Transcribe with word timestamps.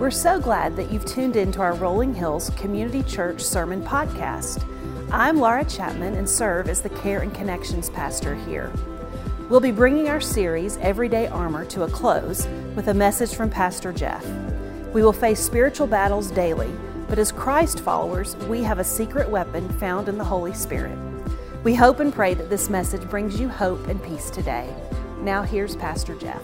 We're 0.00 0.10
so 0.10 0.40
glad 0.40 0.76
that 0.76 0.90
you've 0.90 1.04
tuned 1.04 1.36
in 1.36 1.52
to 1.52 1.60
our 1.60 1.74
Rolling 1.74 2.14
Hills 2.14 2.48
Community 2.56 3.02
Church 3.02 3.42
Sermon 3.42 3.82
Podcast. 3.82 4.64
I'm 5.12 5.36
Laura 5.38 5.62
Chapman 5.62 6.14
and 6.14 6.26
serve 6.26 6.70
as 6.70 6.80
the 6.80 6.88
Care 6.88 7.20
and 7.20 7.34
Connections 7.34 7.90
Pastor 7.90 8.34
here. 8.34 8.72
We'll 9.50 9.60
be 9.60 9.72
bringing 9.72 10.08
our 10.08 10.18
series, 10.18 10.78
Everyday 10.78 11.26
Armor, 11.26 11.66
to 11.66 11.82
a 11.82 11.90
close 11.90 12.46
with 12.74 12.88
a 12.88 12.94
message 12.94 13.34
from 13.34 13.50
Pastor 13.50 13.92
Jeff. 13.92 14.24
We 14.94 15.02
will 15.02 15.12
face 15.12 15.38
spiritual 15.38 15.86
battles 15.86 16.30
daily, 16.30 16.72
but 17.06 17.18
as 17.18 17.30
Christ 17.30 17.80
followers, 17.80 18.36
we 18.48 18.62
have 18.62 18.78
a 18.78 18.84
secret 18.84 19.28
weapon 19.28 19.68
found 19.68 20.08
in 20.08 20.16
the 20.16 20.24
Holy 20.24 20.54
Spirit. 20.54 20.98
We 21.62 21.74
hope 21.74 22.00
and 22.00 22.10
pray 22.10 22.32
that 22.32 22.48
this 22.48 22.70
message 22.70 23.02
brings 23.10 23.38
you 23.38 23.50
hope 23.50 23.86
and 23.86 24.02
peace 24.02 24.30
today. 24.30 24.74
Now, 25.18 25.42
here's 25.42 25.76
Pastor 25.76 26.14
Jeff. 26.14 26.40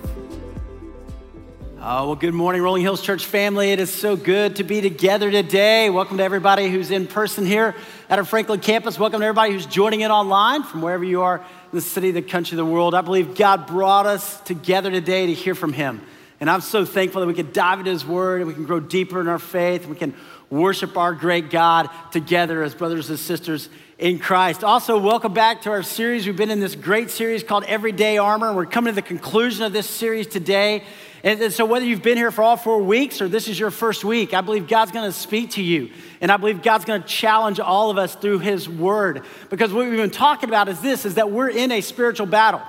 Uh, 1.86 2.03
well, 2.04 2.17
good 2.17 2.35
morning, 2.35 2.61
Rolling 2.61 2.82
Hills 2.82 3.00
Church 3.00 3.26
family. 3.26 3.71
It 3.71 3.79
is 3.79 3.93
so 3.93 4.17
good 4.17 4.57
to 4.57 4.64
be 4.64 4.81
together 4.81 5.31
today. 5.31 5.89
Welcome 5.89 6.17
to 6.17 6.25
everybody 6.25 6.68
who's 6.68 6.90
in 6.90 7.07
person 7.07 7.46
here 7.46 7.76
at 8.11 8.18
our 8.18 8.25
Franklin 8.25 8.59
campus. 8.59 8.99
Welcome 8.99 9.21
to 9.21 9.25
everybody 9.25 9.53
who's 9.53 9.67
joining 9.67 10.00
in 10.00 10.11
online 10.11 10.64
from 10.64 10.82
wherever 10.82 11.04
you 11.04 11.22
are 11.22 11.36
in 11.36 11.45
the 11.71 11.81
city, 11.81 12.11
the 12.11 12.22
country, 12.22 12.57
the 12.57 12.64
world. 12.64 12.93
I 12.93 13.03
believe 13.03 13.36
God 13.36 13.68
brought 13.68 14.04
us 14.04 14.40
together 14.40 14.90
today 14.90 15.26
to 15.26 15.32
hear 15.32 15.54
from 15.54 15.72
Him. 15.72 16.00
And 16.40 16.50
I'm 16.50 16.61
so 16.61 16.85
thankful 16.85 17.21
that 17.21 17.29
we 17.29 17.35
can 17.35 17.53
dive 17.53 17.79
into 17.79 17.93
His 17.93 18.04
Word 18.04 18.40
and 18.40 18.48
we 18.48 18.54
can 18.54 18.64
grow 18.64 18.81
deeper 18.81 19.21
in 19.21 19.29
our 19.29 19.39
faith 19.39 19.82
and 19.82 19.90
we 19.90 19.96
can 19.96 20.12
worship 20.50 20.96
our 20.96 21.14
great 21.14 21.50
God 21.50 21.89
together 22.11 22.64
as 22.64 22.75
brothers 22.75 23.11
and 23.11 23.18
sisters 23.18 23.68
in 23.96 24.18
Christ. 24.18 24.64
Also, 24.64 24.98
welcome 24.98 25.32
back 25.32 25.62
to 25.62 25.71
our 25.71 25.84
series. 25.84 26.26
We've 26.26 26.37
been 26.37 26.50
in 26.50 26.59
this 26.59 26.75
great 26.75 27.11
series 27.11 27.45
called 27.45 27.62
Everyday 27.62 28.18
Armor. 28.18 28.53
We're 28.53 28.67
coming 28.67 28.90
to 28.90 28.96
the 28.96 29.07
conclusion 29.07 29.64
of 29.64 29.73
this 29.73 29.89
series 29.89 30.26
today. 30.26 30.82
And, 31.26 31.53
so, 31.53 31.64
whether 31.64 31.85
you've 31.85 32.05
been 32.05 32.16
here 32.16 32.30
for 32.30 32.42
all 32.42 32.56
four 32.56 32.81
weeks 32.81 33.20
or 33.20 33.27
this 33.27 33.48
is 33.48 33.59
your 33.59 33.73
first 33.73 34.05
week, 34.05 34.33
I 34.33 34.42
believe 34.42 34.69
God's 34.69 34.92
gonna 34.92 35.11
speak 35.11 35.51
to 35.51 35.62
you. 35.62 35.91
And 36.20 36.31
I 36.31 36.37
believe 36.37 36.62
God's 36.62 36.84
gonna 36.84 37.03
challenge 37.03 37.59
all 37.59 37.91
of 37.91 37.98
us 37.98 38.14
through 38.14 38.39
His 38.39 38.69
Word. 38.69 39.25
Because 39.51 39.73
what 39.73 39.89
we've 39.89 39.97
been 39.97 40.09
talking 40.09 40.48
about 40.48 40.69
is 40.69 40.81
this 40.81 41.05
is 41.05 41.17
that 41.17 41.33
we're 41.33 41.48
in 41.48 41.73
a 41.73 41.81
spiritual 41.81 42.27
battle. 42.27 42.62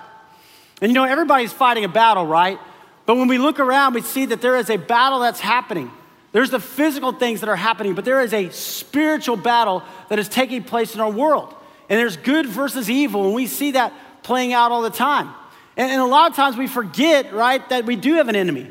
And 0.82 0.90
you 0.90 0.96
know, 0.96 1.04
everybody's 1.04 1.54
fighting 1.54 1.84
a 1.84 1.88
battle, 1.88 2.26
right? 2.26 2.58
But 3.06 3.18
when 3.18 3.28
we 3.28 3.38
look 3.38 3.60
around, 3.60 3.94
we 3.94 4.02
see 4.02 4.26
that 4.26 4.42
there 4.42 4.58
is 4.58 4.72
a 4.72 4.78
battle 4.78 5.20
that's 5.20 5.40
happening. 5.40 5.92
There's 6.32 6.50
the 6.50 6.60
physical 6.60 7.12
things 7.12 7.42
that 7.42 7.50
are 7.50 7.56
happening, 7.56 7.94
but 7.94 8.06
there 8.06 8.22
is 8.22 8.34
a 8.34 8.50
spiritual 8.50 9.38
battle 9.38 9.84
that 10.10 10.18
is 10.18 10.28
taking 10.28 10.64
place 10.64 10.96
in 10.96 11.00
our 11.00 11.12
world. 11.12 11.54
And 11.90 12.00
there's 12.00 12.18
good 12.18 12.48
versus 12.48 12.90
evil, 12.90 13.28
and 13.28 13.36
we 13.36 13.46
see 13.46 13.72
that 13.74 13.94
playing 14.24 14.52
out 14.52 14.72
all 14.72 14.82
the 14.82 14.90
time. 14.90 15.32
And, 15.78 15.92
and 15.92 16.02
a 16.02 16.06
lot 16.06 16.30
of 16.30 16.36
times 16.36 16.58
we 16.58 16.68
forget, 16.68 17.32
right, 17.32 17.68
that 17.70 17.86
we 17.86 17.96
do 17.96 18.16
have 18.16 18.28
an 18.28 18.36
enemy. 18.36 18.70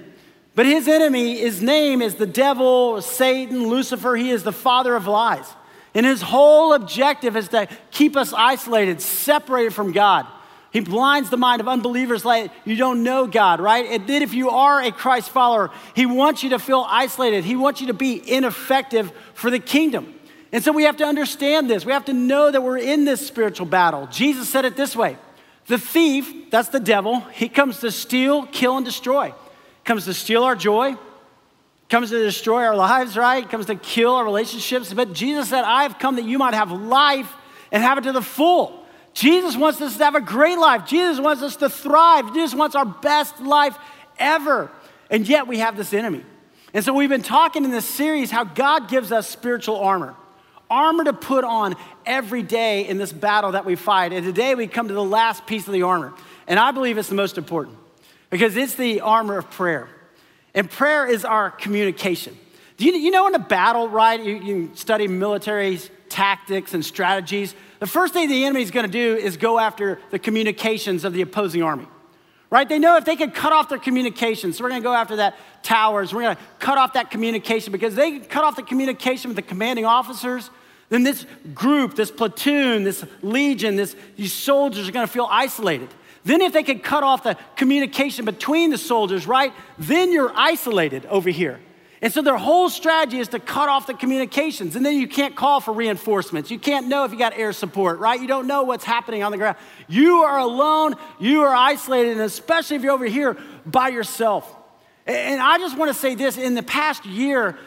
But 0.54 0.66
his 0.66 0.88
enemy, 0.88 1.38
his 1.38 1.62
name 1.62 2.02
is 2.02 2.16
the 2.16 2.26
devil, 2.26 3.00
Satan, 3.00 3.68
Lucifer. 3.68 4.16
He 4.16 4.30
is 4.30 4.42
the 4.42 4.52
father 4.52 4.94
of 4.96 5.06
lies. 5.06 5.46
And 5.94 6.04
his 6.04 6.20
whole 6.20 6.74
objective 6.74 7.36
is 7.36 7.48
to 7.48 7.68
keep 7.90 8.16
us 8.16 8.32
isolated, 8.32 9.00
separated 9.00 9.72
from 9.72 9.92
God. 9.92 10.26
He 10.72 10.80
blinds 10.80 11.30
the 11.30 11.38
mind 11.38 11.60
of 11.60 11.68
unbelievers 11.68 12.24
like 12.24 12.50
you 12.66 12.76
don't 12.76 13.02
know 13.02 13.26
God, 13.26 13.60
right? 13.60 13.86
And 13.86 14.06
then 14.06 14.20
if 14.20 14.34
you 14.34 14.50
are 14.50 14.82
a 14.82 14.90
Christ 14.90 15.30
follower, 15.30 15.70
he 15.94 16.04
wants 16.04 16.42
you 16.42 16.50
to 16.50 16.58
feel 16.58 16.84
isolated. 16.86 17.44
He 17.44 17.56
wants 17.56 17.80
you 17.80 17.86
to 17.86 17.94
be 17.94 18.20
ineffective 18.30 19.10
for 19.32 19.50
the 19.50 19.58
kingdom. 19.58 20.14
And 20.52 20.62
so 20.62 20.72
we 20.72 20.82
have 20.82 20.98
to 20.98 21.04
understand 21.04 21.70
this. 21.70 21.86
We 21.86 21.92
have 21.92 22.04
to 22.06 22.12
know 22.12 22.50
that 22.50 22.62
we're 22.62 22.78
in 22.78 23.04
this 23.04 23.26
spiritual 23.26 23.66
battle. 23.66 24.06
Jesus 24.08 24.48
said 24.48 24.64
it 24.64 24.76
this 24.76 24.94
way 24.94 25.16
the 25.66 25.78
thief, 25.78 26.50
that's 26.50 26.68
the 26.68 26.80
devil, 26.80 27.20
he 27.32 27.48
comes 27.48 27.80
to 27.80 27.90
steal, 27.90 28.46
kill, 28.46 28.76
and 28.76 28.86
destroy. 28.86 29.34
Comes 29.84 30.04
to 30.04 30.14
steal 30.14 30.42
our 30.44 30.56
joy, 30.56 30.96
comes 31.88 32.10
to 32.10 32.18
destroy 32.18 32.64
our 32.64 32.76
lives, 32.76 33.16
right? 33.16 33.48
Comes 33.48 33.66
to 33.66 33.76
kill 33.76 34.14
our 34.14 34.24
relationships. 34.24 34.92
But 34.92 35.12
Jesus 35.12 35.48
said, 35.48 35.62
I 35.62 35.84
have 35.84 35.98
come 35.98 36.16
that 36.16 36.24
you 36.24 36.38
might 36.38 36.54
have 36.54 36.72
life 36.72 37.32
and 37.70 37.82
have 37.82 37.98
it 37.98 38.02
to 38.02 38.12
the 38.12 38.22
full. 38.22 38.82
Jesus 39.14 39.56
wants 39.56 39.80
us 39.80 39.96
to 39.96 40.04
have 40.04 40.14
a 40.14 40.20
great 40.20 40.58
life. 40.58 40.86
Jesus 40.86 41.20
wants 41.20 41.42
us 41.42 41.56
to 41.56 41.70
thrive. 41.70 42.34
Jesus 42.34 42.54
wants 42.54 42.74
our 42.74 42.84
best 42.84 43.40
life 43.40 43.76
ever. 44.18 44.70
And 45.10 45.26
yet 45.26 45.46
we 45.46 45.58
have 45.58 45.76
this 45.76 45.94
enemy. 45.94 46.24
And 46.74 46.84
so 46.84 46.92
we've 46.92 47.08
been 47.08 47.22
talking 47.22 47.64
in 47.64 47.70
this 47.70 47.88
series 47.88 48.30
how 48.30 48.44
God 48.44 48.88
gives 48.88 49.12
us 49.12 49.28
spiritual 49.28 49.76
armor 49.76 50.14
armor 50.70 51.04
to 51.04 51.12
put 51.12 51.44
on 51.44 51.74
every 52.04 52.42
day 52.42 52.86
in 52.86 52.98
this 52.98 53.12
battle 53.12 53.52
that 53.52 53.64
we 53.64 53.76
fight. 53.76 54.12
And 54.12 54.24
today 54.24 54.54
we 54.54 54.66
come 54.66 54.88
to 54.88 54.94
the 54.94 55.04
last 55.04 55.46
piece 55.46 55.66
of 55.66 55.72
the 55.72 55.82
armor. 55.82 56.12
And 56.46 56.58
I 56.58 56.70
believe 56.70 56.98
it's 56.98 57.08
the 57.08 57.14
most 57.14 57.38
important 57.38 57.76
because 58.30 58.56
it's 58.56 58.74
the 58.74 59.00
armor 59.00 59.38
of 59.38 59.50
prayer. 59.50 59.88
And 60.54 60.70
prayer 60.70 61.06
is 61.06 61.24
our 61.24 61.50
communication. 61.50 62.36
Do 62.76 62.84
you, 62.84 62.92
you 62.92 63.10
know 63.10 63.26
in 63.26 63.34
a 63.34 63.40
battle, 63.40 63.88
right? 63.88 64.22
You, 64.22 64.36
you 64.36 64.70
study 64.74 65.08
military 65.08 65.78
tactics 66.08 66.74
and 66.74 66.84
strategies. 66.84 67.54
The 67.80 67.86
first 67.86 68.12
thing 68.12 68.28
the 68.28 68.44
enemy 68.44 68.62
is 68.62 68.70
going 68.70 68.86
to 68.86 68.92
do 68.92 69.16
is 69.16 69.36
go 69.36 69.58
after 69.58 69.98
the 70.10 70.18
communications 70.18 71.04
of 71.04 71.12
the 71.12 71.22
opposing 71.22 71.62
army 71.62 71.86
right? 72.50 72.68
They 72.68 72.78
know 72.78 72.96
if 72.96 73.04
they 73.04 73.16
can 73.16 73.30
cut 73.30 73.52
off 73.52 73.68
their 73.68 73.78
communications, 73.78 74.56
so 74.56 74.64
we're 74.64 74.70
gonna 74.70 74.82
go 74.82 74.94
after 74.94 75.16
that 75.16 75.36
towers, 75.62 76.14
we're 76.14 76.22
gonna 76.22 76.38
cut 76.58 76.78
off 76.78 76.92
that 76.94 77.10
communication 77.10 77.72
because 77.72 77.94
they 77.94 78.18
cut 78.20 78.44
off 78.44 78.56
the 78.56 78.62
communication 78.62 79.28
with 79.28 79.36
the 79.36 79.42
commanding 79.42 79.84
officers, 79.84 80.50
then 80.88 81.02
this 81.02 81.26
group, 81.54 81.96
this 81.96 82.10
platoon, 82.10 82.84
this 82.84 83.04
legion, 83.22 83.76
this, 83.76 83.96
these 84.16 84.32
soldiers 84.32 84.88
are 84.88 84.92
gonna 84.92 85.06
feel 85.06 85.28
isolated. 85.30 85.88
Then, 86.26 86.40
if 86.40 86.52
they 86.52 86.64
can 86.64 86.80
cut 86.80 87.04
off 87.04 87.22
the 87.22 87.38
communication 87.54 88.24
between 88.24 88.70
the 88.70 88.78
soldiers, 88.78 89.28
right, 89.28 89.52
then 89.78 90.10
you're 90.10 90.32
isolated 90.34 91.06
over 91.06 91.30
here. 91.30 91.60
And 92.06 92.12
so 92.12 92.22
their 92.22 92.36
whole 92.36 92.70
strategy 92.70 93.18
is 93.18 93.26
to 93.30 93.40
cut 93.40 93.68
off 93.68 93.88
the 93.88 93.94
communications. 93.94 94.76
And 94.76 94.86
then 94.86 94.94
you 94.94 95.08
can't 95.08 95.34
call 95.34 95.58
for 95.58 95.74
reinforcements. 95.74 96.52
You 96.52 96.58
can't 96.60 96.86
know 96.86 97.04
if 97.04 97.10
you 97.10 97.18
got 97.18 97.36
air 97.36 97.52
support, 97.52 97.98
right? 97.98 98.20
You 98.20 98.28
don't 98.28 98.46
know 98.46 98.62
what's 98.62 98.84
happening 98.84 99.24
on 99.24 99.32
the 99.32 99.38
ground. 99.38 99.56
You 99.88 100.18
are 100.18 100.38
alone, 100.38 100.94
you 101.18 101.42
are 101.42 101.52
isolated, 101.52 102.12
and 102.12 102.20
especially 102.20 102.76
if 102.76 102.84
you're 102.84 102.92
over 102.92 103.06
here 103.06 103.36
by 103.66 103.88
yourself. 103.88 104.48
And 105.04 105.40
I 105.42 105.58
just 105.58 105.76
want 105.76 105.88
to 105.88 105.98
say 105.98 106.14
this 106.14 106.38
in 106.38 106.54
the 106.54 106.62
past 106.62 107.04
year, 107.06 107.58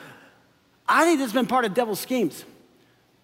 I 0.88 1.04
think 1.04 1.20
this 1.20 1.26
has 1.26 1.34
been 1.34 1.46
part 1.46 1.66
of 1.66 1.74
devil's 1.74 2.00
schemes. 2.00 2.46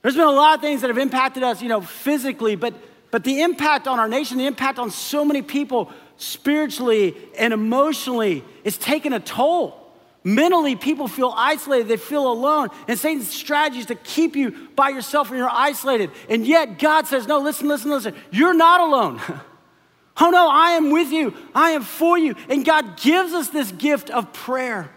There's 0.01 0.17
been 0.17 0.27
a 0.27 0.31
lot 0.31 0.55
of 0.55 0.61
things 0.61 0.81
that 0.81 0.89
have 0.89 0.97
impacted 0.97 1.43
us, 1.43 1.61
you 1.61 1.69
know, 1.69 1.79
physically, 1.79 2.57
but, 2.57 2.73
but 3.11 3.23
the 3.23 3.41
impact 3.41 3.87
on 3.87 3.99
our 3.99 4.09
nation, 4.09 4.37
the 4.37 4.47
impact 4.47 4.79
on 4.79 4.91
so 4.91 5.23
many 5.23 5.41
people 5.41 5.93
spiritually 6.17 7.15
and 7.37 7.53
emotionally 7.53 8.43
is 8.65 8.77
taking 8.77 9.13
a 9.13 9.21
toll. 9.21 9.84
Mentally, 10.27 10.75
people 10.75 11.07
feel 11.07 11.31
isolated, 11.37 11.87
they 11.87 11.97
feel 11.97 12.27
alone. 12.27 12.69
And 12.87 12.97
Satan's 12.97 13.29
strategy 13.29 13.81
is 13.81 13.85
to 13.85 13.95
keep 13.95 14.35
you 14.35 14.69
by 14.75 14.89
yourself 14.89 15.29
and 15.29 15.37
you're 15.37 15.47
isolated. 15.47 16.09
And 16.27 16.47
yet, 16.47 16.79
God 16.79 17.05
says, 17.05 17.27
No, 17.27 17.37
listen, 17.37 17.67
listen, 17.67 17.91
listen. 17.91 18.15
You're 18.31 18.55
not 18.55 18.81
alone. 18.81 19.21
oh, 20.17 20.29
no, 20.31 20.49
I 20.49 20.71
am 20.71 20.89
with 20.89 21.11
you, 21.11 21.35
I 21.53 21.71
am 21.71 21.83
for 21.83 22.17
you. 22.17 22.33
And 22.49 22.65
God 22.65 22.97
gives 22.97 23.33
us 23.33 23.49
this 23.49 23.71
gift 23.71 24.09
of 24.09 24.33
prayer. 24.33 24.89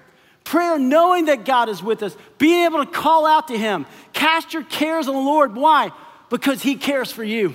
Prayer, 0.45 0.79
knowing 0.79 1.27
that 1.27 1.45
God 1.45 1.69
is 1.69 1.83
with 1.83 2.03
us, 2.03 2.17
being 2.39 2.65
able 2.65 2.83
to 2.83 2.91
call 2.91 3.27
out 3.27 3.49
to 3.49 3.59
Him, 3.59 3.85
cast 4.15 4.55
your 4.55 4.65
cares 4.65 5.09
on 5.09 5.15
the 5.15 5.21
Lord. 5.21 5.55
Why? 5.55 5.93
Because 6.31 6.63
He 6.63 6.77
cares 6.77 7.13
for 7.13 7.23
you 7.23 7.55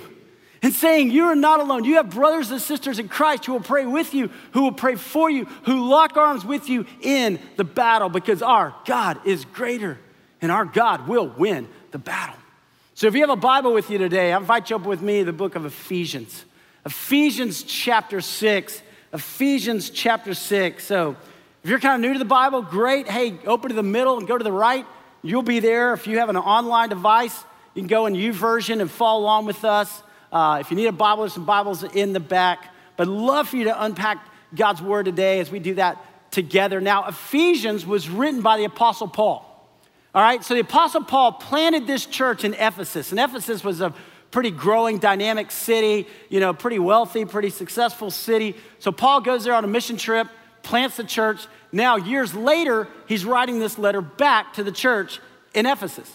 and 0.64 0.72
saying, 0.72 1.10
You 1.10 1.24
are 1.26 1.36
not 1.36 1.60
alone. 1.60 1.84
You 1.84 1.96
have 1.96 2.08
brothers 2.08 2.50
and 2.50 2.60
sisters 2.60 2.98
in 2.98 3.08
Christ 3.08 3.44
who 3.44 3.52
will 3.52 3.60
pray 3.60 3.84
with 3.84 4.14
you, 4.14 4.30
who 4.52 4.62
will 4.62 4.72
pray 4.72 4.94
for 4.94 5.28
you, 5.28 5.44
who 5.64 5.90
lock 5.90 6.16
arms 6.16 6.42
with 6.42 6.70
you 6.70 6.86
in 7.02 7.38
the 7.56 7.64
battle 7.64 8.08
because 8.08 8.40
our 8.40 8.74
God 8.86 9.20
is 9.26 9.44
greater 9.44 9.98
and 10.40 10.50
our 10.50 10.64
God 10.64 11.06
will 11.06 11.28
win 11.28 11.68
the 11.90 11.98
battle. 11.98 12.36
So 12.94 13.06
if 13.06 13.14
you 13.14 13.20
have 13.20 13.30
a 13.30 13.36
Bible 13.36 13.74
with 13.74 13.90
you 13.90 13.98
today, 13.98 14.32
I 14.32 14.38
invite 14.38 14.70
you 14.70 14.76
up 14.76 14.86
with 14.86 15.02
me 15.02 15.22
the 15.22 15.34
book 15.34 15.54
of 15.54 15.66
Ephesians. 15.66 16.46
Ephesians 16.86 17.62
chapter 17.62 18.22
6. 18.22 18.82
Ephesians 19.12 19.90
chapter 19.90 20.32
6. 20.32 20.82
So 20.82 21.14
if 21.62 21.68
you're 21.68 21.78
kind 21.78 22.02
of 22.02 22.08
new 22.08 22.14
to 22.14 22.18
the 22.18 22.24
Bible, 22.24 22.62
great. 22.62 23.06
Hey, 23.06 23.38
open 23.44 23.68
to 23.68 23.76
the 23.76 23.82
middle 23.82 24.16
and 24.16 24.26
go 24.26 24.38
to 24.38 24.44
the 24.44 24.52
right. 24.52 24.86
You'll 25.20 25.42
be 25.42 25.60
there. 25.60 25.92
If 25.92 26.06
you 26.06 26.20
have 26.20 26.30
an 26.30 26.38
online 26.38 26.88
device, 26.88 27.38
you 27.74 27.82
can 27.82 27.86
go 27.86 28.06
in 28.06 28.14
U 28.14 28.32
YouVersion 28.32 28.80
and 28.80 28.90
follow 28.90 29.20
along 29.20 29.44
with 29.44 29.62
us. 29.66 30.02
Uh, 30.34 30.58
if 30.60 30.72
you 30.72 30.76
need 30.76 30.86
a 30.86 30.92
Bible, 30.92 31.22
there's 31.22 31.32
some 31.32 31.46
Bibles 31.46 31.84
in 31.84 32.12
the 32.12 32.18
back. 32.18 32.74
But 32.96 33.06
I'd 33.06 33.14
love 33.14 33.48
for 33.48 33.56
you 33.56 33.64
to 33.64 33.84
unpack 33.84 34.26
God's 34.52 34.82
word 34.82 35.04
today 35.04 35.38
as 35.38 35.48
we 35.48 35.60
do 35.60 35.74
that 35.74 36.04
together. 36.32 36.80
Now, 36.80 37.06
Ephesians 37.06 37.86
was 37.86 38.08
written 38.10 38.42
by 38.42 38.56
the 38.58 38.64
Apostle 38.64 39.06
Paul. 39.06 39.50
All 40.12 40.22
right, 40.22 40.42
so 40.44 40.54
the 40.54 40.60
Apostle 40.60 41.04
Paul 41.04 41.32
planted 41.32 41.86
this 41.86 42.04
church 42.04 42.44
in 42.44 42.54
Ephesus, 42.54 43.10
and 43.12 43.20
Ephesus 43.20 43.62
was 43.64 43.80
a 43.80 43.94
pretty 44.32 44.50
growing, 44.50 44.98
dynamic 44.98 45.52
city, 45.52 46.08
you 46.28 46.40
know, 46.40 46.52
pretty 46.52 46.80
wealthy, 46.80 47.24
pretty 47.24 47.50
successful 47.50 48.10
city. 48.10 48.56
So 48.80 48.90
Paul 48.90 49.20
goes 49.20 49.44
there 49.44 49.54
on 49.54 49.62
a 49.62 49.68
mission 49.68 49.96
trip, 49.96 50.26
plants 50.64 50.96
the 50.96 51.04
church. 51.04 51.46
Now, 51.70 51.96
years 51.96 52.34
later, 52.34 52.88
he's 53.06 53.24
writing 53.24 53.60
this 53.60 53.78
letter 53.78 54.00
back 54.00 54.54
to 54.54 54.64
the 54.64 54.72
church 54.72 55.20
in 55.54 55.66
Ephesus. 55.66 56.12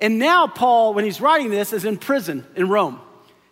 And 0.00 0.18
now, 0.18 0.46
Paul, 0.46 0.92
when 0.92 1.06
he's 1.06 1.20
writing 1.22 1.48
this, 1.48 1.72
is 1.72 1.86
in 1.86 1.96
prison 1.96 2.46
in 2.56 2.68
Rome. 2.68 3.00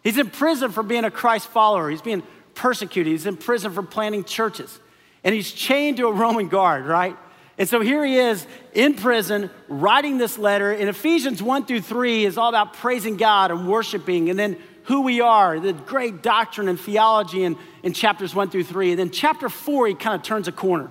He's 0.02 0.18
in 0.18 0.30
prison 0.30 0.70
for 0.70 0.82
being 0.82 1.04
a 1.04 1.10
Christ 1.10 1.48
follower. 1.48 1.90
He's 1.90 2.02
being 2.02 2.22
persecuted. 2.54 3.12
He's 3.12 3.26
in 3.26 3.36
prison 3.36 3.72
for 3.72 3.82
planting 3.82 4.24
churches. 4.24 4.80
And 5.24 5.34
he's 5.34 5.52
chained 5.52 5.98
to 5.98 6.08
a 6.08 6.12
Roman 6.12 6.48
guard, 6.48 6.86
right? 6.86 7.16
And 7.58 7.68
so 7.68 7.80
here 7.80 8.04
he 8.04 8.16
is 8.16 8.46
in 8.72 8.94
prison 8.94 9.50
writing 9.68 10.18
this 10.18 10.38
letter. 10.38 10.72
In 10.72 10.88
Ephesians 10.88 11.42
1 11.42 11.66
through 11.66 11.82
3 11.82 12.24
is 12.24 12.36
all 12.36 12.48
about 12.48 12.74
praising 12.74 13.16
God 13.16 13.50
and 13.50 13.68
worshiping, 13.68 14.30
and 14.30 14.38
then 14.38 14.56
who 14.84 15.02
we 15.02 15.20
are, 15.20 15.60
the 15.60 15.72
great 15.72 16.22
doctrine 16.22 16.68
and 16.68 16.80
theology 16.80 17.44
in, 17.44 17.56
in 17.82 17.92
chapters 17.92 18.34
1 18.34 18.50
through 18.50 18.64
3. 18.64 18.90
And 18.90 18.98
then 18.98 19.10
chapter 19.10 19.48
4, 19.48 19.88
he 19.88 19.94
kind 19.94 20.16
of 20.16 20.22
turns 20.22 20.48
a 20.48 20.52
corner. 20.52 20.90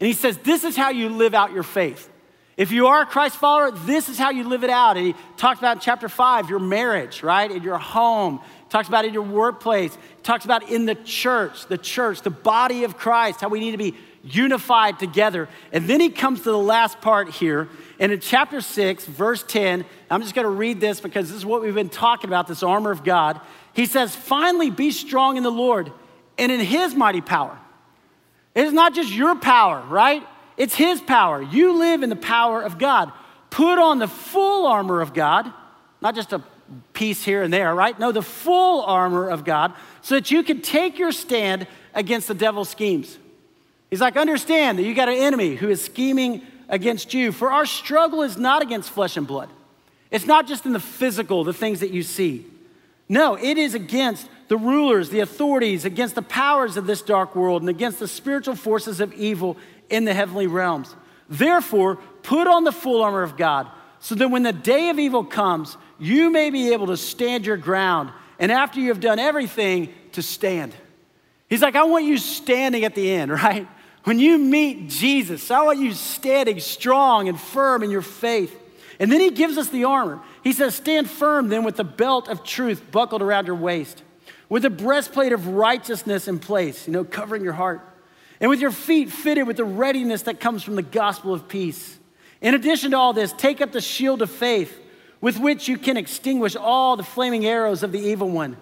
And 0.00 0.06
he 0.06 0.12
says, 0.12 0.36
This 0.38 0.64
is 0.64 0.76
how 0.76 0.90
you 0.90 1.08
live 1.08 1.32
out 1.32 1.52
your 1.52 1.62
faith. 1.62 2.10
If 2.56 2.70
you 2.70 2.86
are 2.86 3.02
a 3.02 3.06
Christ 3.06 3.36
follower, 3.36 3.72
this 3.72 4.08
is 4.08 4.16
how 4.16 4.30
you 4.30 4.44
live 4.44 4.62
it 4.62 4.70
out. 4.70 4.96
And 4.96 5.06
he 5.06 5.14
talks 5.36 5.58
about 5.58 5.78
in 5.78 5.80
chapter 5.80 6.08
5 6.08 6.48
your 6.48 6.60
marriage, 6.60 7.22
right? 7.22 7.50
In 7.50 7.62
your 7.62 7.78
home. 7.78 8.38
He 8.38 8.70
talks 8.70 8.86
about 8.86 9.04
in 9.04 9.12
your 9.12 9.24
workplace. 9.24 9.94
He 9.94 10.22
talks 10.22 10.44
about 10.44 10.70
in 10.70 10.86
the 10.86 10.94
church, 10.94 11.66
the 11.66 11.78
church, 11.78 12.22
the 12.22 12.30
body 12.30 12.84
of 12.84 12.96
Christ, 12.96 13.40
how 13.40 13.48
we 13.48 13.58
need 13.58 13.72
to 13.72 13.78
be 13.78 13.96
unified 14.22 14.98
together. 14.98 15.48
And 15.72 15.88
then 15.88 16.00
he 16.00 16.10
comes 16.10 16.40
to 16.42 16.50
the 16.50 16.58
last 16.58 17.00
part 17.00 17.28
here. 17.28 17.68
And 17.98 18.12
in 18.12 18.20
chapter 18.20 18.60
6, 18.60 19.04
verse 19.06 19.42
10, 19.42 19.84
I'm 20.10 20.22
just 20.22 20.34
going 20.34 20.44
to 20.44 20.50
read 20.50 20.80
this 20.80 21.00
because 21.00 21.28
this 21.28 21.36
is 21.36 21.46
what 21.46 21.60
we've 21.60 21.74
been 21.74 21.88
talking 21.88 22.30
about 22.30 22.46
this 22.46 22.62
armor 22.62 22.92
of 22.92 23.04
God. 23.04 23.40
He 23.72 23.86
says, 23.86 24.14
Finally, 24.14 24.70
be 24.70 24.92
strong 24.92 25.36
in 25.36 25.42
the 25.42 25.50
Lord 25.50 25.92
and 26.38 26.52
in 26.52 26.60
his 26.60 26.94
mighty 26.94 27.20
power. 27.20 27.58
It's 28.54 28.72
not 28.72 28.94
just 28.94 29.12
your 29.12 29.34
power, 29.34 29.82
right? 29.88 30.24
It's 30.56 30.74
his 30.74 31.00
power. 31.00 31.42
You 31.42 31.78
live 31.78 32.02
in 32.02 32.10
the 32.10 32.16
power 32.16 32.62
of 32.62 32.78
God. 32.78 33.12
Put 33.50 33.78
on 33.78 33.98
the 33.98 34.08
full 34.08 34.66
armor 34.66 35.00
of 35.00 35.14
God, 35.14 35.52
not 36.00 36.14
just 36.14 36.32
a 36.32 36.42
piece 36.92 37.24
here 37.24 37.42
and 37.42 37.52
there, 37.52 37.74
right? 37.74 37.98
No, 37.98 38.12
the 38.12 38.22
full 38.22 38.82
armor 38.82 39.28
of 39.28 39.44
God, 39.44 39.72
so 40.00 40.14
that 40.14 40.30
you 40.30 40.42
can 40.42 40.60
take 40.60 40.98
your 40.98 41.12
stand 41.12 41.66
against 41.94 42.28
the 42.28 42.34
devil's 42.34 42.68
schemes. 42.68 43.18
He's 43.90 44.00
like, 44.00 44.16
understand 44.16 44.78
that 44.78 44.82
you 44.82 44.94
got 44.94 45.08
an 45.08 45.16
enemy 45.16 45.54
who 45.54 45.68
is 45.68 45.84
scheming 45.84 46.42
against 46.68 47.14
you. 47.14 47.30
For 47.30 47.52
our 47.52 47.66
struggle 47.66 48.22
is 48.22 48.36
not 48.36 48.62
against 48.62 48.90
flesh 48.90 49.16
and 49.16 49.26
blood. 49.26 49.50
It's 50.10 50.26
not 50.26 50.46
just 50.48 50.66
in 50.66 50.72
the 50.72 50.80
physical, 50.80 51.44
the 51.44 51.52
things 51.52 51.80
that 51.80 51.90
you 51.90 52.02
see. 52.02 52.46
No, 53.08 53.34
it 53.34 53.58
is 53.58 53.74
against 53.74 54.28
the 54.48 54.56
rulers, 54.56 55.10
the 55.10 55.20
authorities, 55.20 55.84
against 55.84 56.14
the 56.14 56.22
powers 56.22 56.76
of 56.76 56.86
this 56.86 57.02
dark 57.02 57.36
world, 57.36 57.62
and 57.62 57.68
against 57.68 57.98
the 57.98 58.08
spiritual 58.08 58.56
forces 58.56 59.00
of 59.00 59.12
evil 59.12 59.56
in 59.90 60.04
the 60.04 60.14
heavenly 60.14 60.46
realms. 60.46 60.94
Therefore, 61.28 61.96
put 62.22 62.46
on 62.46 62.64
the 62.64 62.72
full 62.72 63.02
armor 63.02 63.22
of 63.22 63.36
God, 63.36 63.68
so 64.00 64.14
that 64.14 64.28
when 64.28 64.42
the 64.42 64.52
day 64.52 64.90
of 64.90 64.98
evil 64.98 65.24
comes, 65.24 65.76
you 65.98 66.30
may 66.30 66.50
be 66.50 66.72
able 66.72 66.88
to 66.88 66.96
stand 66.96 67.46
your 67.46 67.56
ground, 67.56 68.10
and 68.38 68.52
after 68.52 68.80
you 68.80 68.88
have 68.88 69.00
done 69.00 69.18
everything, 69.18 69.92
to 70.12 70.22
stand. 70.22 70.74
He's 71.48 71.62
like, 71.62 71.76
I 71.76 71.84
want 71.84 72.04
you 72.04 72.18
standing 72.18 72.84
at 72.84 72.94
the 72.94 73.10
end, 73.10 73.30
right? 73.42 73.68
When 74.04 74.18
you 74.18 74.38
meet 74.38 74.88
Jesus, 74.88 75.50
I 75.50 75.62
want 75.62 75.78
you 75.78 75.92
standing 75.92 76.60
strong 76.60 77.28
and 77.28 77.40
firm 77.40 77.82
in 77.82 77.90
your 77.90 78.02
faith. 78.02 78.54
And 79.00 79.10
then 79.10 79.20
he 79.20 79.30
gives 79.30 79.58
us 79.58 79.68
the 79.70 79.84
armor. 79.84 80.20
He 80.42 80.52
says, 80.52 80.74
Stand 80.74 81.10
firm 81.10 81.48
then 81.48 81.64
with 81.64 81.76
the 81.76 81.84
belt 81.84 82.28
of 82.28 82.44
truth 82.44 82.90
buckled 82.92 83.22
around 83.22 83.46
your 83.46 83.56
waist, 83.56 84.02
with 84.48 84.62
the 84.62 84.70
breastplate 84.70 85.32
of 85.32 85.48
righteousness 85.48 86.28
in 86.28 86.38
place, 86.38 86.86
you 86.86 86.92
know, 86.92 87.02
covering 87.02 87.42
your 87.42 87.54
heart, 87.54 87.80
and 88.44 88.50
with 88.50 88.60
your 88.60 88.70
feet 88.70 89.10
fitted 89.10 89.46
with 89.46 89.56
the 89.56 89.64
readiness 89.64 90.20
that 90.24 90.38
comes 90.38 90.62
from 90.62 90.76
the 90.76 90.82
gospel 90.82 91.32
of 91.32 91.48
peace. 91.48 91.98
In 92.42 92.54
addition 92.54 92.90
to 92.90 92.98
all 92.98 93.14
this, 93.14 93.32
take 93.32 93.62
up 93.62 93.72
the 93.72 93.80
shield 93.80 94.20
of 94.20 94.30
faith 94.30 94.78
with 95.22 95.38
which 95.38 95.66
you 95.66 95.78
can 95.78 95.96
extinguish 95.96 96.54
all 96.54 96.94
the 96.98 97.02
flaming 97.02 97.46
arrows 97.46 97.82
of 97.82 97.90
the 97.90 97.98
evil 97.98 98.28
one. 98.28 98.58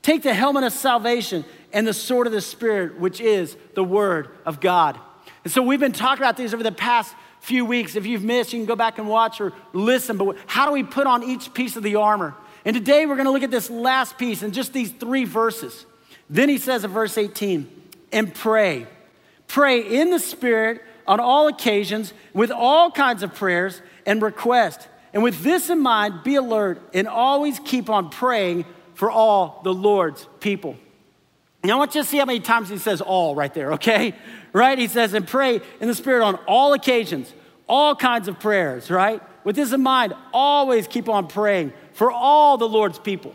Take 0.00 0.22
the 0.22 0.32
helmet 0.32 0.64
of 0.64 0.72
salvation 0.72 1.44
and 1.70 1.86
the 1.86 1.92
sword 1.92 2.26
of 2.26 2.32
the 2.32 2.40
Spirit, 2.40 2.98
which 2.98 3.20
is 3.20 3.58
the 3.74 3.84
word 3.84 4.30
of 4.46 4.58
God. 4.58 4.98
And 5.44 5.52
so 5.52 5.60
we've 5.60 5.78
been 5.78 5.92
talking 5.92 6.22
about 6.22 6.38
these 6.38 6.54
over 6.54 6.62
the 6.62 6.72
past 6.72 7.14
few 7.40 7.66
weeks. 7.66 7.94
If 7.94 8.06
you've 8.06 8.24
missed, 8.24 8.54
you 8.54 8.58
can 8.58 8.64
go 8.66 8.74
back 8.74 8.96
and 8.96 9.06
watch 9.06 9.38
or 9.42 9.52
listen. 9.74 10.16
But 10.16 10.38
how 10.46 10.64
do 10.64 10.72
we 10.72 10.82
put 10.82 11.06
on 11.06 11.22
each 11.22 11.52
piece 11.52 11.76
of 11.76 11.82
the 11.82 11.96
armor? 11.96 12.34
And 12.64 12.74
today 12.74 13.04
we're 13.04 13.16
going 13.16 13.26
to 13.26 13.32
look 13.32 13.42
at 13.42 13.50
this 13.50 13.68
last 13.68 14.16
piece 14.16 14.42
in 14.42 14.52
just 14.52 14.72
these 14.72 14.92
three 14.92 15.26
verses. 15.26 15.84
Then 16.30 16.48
he 16.48 16.56
says 16.56 16.84
in 16.84 16.90
verse 16.90 17.18
18, 17.18 17.70
and 18.12 18.34
pray. 18.34 18.86
Pray 19.48 19.80
in 19.80 20.10
the 20.10 20.18
Spirit 20.18 20.82
on 21.06 21.20
all 21.20 21.48
occasions 21.48 22.12
with 22.34 22.50
all 22.50 22.90
kinds 22.90 23.22
of 23.22 23.34
prayers 23.34 23.80
and 24.04 24.20
requests. 24.20 24.88
And 25.12 25.22
with 25.22 25.42
this 25.42 25.70
in 25.70 25.80
mind, 25.80 26.22
be 26.24 26.34
alert 26.34 26.80
and 26.92 27.08
always 27.08 27.58
keep 27.60 27.88
on 27.88 28.10
praying 28.10 28.64
for 28.94 29.10
all 29.10 29.60
the 29.64 29.72
Lord's 29.72 30.26
people. 30.40 30.76
Now, 31.64 31.74
I 31.74 31.78
want 31.78 31.94
you 31.94 32.02
to 32.02 32.08
see 32.08 32.18
how 32.18 32.24
many 32.24 32.40
times 32.40 32.68
he 32.68 32.78
says 32.78 33.00
all 33.00 33.34
right 33.34 33.52
there, 33.52 33.74
okay? 33.74 34.14
Right? 34.52 34.78
He 34.78 34.86
says, 34.86 35.12
and 35.12 35.28
pray 35.28 35.60
in 35.80 35.88
the 35.88 35.94
Spirit 35.94 36.24
on 36.24 36.36
all 36.46 36.72
occasions, 36.72 37.30
all 37.68 37.94
kinds 37.94 38.26
of 38.26 38.40
prayers, 38.40 38.90
right? 38.90 39.20
With 39.44 39.54
this 39.54 39.70
in 39.70 39.82
mind, 39.82 40.14
always 40.32 40.86
keep 40.86 41.10
on 41.10 41.26
praying 41.26 41.74
for 41.92 42.10
all 42.10 42.56
the 42.56 42.66
Lord's 42.66 42.98
people. 42.98 43.34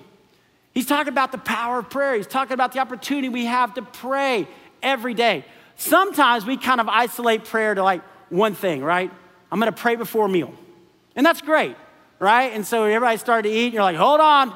He's 0.73 0.87
talking 0.87 1.13
about 1.13 1.31
the 1.31 1.37
power 1.37 1.77
of 1.77 1.91
prayer. 1.91 2.15
He's 2.15 2.25
talking 2.25 2.53
about 2.53 2.71
the 2.71 2.79
opportunity 2.79 3.29
we 3.29 3.45
have 3.45 3.75
to 3.75 3.83
pray 3.83 4.47
every 4.81 5.13
day. 5.13 5.45
Sometimes 5.81 6.45
we 6.45 6.57
kind 6.57 6.79
of 6.79 6.87
isolate 6.87 7.45
prayer 7.45 7.73
to 7.73 7.83
like 7.83 8.01
one 8.29 8.53
thing, 8.53 8.83
right? 8.83 9.11
I'm 9.51 9.59
gonna 9.59 9.71
pray 9.71 9.95
before 9.95 10.27
a 10.27 10.29
meal. 10.29 10.53
And 11.15 11.25
that's 11.25 11.41
great, 11.41 11.75
right? 12.19 12.53
And 12.53 12.65
so 12.65 12.83
everybody 12.83 13.17
started 13.17 13.49
to 13.49 13.55
eat, 13.55 13.73
you're 13.73 13.81
like, 13.81 13.97
hold 13.97 14.19
on, 14.19 14.55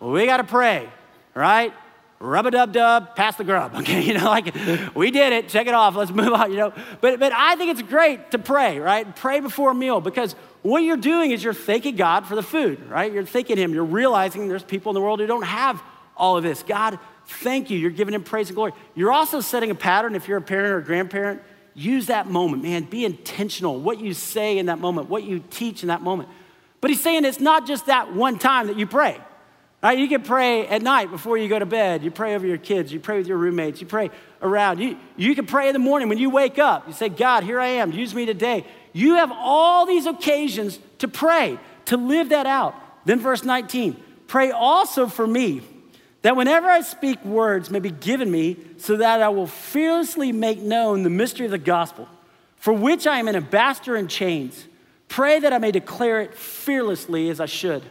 we 0.00 0.26
gotta 0.26 0.44
pray, 0.44 0.88
right? 1.34 1.72
rub 2.18 2.46
a 2.46 2.50
dub 2.50 2.72
dub, 2.72 3.14
pass 3.14 3.36
the 3.36 3.44
grub. 3.44 3.74
Okay, 3.86 4.02
you 4.02 4.14
know, 4.14 4.24
like 4.24 4.54
we 4.94 5.10
did 5.10 5.32
it, 5.32 5.48
check 5.48 5.66
it 5.66 5.74
off, 5.74 5.94
let's 5.96 6.10
move 6.10 6.32
on, 6.32 6.50
you 6.50 6.56
know. 6.56 6.72
But, 7.00 7.20
but 7.20 7.32
I 7.32 7.56
think 7.56 7.70
it's 7.70 7.82
great 7.82 8.32
to 8.32 8.38
pray, 8.38 8.78
right? 8.78 9.14
Pray 9.14 9.40
before 9.40 9.70
a 9.70 9.74
meal 9.74 10.00
because 10.00 10.34
what 10.62 10.80
you're 10.80 10.96
doing 10.96 11.30
is 11.30 11.44
you're 11.44 11.54
thanking 11.54 11.94
God 11.94 12.26
for 12.26 12.34
the 12.34 12.42
food, 12.42 12.88
right? 12.88 13.12
You're 13.12 13.24
thanking 13.24 13.56
Him. 13.56 13.72
You're 13.72 13.84
realizing 13.84 14.48
there's 14.48 14.64
people 14.64 14.90
in 14.90 14.94
the 14.94 15.00
world 15.00 15.20
who 15.20 15.26
don't 15.26 15.44
have 15.44 15.82
all 16.16 16.36
of 16.36 16.42
this. 16.42 16.62
God, 16.62 16.98
thank 17.26 17.70
you. 17.70 17.78
You're 17.78 17.90
giving 17.90 18.14
Him 18.14 18.22
praise 18.22 18.48
and 18.48 18.56
glory. 18.56 18.72
You're 18.94 19.12
also 19.12 19.40
setting 19.40 19.70
a 19.70 19.74
pattern 19.74 20.14
if 20.14 20.28
you're 20.28 20.38
a 20.38 20.42
parent 20.42 20.72
or 20.72 20.78
a 20.78 20.84
grandparent. 20.84 21.42
Use 21.74 22.06
that 22.06 22.26
moment, 22.26 22.62
man. 22.62 22.84
Be 22.84 23.04
intentional. 23.04 23.78
What 23.78 24.00
you 24.00 24.14
say 24.14 24.58
in 24.58 24.66
that 24.66 24.78
moment, 24.78 25.08
what 25.08 25.24
you 25.24 25.42
teach 25.50 25.82
in 25.82 25.88
that 25.88 26.02
moment. 26.02 26.28
But 26.80 26.90
He's 26.90 27.02
saying 27.02 27.24
it's 27.24 27.40
not 27.40 27.66
just 27.66 27.86
that 27.86 28.14
one 28.14 28.38
time 28.38 28.68
that 28.68 28.78
you 28.78 28.86
pray. 28.86 29.20
Right? 29.82 29.98
You 29.98 30.08
can 30.08 30.22
pray 30.22 30.66
at 30.66 30.82
night 30.82 31.10
before 31.10 31.36
you 31.38 31.48
go 31.48 31.58
to 31.58 31.66
bed. 31.66 32.02
You 32.02 32.10
pray 32.10 32.34
over 32.34 32.46
your 32.46 32.58
kids. 32.58 32.92
You 32.92 32.98
pray 32.98 33.18
with 33.18 33.28
your 33.28 33.36
roommates. 33.36 33.80
You 33.80 33.86
pray 33.86 34.10
around. 34.42 34.80
You, 34.80 34.96
you 35.16 35.34
can 35.34 35.46
pray 35.46 35.68
in 35.68 35.74
the 35.74 35.78
morning 35.78 36.08
when 36.08 36.18
you 36.18 36.30
wake 36.30 36.58
up. 36.58 36.88
You 36.88 36.92
say, 36.92 37.08
God, 37.08 37.44
here 37.44 37.60
I 37.60 37.68
am. 37.68 37.92
Use 37.92 38.14
me 38.14 38.26
today. 38.26 38.66
You 38.92 39.14
have 39.14 39.30
all 39.30 39.86
these 39.86 40.06
occasions 40.06 40.78
to 40.98 41.08
pray, 41.08 41.58
to 41.84 41.96
live 41.96 42.30
that 42.30 42.46
out. 42.46 42.74
Then, 43.04 43.20
verse 43.20 43.44
19 43.44 44.02
pray 44.26 44.50
also 44.50 45.06
for 45.06 45.24
me, 45.24 45.62
that 46.26 46.34
whenever 46.34 46.68
I 46.68 46.80
speak, 46.80 47.24
words 47.24 47.70
may 47.70 47.78
be 47.78 47.92
given 47.92 48.28
me, 48.28 48.56
so 48.78 48.96
that 48.96 49.22
I 49.22 49.28
will 49.28 49.46
fearlessly 49.46 50.32
make 50.32 50.58
known 50.58 51.04
the 51.04 51.08
mystery 51.08 51.46
of 51.46 51.52
the 51.52 51.58
gospel, 51.58 52.08
for 52.56 52.72
which 52.72 53.06
I 53.06 53.20
am 53.20 53.28
an 53.28 53.36
ambassador 53.36 53.94
in 53.94 54.08
chains. 54.08 54.66
Pray 55.06 55.38
that 55.38 55.52
I 55.52 55.58
may 55.58 55.70
declare 55.70 56.20
it 56.20 56.34
fearlessly 56.34 57.30
as 57.30 57.38
I 57.38 57.46
should. 57.46 57.84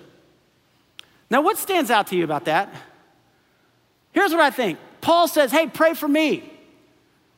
Now, 1.30 1.44
what 1.44 1.58
stands 1.58 1.90
out 1.90 2.08
to 2.08 2.18
you 2.18 2.26
about 2.26 2.44
that? 2.44 2.68
Here's 4.12 4.32
what 4.32 4.42
I 4.42 4.50
think 4.50 4.80
Paul 5.00 5.30
says, 5.30 5.54
Hey, 5.54 5.68
pray 5.68 5.94
for 5.94 6.10
me, 6.10 6.44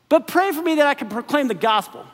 but 0.08 0.26
pray 0.26 0.50
for 0.50 0.62
me 0.62 0.74
that 0.74 0.86
I 0.88 0.94
can 0.94 1.08
proclaim 1.08 1.46
the 1.46 1.54
gospel. 1.54 2.04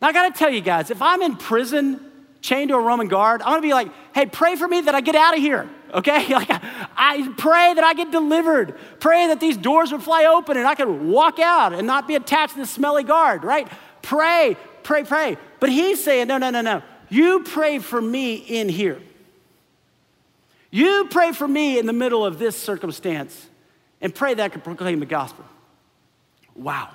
Now, 0.00 0.06
I 0.06 0.12
gotta 0.12 0.38
tell 0.38 0.50
you 0.50 0.60
guys, 0.60 0.92
if 0.92 1.02
I'm 1.02 1.20
in 1.20 1.34
prison, 1.34 1.98
chained 2.42 2.68
to 2.68 2.76
a 2.76 2.80
Roman 2.80 3.08
guard, 3.08 3.42
I'm 3.42 3.54
gonna 3.54 3.62
be 3.62 3.74
like, 3.74 3.90
Hey, 4.14 4.26
pray 4.26 4.54
for 4.54 4.68
me 4.68 4.82
that 4.82 4.94
I 4.94 5.00
get 5.00 5.16
out 5.16 5.34
of 5.34 5.40
here, 5.40 5.68
okay? 5.94 6.26
Like, 6.34 6.50
I 6.50 7.32
pray 7.38 7.74
that 7.74 7.84
I 7.84 7.94
get 7.94 8.10
delivered. 8.10 8.76
Pray 9.00 9.28
that 9.28 9.40
these 9.40 9.56
doors 9.56 9.92
would 9.92 10.02
fly 10.02 10.24
open 10.26 10.56
and 10.56 10.66
I 10.66 10.74
could 10.74 10.88
walk 10.88 11.38
out 11.38 11.72
and 11.72 11.86
not 11.86 12.08
be 12.08 12.16
attached 12.16 12.54
to 12.54 12.60
the 12.60 12.66
smelly 12.66 13.04
guard, 13.04 13.44
right? 13.44 13.68
Pray, 14.02 14.56
pray, 14.82 15.04
pray. 15.04 15.38
But 15.60 15.70
he's 15.70 16.02
saying, 16.02 16.26
No, 16.28 16.38
no, 16.38 16.50
no, 16.50 16.60
no. 16.60 16.82
You 17.08 17.42
pray 17.44 17.78
for 17.78 18.00
me 18.00 18.34
in 18.34 18.68
here. 18.68 19.00
You 20.70 21.06
pray 21.08 21.32
for 21.32 21.46
me 21.46 21.78
in 21.78 21.86
the 21.86 21.92
middle 21.92 22.26
of 22.26 22.38
this 22.38 22.56
circumstance 22.56 23.46
and 24.00 24.12
pray 24.12 24.34
that 24.34 24.42
I 24.42 24.48
can 24.48 24.60
proclaim 24.60 24.98
the 24.98 25.06
gospel. 25.06 25.44
Wow. 26.54 26.90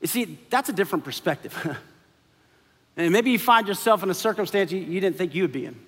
You 0.00 0.06
see, 0.06 0.38
that's 0.50 0.68
a 0.68 0.72
different 0.72 1.04
perspective. 1.04 1.78
and 2.96 3.12
maybe 3.12 3.30
you 3.30 3.38
find 3.38 3.66
yourself 3.66 4.02
in 4.02 4.10
a 4.10 4.14
circumstance 4.14 4.70
you, 4.70 4.78
you 4.78 5.00
didn't 5.00 5.16
think 5.16 5.34
you 5.34 5.42
would 5.42 5.52
be 5.52 5.66
in. 5.66 5.85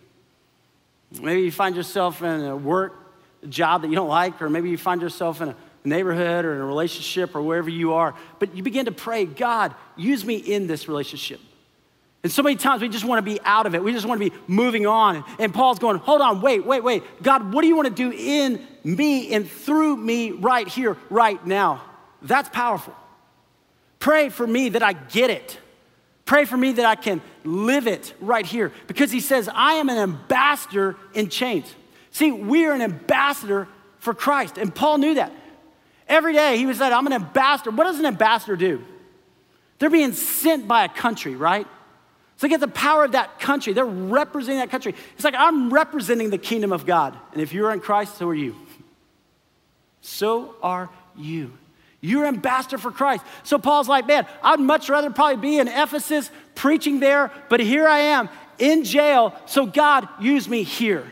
Maybe 1.12 1.42
you 1.42 1.52
find 1.52 1.74
yourself 1.74 2.22
in 2.22 2.44
a 2.44 2.56
work 2.56 2.94
job 3.48 3.82
that 3.82 3.88
you 3.88 3.94
don't 3.94 4.08
like, 4.08 4.42
or 4.42 4.50
maybe 4.50 4.70
you 4.70 4.78
find 4.78 5.00
yourself 5.00 5.40
in 5.40 5.48
a 5.48 5.56
neighborhood 5.84 6.44
or 6.44 6.54
in 6.54 6.60
a 6.60 6.66
relationship 6.66 7.34
or 7.34 7.42
wherever 7.42 7.70
you 7.70 7.94
are. 7.94 8.14
But 8.38 8.54
you 8.54 8.62
begin 8.62 8.84
to 8.86 8.92
pray, 8.92 9.24
God, 9.24 9.74
use 9.96 10.24
me 10.24 10.36
in 10.36 10.66
this 10.66 10.88
relationship. 10.88 11.40
And 12.22 12.32
so 12.32 12.42
many 12.42 12.56
times 12.56 12.82
we 12.82 12.88
just 12.88 13.04
want 13.04 13.24
to 13.24 13.30
be 13.30 13.40
out 13.44 13.66
of 13.66 13.74
it. 13.74 13.82
We 13.82 13.92
just 13.92 14.04
want 14.04 14.20
to 14.20 14.30
be 14.30 14.36
moving 14.48 14.86
on. 14.86 15.24
And 15.38 15.54
Paul's 15.54 15.78
going, 15.78 15.98
hold 15.98 16.20
on, 16.20 16.40
wait, 16.40 16.66
wait, 16.66 16.82
wait. 16.82 17.22
God, 17.22 17.52
what 17.52 17.62
do 17.62 17.68
you 17.68 17.76
want 17.76 17.88
to 17.88 17.94
do 17.94 18.10
in 18.10 18.66
me 18.82 19.32
and 19.32 19.48
through 19.48 19.96
me 19.96 20.32
right 20.32 20.66
here, 20.66 20.96
right 21.10 21.44
now? 21.46 21.82
That's 22.20 22.48
powerful. 22.48 22.94
Pray 24.00 24.28
for 24.30 24.46
me 24.46 24.70
that 24.70 24.82
I 24.82 24.94
get 24.94 25.30
it. 25.30 25.58
Pray 26.24 26.44
for 26.44 26.56
me 26.56 26.72
that 26.72 26.84
I 26.84 26.96
can 26.96 27.22
live 27.48 27.86
it 27.86 28.14
right 28.20 28.44
here 28.44 28.72
because 28.86 29.10
he 29.10 29.20
says, 29.20 29.48
I 29.52 29.74
am 29.74 29.88
an 29.88 29.98
ambassador 29.98 30.96
in 31.14 31.28
chains. 31.28 31.74
See, 32.10 32.30
we 32.30 32.66
are 32.66 32.72
an 32.72 32.82
ambassador 32.82 33.68
for 33.98 34.14
Christ, 34.14 34.58
and 34.58 34.74
Paul 34.74 34.98
knew 34.98 35.14
that. 35.14 35.32
Every 36.06 36.32
day 36.32 36.56
he 36.56 36.66
was 36.66 36.80
like, 36.80 36.92
I'm 36.92 37.06
an 37.06 37.12
ambassador. 37.12 37.70
What 37.70 37.84
does 37.84 37.98
an 37.98 38.06
ambassador 38.06 38.56
do? 38.56 38.84
They're 39.78 39.90
being 39.90 40.12
sent 40.12 40.66
by 40.66 40.84
a 40.84 40.88
country, 40.88 41.36
right? 41.36 41.66
So 42.36 42.46
they 42.46 42.50
get 42.50 42.60
the 42.60 42.68
power 42.68 43.04
of 43.04 43.12
that 43.12 43.40
country. 43.40 43.72
They're 43.72 43.84
representing 43.84 44.60
that 44.60 44.70
country. 44.70 44.94
It's 45.14 45.24
like 45.24 45.34
I'm 45.36 45.72
representing 45.72 46.30
the 46.30 46.38
kingdom 46.38 46.72
of 46.72 46.86
God. 46.86 47.18
And 47.32 47.42
if 47.42 47.52
you're 47.52 47.72
in 47.72 47.80
Christ, 47.80 48.16
so 48.16 48.28
are 48.28 48.34
you. 48.34 48.54
So 50.00 50.54
are 50.62 50.88
you. 51.16 51.52
You're 52.00 52.26
ambassador 52.26 52.78
for 52.78 52.92
Christ. 52.92 53.24
So 53.42 53.58
Paul's 53.58 53.88
like, 53.88 54.06
man, 54.06 54.26
I'd 54.42 54.60
much 54.60 54.88
rather 54.88 55.10
probably 55.10 55.36
be 55.36 55.58
in 55.58 55.66
Ephesus 55.66 56.30
preaching 56.54 57.00
there, 57.00 57.32
but 57.48 57.60
here 57.60 57.88
I 57.88 57.98
am 57.98 58.28
in 58.58 58.84
jail. 58.84 59.34
So 59.46 59.66
God 59.66 60.08
used 60.20 60.48
me 60.48 60.62
here 60.62 61.06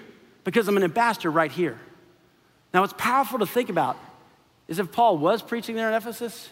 because 0.44 0.68
I'm 0.68 0.76
an 0.76 0.84
ambassador 0.84 1.30
right 1.30 1.50
here. 1.50 1.78
Now, 2.72 2.82
what's 2.82 2.94
powerful 2.96 3.38
to 3.40 3.46
think 3.46 3.68
about 3.68 3.96
is 4.68 4.78
if 4.78 4.92
Paul 4.92 5.18
was 5.18 5.42
preaching 5.42 5.76
there 5.76 5.88
in 5.88 5.94
Ephesus, 5.94 6.48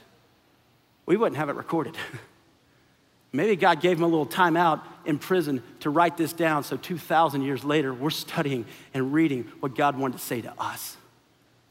we 1.06 1.16
wouldn't 1.16 1.36
have 1.36 1.48
it 1.48 1.56
recorded. 1.56 1.96
Maybe 3.32 3.56
God 3.56 3.80
gave 3.80 3.98
him 3.98 4.04
a 4.04 4.08
little 4.08 4.26
time 4.26 4.56
out 4.56 4.84
in 5.04 5.18
prison 5.18 5.62
to 5.80 5.90
write 5.90 6.16
this 6.16 6.32
down 6.32 6.62
so 6.62 6.76
2,000 6.76 7.42
years 7.42 7.64
later, 7.64 7.92
we're 7.92 8.10
studying 8.10 8.64
and 8.94 9.12
reading 9.12 9.50
what 9.60 9.74
God 9.74 9.98
wanted 9.98 10.18
to 10.18 10.24
say 10.24 10.40
to 10.40 10.52
us 10.56 10.96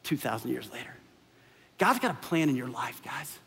2,000 0.03 0.51
years 0.51 0.69
later. 0.71 0.93
God's 1.83 1.99
got 1.99 2.11
a 2.11 2.27
plan 2.27 2.47
in 2.47 2.55
your 2.55 2.69
life, 2.69 3.01
guys. 3.03 3.37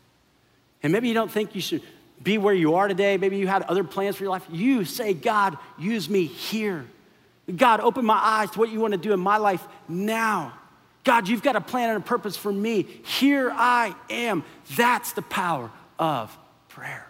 And 0.83 0.93
maybe 0.93 1.07
you 1.07 1.15
don't 1.15 1.31
think 1.31 1.55
you 1.55 1.61
should 1.61 1.81
be 2.21 2.37
where 2.37 2.53
you 2.53 2.75
are 2.75 2.87
today. 2.87 3.17
Maybe 3.17 3.37
you 3.37 3.47
had 3.47 3.63
other 3.63 3.83
plans 3.83 4.15
for 4.15 4.21
your 4.21 4.29
life. 4.29 4.45
You 4.51 4.85
say, 4.85 5.15
God, 5.15 5.57
use 5.79 6.07
me 6.07 6.25
here. 6.25 6.85
God, 7.55 7.79
open 7.79 8.05
my 8.05 8.19
eyes 8.21 8.51
to 8.51 8.59
what 8.59 8.69
you 8.69 8.79
want 8.79 8.91
to 8.91 8.99
do 8.99 9.11
in 9.11 9.19
my 9.19 9.37
life 9.37 9.67
now. 9.87 10.53
God, 11.03 11.27
you've 11.27 11.41
got 11.41 11.55
a 11.55 11.61
plan 11.61 11.89
and 11.89 11.97
a 11.97 12.05
purpose 12.05 12.37
for 12.37 12.51
me. 12.51 12.83
Here 12.83 13.49
I 13.51 13.95
am. 14.11 14.43
That's 14.75 15.13
the 15.13 15.23
power 15.23 15.71
of 15.97 16.37
prayer. 16.69 17.07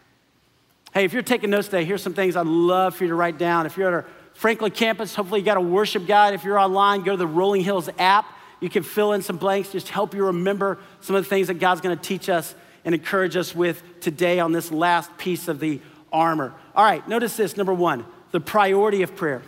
Hey, 0.94 1.04
if 1.04 1.12
you're 1.12 1.24
taking 1.24 1.50
notes 1.50 1.68
today, 1.68 1.84
here's 1.84 2.02
some 2.02 2.14
things 2.14 2.38
I'd 2.38 2.48
love 2.48 2.96
for 2.96 3.04
you 3.04 3.10
to 3.10 3.16
write 3.16 3.38
down. 3.38 3.66
If 3.66 3.76
you're 3.76 3.90
at 3.90 3.94
our 3.94 4.06
Franklin 4.34 4.72
campus, 4.72 5.14
hopefully 5.14 5.42
you 5.42 5.46
got 5.46 5.58
a 5.58 5.62
worship 5.62 6.08
guide. 6.08 6.36
If 6.36 6.46
you're 6.46 6.58
online, 6.58 7.04
go 7.04 7.12
to 7.12 7.18
the 7.18 7.28
Rolling 7.28 7.66
Hills 7.66 7.90
app 8.00 8.28
you 8.60 8.70
can 8.70 8.84
fill 8.84 9.14
in 9.14 9.22
some 9.22 9.38
blanks, 9.38 9.72
just 9.72 9.90
help 9.90 10.14
you 10.14 10.26
remember 10.26 10.80
some 11.02 11.16
of 11.16 11.24
the 11.24 11.30
things 11.30 11.48
that 11.48 11.56
God's 11.56 11.82
gonna 11.82 11.96
teach 11.96 12.30
us 12.30 12.56
and 12.86 12.96
encourage 12.96 13.36
us 13.36 13.54
with 13.54 13.84
today 14.00 14.40
on 14.40 14.52
this 14.52 14.72
last 14.72 15.16
piece 15.18 15.48
of 15.48 15.60
the 15.60 15.80
armor. 16.12 16.54
All 16.76 16.84
right, 16.84 17.08
notice 17.08 17.36
this 17.36 17.58
number 17.58 17.74
one, 17.74 18.06
the 18.32 18.40
priority 18.40 19.02
of 19.04 19.16
prayer. 19.16 19.42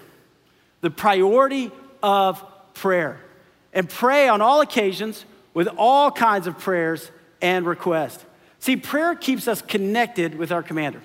The 0.82 0.92
priority 0.92 1.72
of 2.04 2.44
prayer. 2.74 3.20
And 3.74 3.90
pray 3.90 4.28
on 4.28 4.42
all 4.42 4.62
occasions 4.62 5.26
with 5.54 5.68
all 5.78 6.12
kinds 6.12 6.48
of 6.48 6.58
prayers 6.58 7.12
and 7.42 7.66
requests. 7.66 8.26
See, 8.60 8.76
prayer 8.76 9.16
keeps 9.16 9.48
us 9.48 9.62
connected 9.62 10.36
with 10.36 10.52
our 10.52 10.64
commander. 10.64 11.02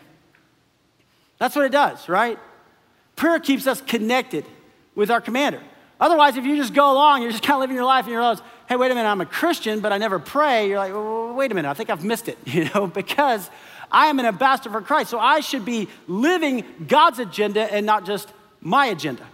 That's 1.39 1.55
what 1.55 1.65
it 1.65 1.73
does, 1.73 2.09
right? 2.09 2.39
Prayer 3.17 3.39
keeps 3.39 3.67
us 3.67 3.81
connected 3.81 4.45
with 4.95 5.11
our 5.11 5.21
commander. 5.21 5.61
Otherwise, 6.01 6.37
if 6.37 6.45
you 6.45 6.57
just 6.57 6.75
go 6.75 6.93
along, 6.93 7.23
you're 7.23 7.31
just 7.31 7.43
kind 7.43 7.55
of 7.57 7.61
living 7.61 7.77
your 7.77 7.85
life 7.85 8.05
and 8.05 8.13
you're 8.13 8.23
like, 8.23 8.39
hey, 8.69 8.77
wait 8.77 8.91
a 8.91 8.95
minute, 8.95 9.09
I'm 9.09 9.21
a 9.21 9.27
Christian, 9.27 9.81
but 9.81 9.93
I 9.93 9.99
never 9.99 10.19
pray. 10.19 10.69
You're 10.69 10.79
like, 10.79 11.37
wait 11.37 11.53
a 11.53 11.55
minute, 11.55 11.69
I 11.69 11.75
think 11.75 11.91
I've 11.91 12.05
missed 12.05 12.29
it, 12.29 12.39
you 12.45 12.69
know, 12.75 12.87
because 12.87 13.49
I 13.91 14.07
am 14.07 14.19
an 14.19 14.27
ambassador 14.27 14.71
for 14.71 14.81
Christ. 14.81 15.11
So 15.11 15.19
I 15.19 15.41
should 15.41 15.65
be 15.65 15.89
living 16.07 16.65
God's 16.89 17.19
agenda 17.19 17.73
and 17.73 17.87
not 17.87 18.07
just 18.07 18.33
my 18.61 18.87
agenda, 18.87 19.25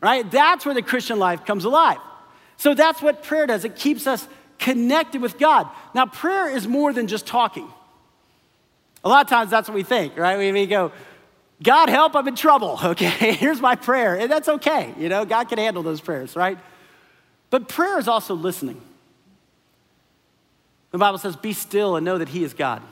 right? 0.00 0.28
That's 0.30 0.64
where 0.64 0.74
the 0.74 0.82
Christian 0.82 1.18
life 1.18 1.44
comes 1.44 1.64
alive. 1.64 1.98
So 2.56 2.74
that's 2.74 3.02
what 3.02 3.22
prayer 3.22 3.46
does. 3.46 3.64
It 3.64 3.76
keeps 3.76 4.06
us 4.06 4.26
connected 4.58 5.20
with 5.20 5.38
God. 5.38 5.68
Now, 5.94 6.06
prayer 6.06 6.48
is 6.48 6.68
more 6.68 6.92
than 6.92 7.06
just 7.06 7.26
talking. 7.26 7.68
A 9.02 9.08
lot 9.08 9.24
of 9.24 9.30
times 9.30 9.50
that's 9.50 9.68
what 9.68 9.74
we 9.74 9.82
think, 9.82 10.16
right? 10.18 10.38
We, 10.38 10.52
we 10.52 10.66
go, 10.66 10.92
God 11.62 11.88
help, 11.88 12.14
I'm 12.16 12.26
in 12.26 12.36
trouble, 12.36 12.78
okay? 12.84 13.32
Here's 13.34 13.60
my 13.60 13.76
prayer. 13.76 14.18
And 14.18 14.30
that's 14.30 14.48
okay, 14.48 14.94
you 14.98 15.08
know, 15.08 15.24
God 15.24 15.48
can 15.48 15.58
handle 15.58 15.82
those 15.82 16.00
prayers, 16.00 16.36
right? 16.36 16.58
But 17.50 17.68
prayer 17.68 17.98
is 17.98 18.08
also 18.08 18.34
listening. 18.34 18.80
The 20.90 20.98
Bible 20.98 21.18
says, 21.18 21.36
be 21.36 21.52
still 21.52 21.96
and 21.96 22.04
know 22.04 22.18
that 22.18 22.28
He 22.28 22.42
is 22.42 22.54
God. 22.54 22.82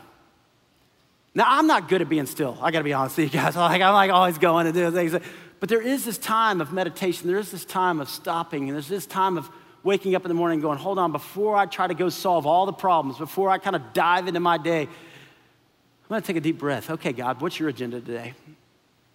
Now, 1.34 1.44
I'm 1.46 1.66
not 1.66 1.88
good 1.88 2.02
at 2.02 2.08
being 2.08 2.26
still. 2.26 2.58
I 2.60 2.70
gotta 2.70 2.84
be 2.84 2.92
honest 2.92 3.16
with 3.16 3.32
you 3.32 3.40
guys. 3.40 3.56
I'm 3.56 3.62
like, 3.70 3.82
I'm 3.82 3.94
like 3.94 4.10
always 4.10 4.38
going 4.38 4.66
to 4.66 4.72
do 4.72 4.90
things. 4.90 5.14
But 5.60 5.68
there 5.68 5.82
is 5.82 6.04
this 6.04 6.18
time 6.18 6.60
of 6.60 6.72
meditation, 6.72 7.28
there 7.28 7.38
is 7.38 7.50
this 7.50 7.64
time 7.64 8.00
of 8.00 8.08
stopping, 8.08 8.68
and 8.68 8.74
there's 8.74 8.88
this 8.88 9.06
time 9.06 9.38
of 9.38 9.48
waking 9.82 10.14
up 10.14 10.24
in 10.24 10.28
the 10.28 10.34
morning 10.34 10.60
going, 10.60 10.78
hold 10.78 10.98
on, 10.98 11.12
before 11.12 11.56
I 11.56 11.66
try 11.66 11.86
to 11.86 11.94
go 11.94 12.08
solve 12.08 12.46
all 12.46 12.66
the 12.66 12.72
problems, 12.72 13.18
before 13.18 13.50
I 13.50 13.58
kind 13.58 13.76
of 13.76 13.92
dive 13.92 14.28
into 14.28 14.40
my 14.40 14.58
day, 14.58 14.82
I'm 14.82 16.08
gonna 16.08 16.22
take 16.22 16.36
a 16.36 16.40
deep 16.40 16.58
breath. 16.58 16.90
Okay, 16.90 17.12
God, 17.12 17.40
what's 17.40 17.58
your 17.58 17.68
agenda 17.68 18.00
today? 18.00 18.34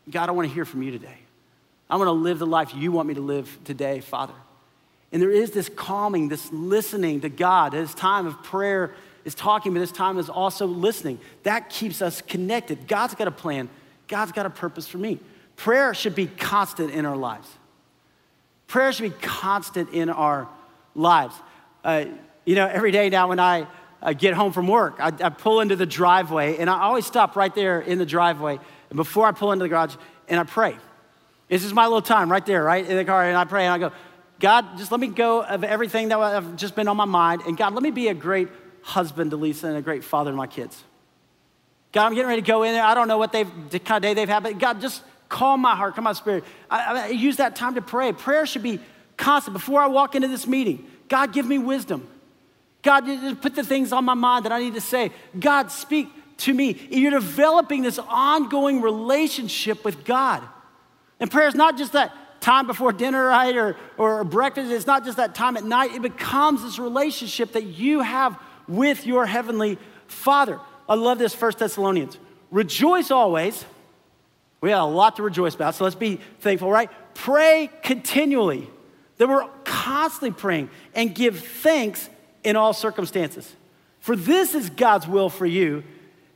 God, 0.10 0.30
I 0.30 0.32
want 0.32 0.48
to 0.48 0.54
hear 0.54 0.66
from 0.66 0.84
you 0.84 0.92
today. 0.92 1.18
I 1.90 1.96
want 1.96 2.08
to 2.08 2.14
live 2.14 2.40
the 2.40 2.48
life 2.48 2.74
you 2.76 2.92
want 2.92 3.08
me 3.08 3.14
to 3.14 3.22
live 3.22 3.58
today, 3.64 4.00
Father. 4.00 4.34
And 5.12 5.22
there 5.22 5.32
is 5.32 5.52
this 5.52 5.70
calming, 5.70 6.28
this 6.28 6.52
listening 6.52 7.22
to 7.22 7.30
God. 7.30 7.74
This 7.74 7.94
time 7.94 8.26
of 8.26 8.42
prayer 8.44 8.94
is 9.26 9.36
talking, 9.36 9.74
but 9.74 9.80
this 9.80 9.92
time 9.92 10.18
is 10.18 10.30
also 10.30 10.66
listening. 10.66 11.20
That 11.44 11.70
keeps 11.70 12.02
us 12.02 12.22
connected. 12.22 12.88
God's 12.88 13.16
got 13.16 13.28
a 13.28 13.32
plan, 13.32 13.70
God's 14.08 14.32
got 14.32 14.46
a 14.46 14.50
purpose 14.50 14.88
for 14.88 14.98
me. 14.98 15.20
Prayer 15.56 15.94
should 15.94 16.16
be 16.16 16.26
constant 16.26 16.92
in 16.92 17.06
our 17.06 17.16
lives. 17.16 17.48
Prayer 18.68 18.92
should 18.92 19.04
be 19.04 19.18
constant 19.22 19.92
in 19.92 20.10
our 20.10 20.50
lives. 20.96 21.36
Uh, 21.84 22.06
you 22.44 22.56
know, 22.56 22.68
every 22.68 22.92
day 22.92 23.10
now 23.10 23.30
when 23.30 23.40
I 23.40 23.68
uh, 24.02 24.14
get 24.14 24.34
home 24.34 24.52
from 24.52 24.68
work, 24.68 24.96
I, 25.00 25.14
I 25.22 25.30
pull 25.30 25.62
into 25.62 25.76
the 25.76 25.86
driveway, 25.86 26.58
and 26.58 26.70
I 26.70 26.82
always 26.82 27.06
stop 27.06 27.36
right 27.36 27.54
there 27.54 27.82
in 27.82 28.00
the 28.00 28.06
driveway 28.06 28.60
and 28.94 28.98
before 28.98 29.26
I 29.26 29.32
pull 29.32 29.52
into 29.52 29.64
the 29.64 29.70
garage, 29.70 29.96
and 30.28 30.40
I 30.40 30.44
pray. 30.44 30.78
This 31.50 31.64
is 31.64 31.74
my 31.74 31.86
little 31.86 32.04
time 32.04 32.32
right 32.32 32.46
there, 32.46 32.64
right 32.64 32.88
in 32.88 32.96
the 32.96 33.04
car, 33.04 33.24
and 33.24 33.36
I 33.36 33.44
pray 33.44 33.66
and 33.66 33.74
I 33.74 33.80
go, 33.80 33.92
God, 34.40 34.78
just 34.78 34.92
let 34.92 35.00
me 35.00 35.08
go 35.08 35.42
of 35.42 35.64
everything 35.64 36.10
that 36.10 36.20
I've 36.20 36.56
just 36.56 36.76
been 36.76 36.88
on 36.88 36.96
my 36.96 37.06
mind, 37.06 37.42
and 37.48 37.58
God, 37.58 37.74
let 37.74 37.82
me 37.82 37.90
be 37.90 38.10
a 38.10 38.14
great 38.14 38.50
husband 38.84 39.32
to 39.32 39.38
Lisa 39.38 39.66
and 39.66 39.78
a 39.78 39.82
great 39.82 40.04
father 40.04 40.30
to 40.30 40.38
my 40.38 40.46
kids. 40.46 40.84
God, 41.92 42.06
I'm 42.06 42.14
getting 42.14 42.28
ready 42.28 42.44
to 42.44 42.48
go 42.48 42.62
in 42.62 42.74
there. 42.74 42.84
I 42.84 42.94
don't 42.94 43.08
know 43.08 43.18
what 43.18 43.32
they've, 43.32 43.50
the 43.72 43.80
kind 43.80 43.98
of 43.98 44.08
day 44.08 44.14
they've 44.14 44.30
had, 44.30 44.44
but 44.44 44.60
God, 44.60 44.80
just 44.80 45.02
calm 45.28 45.62
my 45.62 45.76
heart, 45.76 45.96
calm 45.96 46.04
my 46.04 46.14
spirit. 46.14 46.44
I, 46.70 47.06
I 47.06 47.08
use 47.08 47.38
that 47.38 47.56
time 47.56 47.74
to 47.76 47.82
pray. 47.82 48.14
Prayer 48.14 48.46
should 48.46 48.62
be 48.62 48.80
constant. 49.18 49.54
Before 49.54 49.82
I 49.82 49.88
walk 49.88 50.14
into 50.14 50.28
this 50.28 50.46
meeting, 50.46 50.86
God, 51.10 51.34
give 51.34 51.48
me 51.48 51.58
wisdom. 51.58 52.08
God, 52.84 53.06
put 53.42 53.56
the 53.56 53.64
things 53.64 53.92
on 53.92 54.06
my 54.06 54.14
mind 54.14 54.46
that 54.46 54.52
I 54.52 54.60
need 54.60 54.76
to 54.76 54.82
say. 54.82 55.12
God, 55.40 55.72
speak 55.72 56.10
to 56.38 56.54
me. 56.54 56.88
You're 56.90 57.12
developing 57.12 57.82
this 57.82 58.00
ongoing 58.00 58.82
relationship 58.82 59.86
with 59.86 60.04
God. 60.06 60.44
And 61.20 61.30
prayer 61.32 61.48
is 61.48 61.56
not 61.56 61.78
just 61.78 61.94
that 61.94 62.14
time 62.42 62.68
before 62.68 62.92
dinner, 62.92 63.28
right, 63.28 63.56
or, 63.56 63.78
or 63.98 64.24
breakfast. 64.24 64.72
It's 64.72 64.88
not 64.88 65.06
just 65.06 65.18
that 65.18 65.34
time 65.34 65.56
at 65.56 65.64
night. 65.64 65.94
It 65.94 66.02
becomes 66.02 66.62
this 66.62 66.78
relationship 66.78 67.54
that 67.54 67.64
you 67.64 68.02
have 68.02 68.38
with 68.68 69.06
your 69.06 69.26
heavenly 69.26 69.78
Father. 70.08 70.60
I 70.88 70.96
love 70.96 71.18
this, 71.18 71.34
First 71.34 71.60
Thessalonians. 71.60 72.18
Rejoice 72.52 73.12
always. 73.12 73.66
We 74.62 74.72
have 74.72 74.84
a 74.84 74.86
lot 74.86 75.16
to 75.18 75.24
rejoice 75.24 75.56
about, 75.56 75.76
so 75.76 75.84
let's 75.84 75.96
be 75.96 76.20
thankful, 76.40 76.70
right? 76.70 76.90
Pray 77.14 77.70
continually. 77.82 78.70
That 79.18 79.28
we're 79.28 79.48
constantly 79.64 80.32
praying 80.32 80.70
and 80.96 81.14
give 81.14 81.40
thanks 81.40 82.10
in 82.44 82.56
all 82.56 82.74
circumstances. 82.74 83.56
For 84.00 84.16
this 84.16 84.56
is 84.56 84.70
God's 84.70 85.08
will 85.08 85.30
for 85.30 85.46
you 85.46 85.84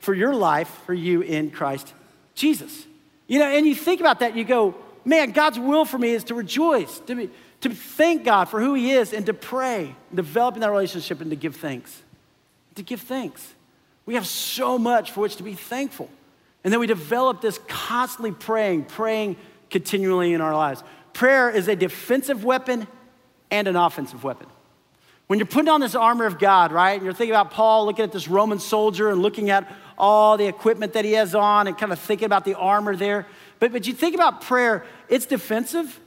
for 0.07 0.13
your 0.13 0.33
life, 0.33 0.69
for 0.85 0.93
you 0.93 1.19
in 1.19 1.51
Christ 1.51 1.93
Jesus. 2.33 2.87
You 3.27 3.39
know, 3.39 3.45
and 3.45 3.67
you 3.67 3.75
think 3.75 3.99
about 3.99 4.21
that, 4.21 4.37
you 4.37 4.45
go, 4.45 4.73
man, 5.03 5.31
God's 5.31 5.59
will 5.59 5.83
for 5.83 5.97
me 5.97 6.11
is 6.11 6.23
to 6.25 6.33
rejoice, 6.33 6.99
to, 7.07 7.15
be, 7.15 7.29
to 7.59 7.71
thank 7.71 8.23
God 8.23 8.45
for 8.45 8.61
who 8.61 8.73
He 8.73 8.91
is, 8.91 9.11
and 9.11 9.25
to 9.25 9.33
pray, 9.33 9.93
developing 10.15 10.61
that 10.61 10.71
relationship, 10.71 11.19
and 11.19 11.29
to 11.31 11.35
give 11.35 11.57
thanks. 11.57 12.01
To 12.75 12.83
give 12.83 13.01
thanks. 13.01 13.53
We 14.05 14.13
have 14.13 14.25
so 14.25 14.79
much 14.79 15.11
for 15.11 15.19
which 15.19 15.35
to 15.35 15.43
be 15.43 15.55
thankful. 15.55 16.09
And 16.63 16.71
then 16.71 16.79
we 16.79 16.87
develop 16.87 17.41
this 17.41 17.59
constantly 17.67 18.31
praying, 18.31 18.85
praying 18.85 19.35
continually 19.69 20.33
in 20.33 20.39
our 20.39 20.55
lives. 20.55 20.83
Prayer 21.11 21.49
is 21.49 21.67
a 21.67 21.75
defensive 21.75 22.45
weapon 22.45 22.87
and 23.51 23.67
an 23.67 23.75
offensive 23.75 24.23
weapon. 24.23 24.47
When 25.27 25.39
you're 25.39 25.45
putting 25.45 25.67
on 25.67 25.81
this 25.81 25.95
armor 25.95 26.25
of 26.25 26.39
God, 26.39 26.71
right, 26.71 26.93
and 26.93 27.03
you're 27.03 27.13
thinking 27.13 27.35
about 27.35 27.51
Paul 27.51 27.85
looking 27.85 28.03
at 28.03 28.13
this 28.13 28.29
Roman 28.29 28.59
soldier 28.59 29.09
and 29.09 29.21
looking 29.21 29.49
at 29.49 29.69
all 29.97 30.37
the 30.37 30.45
equipment 30.45 30.93
that 30.93 31.05
he 31.05 31.13
has 31.13 31.33
on 31.33 31.67
and 31.67 31.77
kind 31.77 31.91
of 31.91 31.99
thinking 31.99 32.25
about 32.25 32.45
the 32.45 32.53
armor 32.53 32.95
there. 32.95 33.25
But, 33.59 33.71
but 33.71 33.87
you 33.87 33.93
think 33.93 34.15
about 34.15 34.41
prayer, 34.41 34.85
it's 35.09 35.25
defensive 35.25 35.99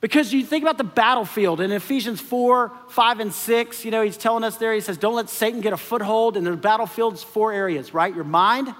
because 0.00 0.32
you 0.32 0.44
think 0.44 0.64
about 0.64 0.78
the 0.78 0.84
battlefield 0.84 1.60
in 1.60 1.72
Ephesians 1.72 2.20
4, 2.20 2.72
5, 2.88 3.20
and 3.20 3.32
6. 3.32 3.84
You 3.84 3.90
know, 3.90 4.02
he's 4.02 4.16
telling 4.16 4.44
us 4.44 4.56
there, 4.56 4.72
he 4.72 4.80
says, 4.80 4.96
Don't 4.96 5.14
let 5.14 5.28
Satan 5.28 5.60
get 5.60 5.72
a 5.72 5.76
foothold. 5.76 6.36
And 6.36 6.46
the 6.46 6.56
battlefield's 6.56 7.22
four 7.22 7.52
areas, 7.52 7.92
right? 7.92 8.14
Your 8.14 8.24
mind, 8.24 8.74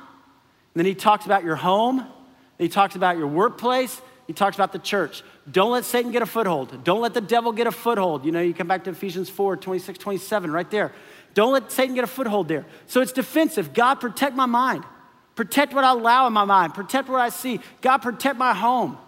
then 0.74 0.86
he 0.86 0.94
talks 0.94 1.26
about 1.26 1.44
your 1.44 1.56
home, 1.56 2.06
he 2.58 2.68
talks 2.68 2.96
about 2.96 3.18
your 3.18 3.26
workplace, 3.26 4.00
he 4.26 4.32
talks 4.32 4.56
about 4.56 4.72
the 4.72 4.78
church. 4.78 5.22
Don't 5.50 5.72
let 5.72 5.84
Satan 5.84 6.12
get 6.12 6.22
a 6.22 6.26
foothold. 6.26 6.84
Don't 6.84 7.00
let 7.00 7.14
the 7.14 7.20
devil 7.20 7.52
get 7.52 7.66
a 7.66 7.72
foothold. 7.72 8.24
You 8.24 8.32
know, 8.32 8.40
you 8.40 8.54
come 8.54 8.68
back 8.68 8.84
to 8.84 8.90
Ephesians 8.90 9.28
4 9.28 9.56
26, 9.56 9.98
27, 9.98 10.50
right 10.50 10.70
there. 10.70 10.92
Don't 11.34 11.52
let 11.52 11.70
Satan 11.70 11.94
get 11.94 12.04
a 12.04 12.08
foothold 12.08 12.49
there. 12.49 12.66
So 12.87 13.00
it's 13.00 13.12
defensive. 13.12 13.72
God, 13.72 13.96
protect 13.96 14.34
my 14.34 14.46
mind. 14.46 14.84
Protect 15.34 15.72
what 15.72 15.84
I 15.84 15.92
allow 15.92 16.26
in 16.26 16.32
my 16.32 16.44
mind. 16.44 16.75
Protect 16.75 17.08
what 17.08 17.20
I 17.20 17.28
see. 17.28 17.60
God, 17.80 17.99
protect 17.99 18.37
my 18.37 18.52
home. 18.52 18.99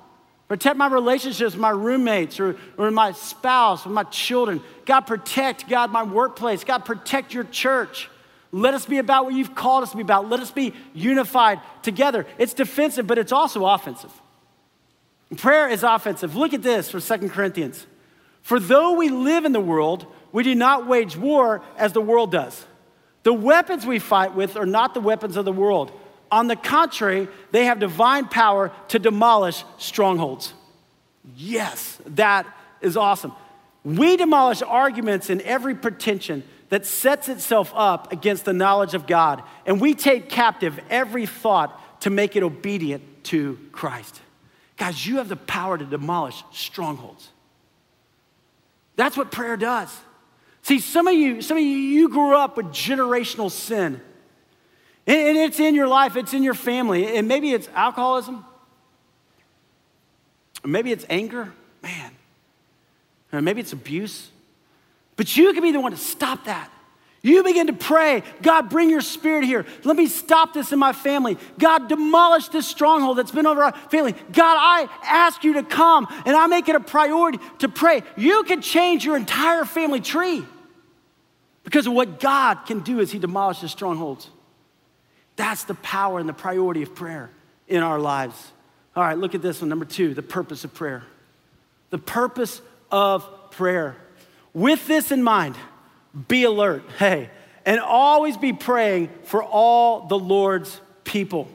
Protect 0.48 0.76
my 0.76 0.86
relationships 0.86 1.56
my 1.56 1.70
roommates 1.70 2.38
or, 2.38 2.56
or 2.76 2.90
my 2.90 3.12
spouse 3.12 3.86
or 3.86 3.88
my 3.88 4.04
children. 4.04 4.60
God, 4.84 5.02
protect, 5.02 5.68
God, 5.68 5.90
my 5.90 6.02
workplace. 6.02 6.62
God, 6.62 6.84
protect 6.84 7.32
your 7.32 7.44
church. 7.44 8.10
Let 8.52 8.74
us 8.74 8.84
be 8.84 8.98
about 8.98 9.24
what 9.24 9.34
you've 9.34 9.54
called 9.54 9.82
us 9.82 9.92
to 9.92 9.96
be 9.96 10.02
about. 10.02 10.28
Let 10.28 10.40
us 10.40 10.50
be 10.50 10.74
unified 10.92 11.60
together. 11.82 12.26
It's 12.36 12.52
defensive, 12.52 13.06
but 13.06 13.16
it's 13.16 13.32
also 13.32 13.64
offensive. 13.64 14.12
Prayer 15.38 15.68
is 15.68 15.82
offensive. 15.82 16.36
Look 16.36 16.52
at 16.52 16.62
this 16.62 16.90
for 16.90 17.00
Second 17.00 17.30
Corinthians. 17.30 17.86
For 18.42 18.60
though 18.60 18.92
we 18.92 19.08
live 19.08 19.46
in 19.46 19.52
the 19.52 19.60
world, 19.60 20.06
we 20.32 20.42
do 20.42 20.54
not 20.54 20.86
wage 20.86 21.16
war 21.16 21.62
as 21.76 21.92
the 21.92 22.00
world 22.00 22.32
does. 22.32 22.66
The 23.22 23.32
weapons 23.32 23.86
we 23.86 23.98
fight 23.98 24.34
with 24.34 24.56
are 24.56 24.66
not 24.66 24.94
the 24.94 25.00
weapons 25.00 25.36
of 25.36 25.44
the 25.44 25.52
world. 25.52 25.92
On 26.30 26.48
the 26.48 26.56
contrary, 26.56 27.28
they 27.50 27.66
have 27.66 27.78
divine 27.78 28.26
power 28.26 28.72
to 28.88 28.98
demolish 28.98 29.64
strongholds. 29.78 30.54
Yes, 31.36 31.98
that 32.06 32.46
is 32.80 32.96
awesome. 32.96 33.32
We 33.84 34.16
demolish 34.16 34.62
arguments 34.62 35.30
and 35.30 35.40
every 35.42 35.74
pretension 35.74 36.42
that 36.70 36.86
sets 36.86 37.28
itself 37.28 37.70
up 37.74 38.12
against 38.12 38.46
the 38.46 38.54
knowledge 38.54 38.94
of 38.94 39.06
God, 39.06 39.42
and 39.66 39.80
we 39.80 39.94
take 39.94 40.30
captive 40.30 40.80
every 40.88 41.26
thought 41.26 42.00
to 42.00 42.10
make 42.10 42.34
it 42.34 42.42
obedient 42.42 43.24
to 43.24 43.58
Christ. 43.72 44.20
Guys, 44.78 45.06
you 45.06 45.18
have 45.18 45.28
the 45.28 45.36
power 45.36 45.76
to 45.76 45.84
demolish 45.84 46.42
strongholds. 46.50 47.28
That's 48.96 49.16
what 49.16 49.30
prayer 49.30 49.56
does. 49.56 49.94
See, 50.62 50.78
some 50.78 51.08
of 51.08 51.14
you, 51.14 51.42
some 51.42 51.56
of 51.56 51.62
you, 51.62 51.68
you 51.68 52.08
grew 52.08 52.36
up 52.36 52.56
with 52.56 52.66
generational 52.66 53.50
sin. 53.50 54.00
And 55.04 55.36
it's 55.36 55.58
in 55.58 55.74
your 55.74 55.88
life, 55.88 56.16
it's 56.16 56.32
in 56.32 56.44
your 56.44 56.54
family. 56.54 57.16
And 57.16 57.26
maybe 57.26 57.52
it's 57.52 57.68
alcoholism. 57.74 58.44
Maybe 60.64 60.92
it's 60.92 61.04
anger. 61.10 61.52
Man. 61.82 62.12
Maybe 63.32 63.60
it's 63.60 63.72
abuse. 63.72 64.30
But 65.16 65.36
you 65.36 65.52
can 65.52 65.62
be 65.62 65.72
the 65.72 65.80
one 65.80 65.92
to 65.92 65.98
stop 65.98 66.44
that. 66.44 66.70
You 67.24 67.44
begin 67.44 67.68
to 67.68 67.72
pray, 67.72 68.24
God, 68.42 68.68
bring 68.68 68.90
your 68.90 69.00
spirit 69.00 69.44
here. 69.44 69.64
Let 69.84 69.96
me 69.96 70.06
stop 70.06 70.54
this 70.54 70.72
in 70.72 70.80
my 70.80 70.92
family. 70.92 71.38
God, 71.56 71.88
demolish 71.88 72.48
this 72.48 72.66
stronghold 72.66 73.16
that's 73.16 73.30
been 73.30 73.46
over 73.46 73.62
our 73.62 73.72
family. 73.90 74.12
God, 74.32 74.56
I 74.58 74.88
ask 75.04 75.44
you 75.44 75.54
to 75.54 75.62
come 75.62 76.08
and 76.26 76.36
I 76.36 76.48
make 76.48 76.68
it 76.68 76.74
a 76.74 76.80
priority 76.80 77.38
to 77.60 77.68
pray. 77.68 78.02
You 78.16 78.42
can 78.42 78.60
change 78.60 79.04
your 79.04 79.16
entire 79.16 79.64
family 79.64 80.00
tree 80.00 80.44
because 81.62 81.86
of 81.86 81.92
what 81.92 82.18
God 82.18 82.66
can 82.66 82.80
do 82.80 82.98
as 82.98 83.12
He 83.12 83.20
demolishes 83.20 83.70
strongholds. 83.70 84.28
That's 85.36 85.62
the 85.62 85.74
power 85.74 86.18
and 86.18 86.28
the 86.28 86.34
priority 86.34 86.82
of 86.82 86.92
prayer 86.92 87.30
in 87.68 87.84
our 87.84 88.00
lives. 88.00 88.50
All 88.96 89.04
right, 89.04 89.16
look 89.16 89.36
at 89.36 89.42
this 89.42 89.60
one. 89.60 89.68
Number 89.68 89.84
two, 89.84 90.12
the 90.12 90.22
purpose 90.22 90.64
of 90.64 90.74
prayer. 90.74 91.04
The 91.90 91.98
purpose 91.98 92.60
of 92.90 93.28
prayer. 93.52 93.96
With 94.52 94.88
this 94.88 95.12
in 95.12 95.22
mind, 95.22 95.56
be 96.28 96.44
alert, 96.44 96.84
hey, 96.98 97.30
and 97.64 97.80
always 97.80 98.36
be 98.36 98.52
praying 98.52 99.08
for 99.24 99.42
all 99.42 100.06
the 100.06 100.18
Lord's 100.18 100.80
people. 101.04 101.48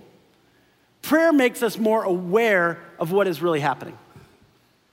Prayer 1.02 1.32
makes 1.32 1.62
us 1.64 1.78
more 1.78 2.04
aware 2.04 2.80
of 3.00 3.12
what 3.12 3.28
is 3.28 3.42
really 3.42 3.60
happening. 3.60 3.98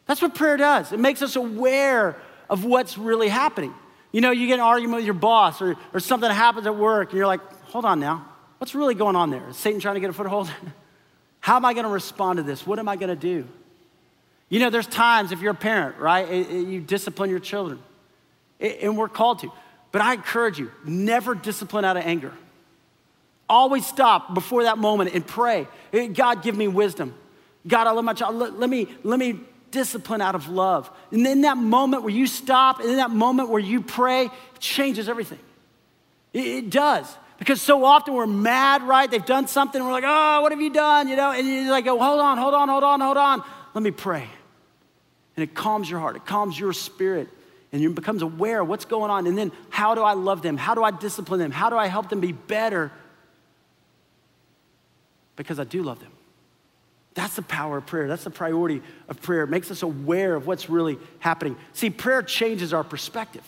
That's 0.07 0.21
what 0.21 0.35
prayer 0.35 0.57
does. 0.57 0.93
It 0.93 1.01
makes 1.01 1.23
us 1.23 1.37
aware 1.37 2.17
of 2.51 2.65
what's 2.65 2.99
really 2.99 3.29
happening. 3.29 3.73
You 4.13 4.21
know, 4.21 4.31
you 4.31 4.47
get 4.47 4.55
an 4.55 4.61
argument 4.61 4.97
with 4.97 5.05
your 5.07 5.15
boss 5.15 5.61
or, 5.63 5.77
or 5.93 6.01
something 6.01 6.31
happens 6.31 6.67
at 6.67 6.77
work, 6.77 7.11
and 7.11 7.19
you're 7.19 7.27
like, 7.27 7.41
hold 7.65 7.85
on 7.85 8.01
now. 8.01 8.27
What's 8.59 8.75
really 8.75 8.95
going 8.95 9.17
on 9.17 9.31
there? 9.31 9.49
Is 9.49 9.57
Satan 9.57 9.81
trying 9.81 9.95
to 9.95 10.01
get 10.01 10.11
a 10.11 10.13
foothold? 10.13 10.51
How 11.41 11.57
am 11.57 11.65
I 11.65 11.75
going 11.75 11.85
to 11.85 11.91
respond 11.91 12.37
to 12.37 12.43
this? 12.43 12.67
What 12.67 12.79
am 12.79 12.89
I 12.89 12.97
going 12.97 13.09
to 13.09 13.17
do? 13.17 13.47
You 14.49 14.61
know, 14.61 14.71
there's 14.71 14.87
times 14.87 15.33
if 15.33 15.41
you're 15.41 15.53
a 15.53 15.57
parent, 15.57 15.99
right, 15.99 16.31
you 16.31 16.81
discipline 16.81 17.31
your 17.31 17.41
children 17.41 17.81
and 18.61 18.97
we're 18.97 19.09
called 19.09 19.41
to. 19.41 19.53
But 19.93 20.03
I 20.03 20.15
encourage 20.15 20.59
you, 20.59 20.73
never 20.85 21.35
discipline 21.35 21.85
out 21.85 21.97
of 21.97 22.05
anger. 22.05 22.33
Always 23.49 23.87
stop 23.87 24.35
before 24.35 24.65
that 24.65 24.79
moment 24.79 25.15
and 25.15 25.27
pray. 25.27 25.69
God, 26.15 26.43
give 26.43 26.57
me 26.57 26.67
wisdom. 26.67 27.15
God, 27.67 27.87
I 27.87 27.93
love 27.93 28.05
my 28.05 28.15
child. 28.15 28.37
Let, 28.37 28.59
let, 28.59 28.69
me, 28.69 28.89
let 29.03 29.19
me 29.19 29.41
discipline 29.71 30.21
out 30.21 30.35
of 30.35 30.49
love. 30.49 30.91
And 31.11 31.27
in 31.27 31.43
that 31.43 31.57
moment 31.57 32.03
where 32.03 32.13
you 32.13 32.27
stop, 32.27 32.81
and 32.81 32.89
in 32.89 32.97
that 32.97 33.11
moment 33.11 33.51
where 33.51 33.61
you 33.61 33.83
pray, 33.83 34.27
it 34.27 34.61
changes 34.61 35.09
everything. 35.09 35.39
It, 36.33 36.47
it 36.47 36.71
does. 36.71 37.07
Because 37.39 37.61
so 37.61 37.85
often 37.85 38.15
we're 38.15 38.27
mad, 38.27 38.83
right? 38.83 39.11
They've 39.11 39.25
done 39.25 39.49
something, 39.49 39.83
we're 39.83 39.93
like, 39.93 40.05
oh, 40.07 40.41
what 40.41 40.53
have 40.53 40.61
you 40.61 40.71
done? 40.71 41.09
You 41.09 41.17
know, 41.17 41.33
and 41.33 41.47
you're 41.47 41.71
like, 41.71 41.87
oh, 41.87 41.99
hold 41.99 42.21
on, 42.21 42.39
hold 42.39 42.55
on, 42.55 42.69
hold 42.69 42.85
on, 42.85 43.01
hold 43.01 43.17
on. 43.17 43.43
Let 43.75 43.83
me 43.83 43.91
pray. 43.91 44.29
And 45.37 45.43
it 45.43 45.55
calms 45.55 45.91
your 45.91 46.01
heart, 46.01 46.17
it 46.17 46.25
calms 46.25 46.59
your 46.59 46.73
spirit 46.73 47.29
and 47.75 47.83
you 47.83 47.91
becomes 47.91 48.23
aware 48.23 48.61
of 48.61 48.69
what's 48.69 48.85
going 48.85 49.11
on. 49.11 49.27
And 49.27 49.37
then 49.37 49.51
how 49.69 49.97
do 49.97 50.03
I 50.03 50.13
love 50.13 50.43
them? 50.43 50.57
How 50.57 50.77
do 50.77 50.85
I 50.85 50.93
discipline 50.93 51.41
them? 51.41 51.51
How 51.51 51.71
do 51.71 51.77
I 51.77 51.89
help 51.89 52.09
them 52.09 52.21
be 52.21 52.31
better? 52.31 52.93
Because 55.35 55.59
I 55.59 55.65
do 55.65 55.83
love 55.83 55.99
them. 55.99 56.13
That's 57.15 57.35
the 57.35 57.43
power 57.43 57.79
of 57.79 57.87
prayer. 57.87 58.07
That's 58.07 58.23
the 58.23 58.31
priority 58.31 58.81
of 59.09 59.21
prayer. 59.21 59.43
It 59.43 59.49
makes 59.49 59.73
us 59.73 59.83
aware 59.83 60.37
of 60.37 60.47
what's 60.47 60.71
really 60.71 60.99
happening. 61.19 61.57
See, 61.73 61.91
prayer 61.91 62.23
changes 62.23 62.73
our 62.73 62.85
perspective. 62.85 63.43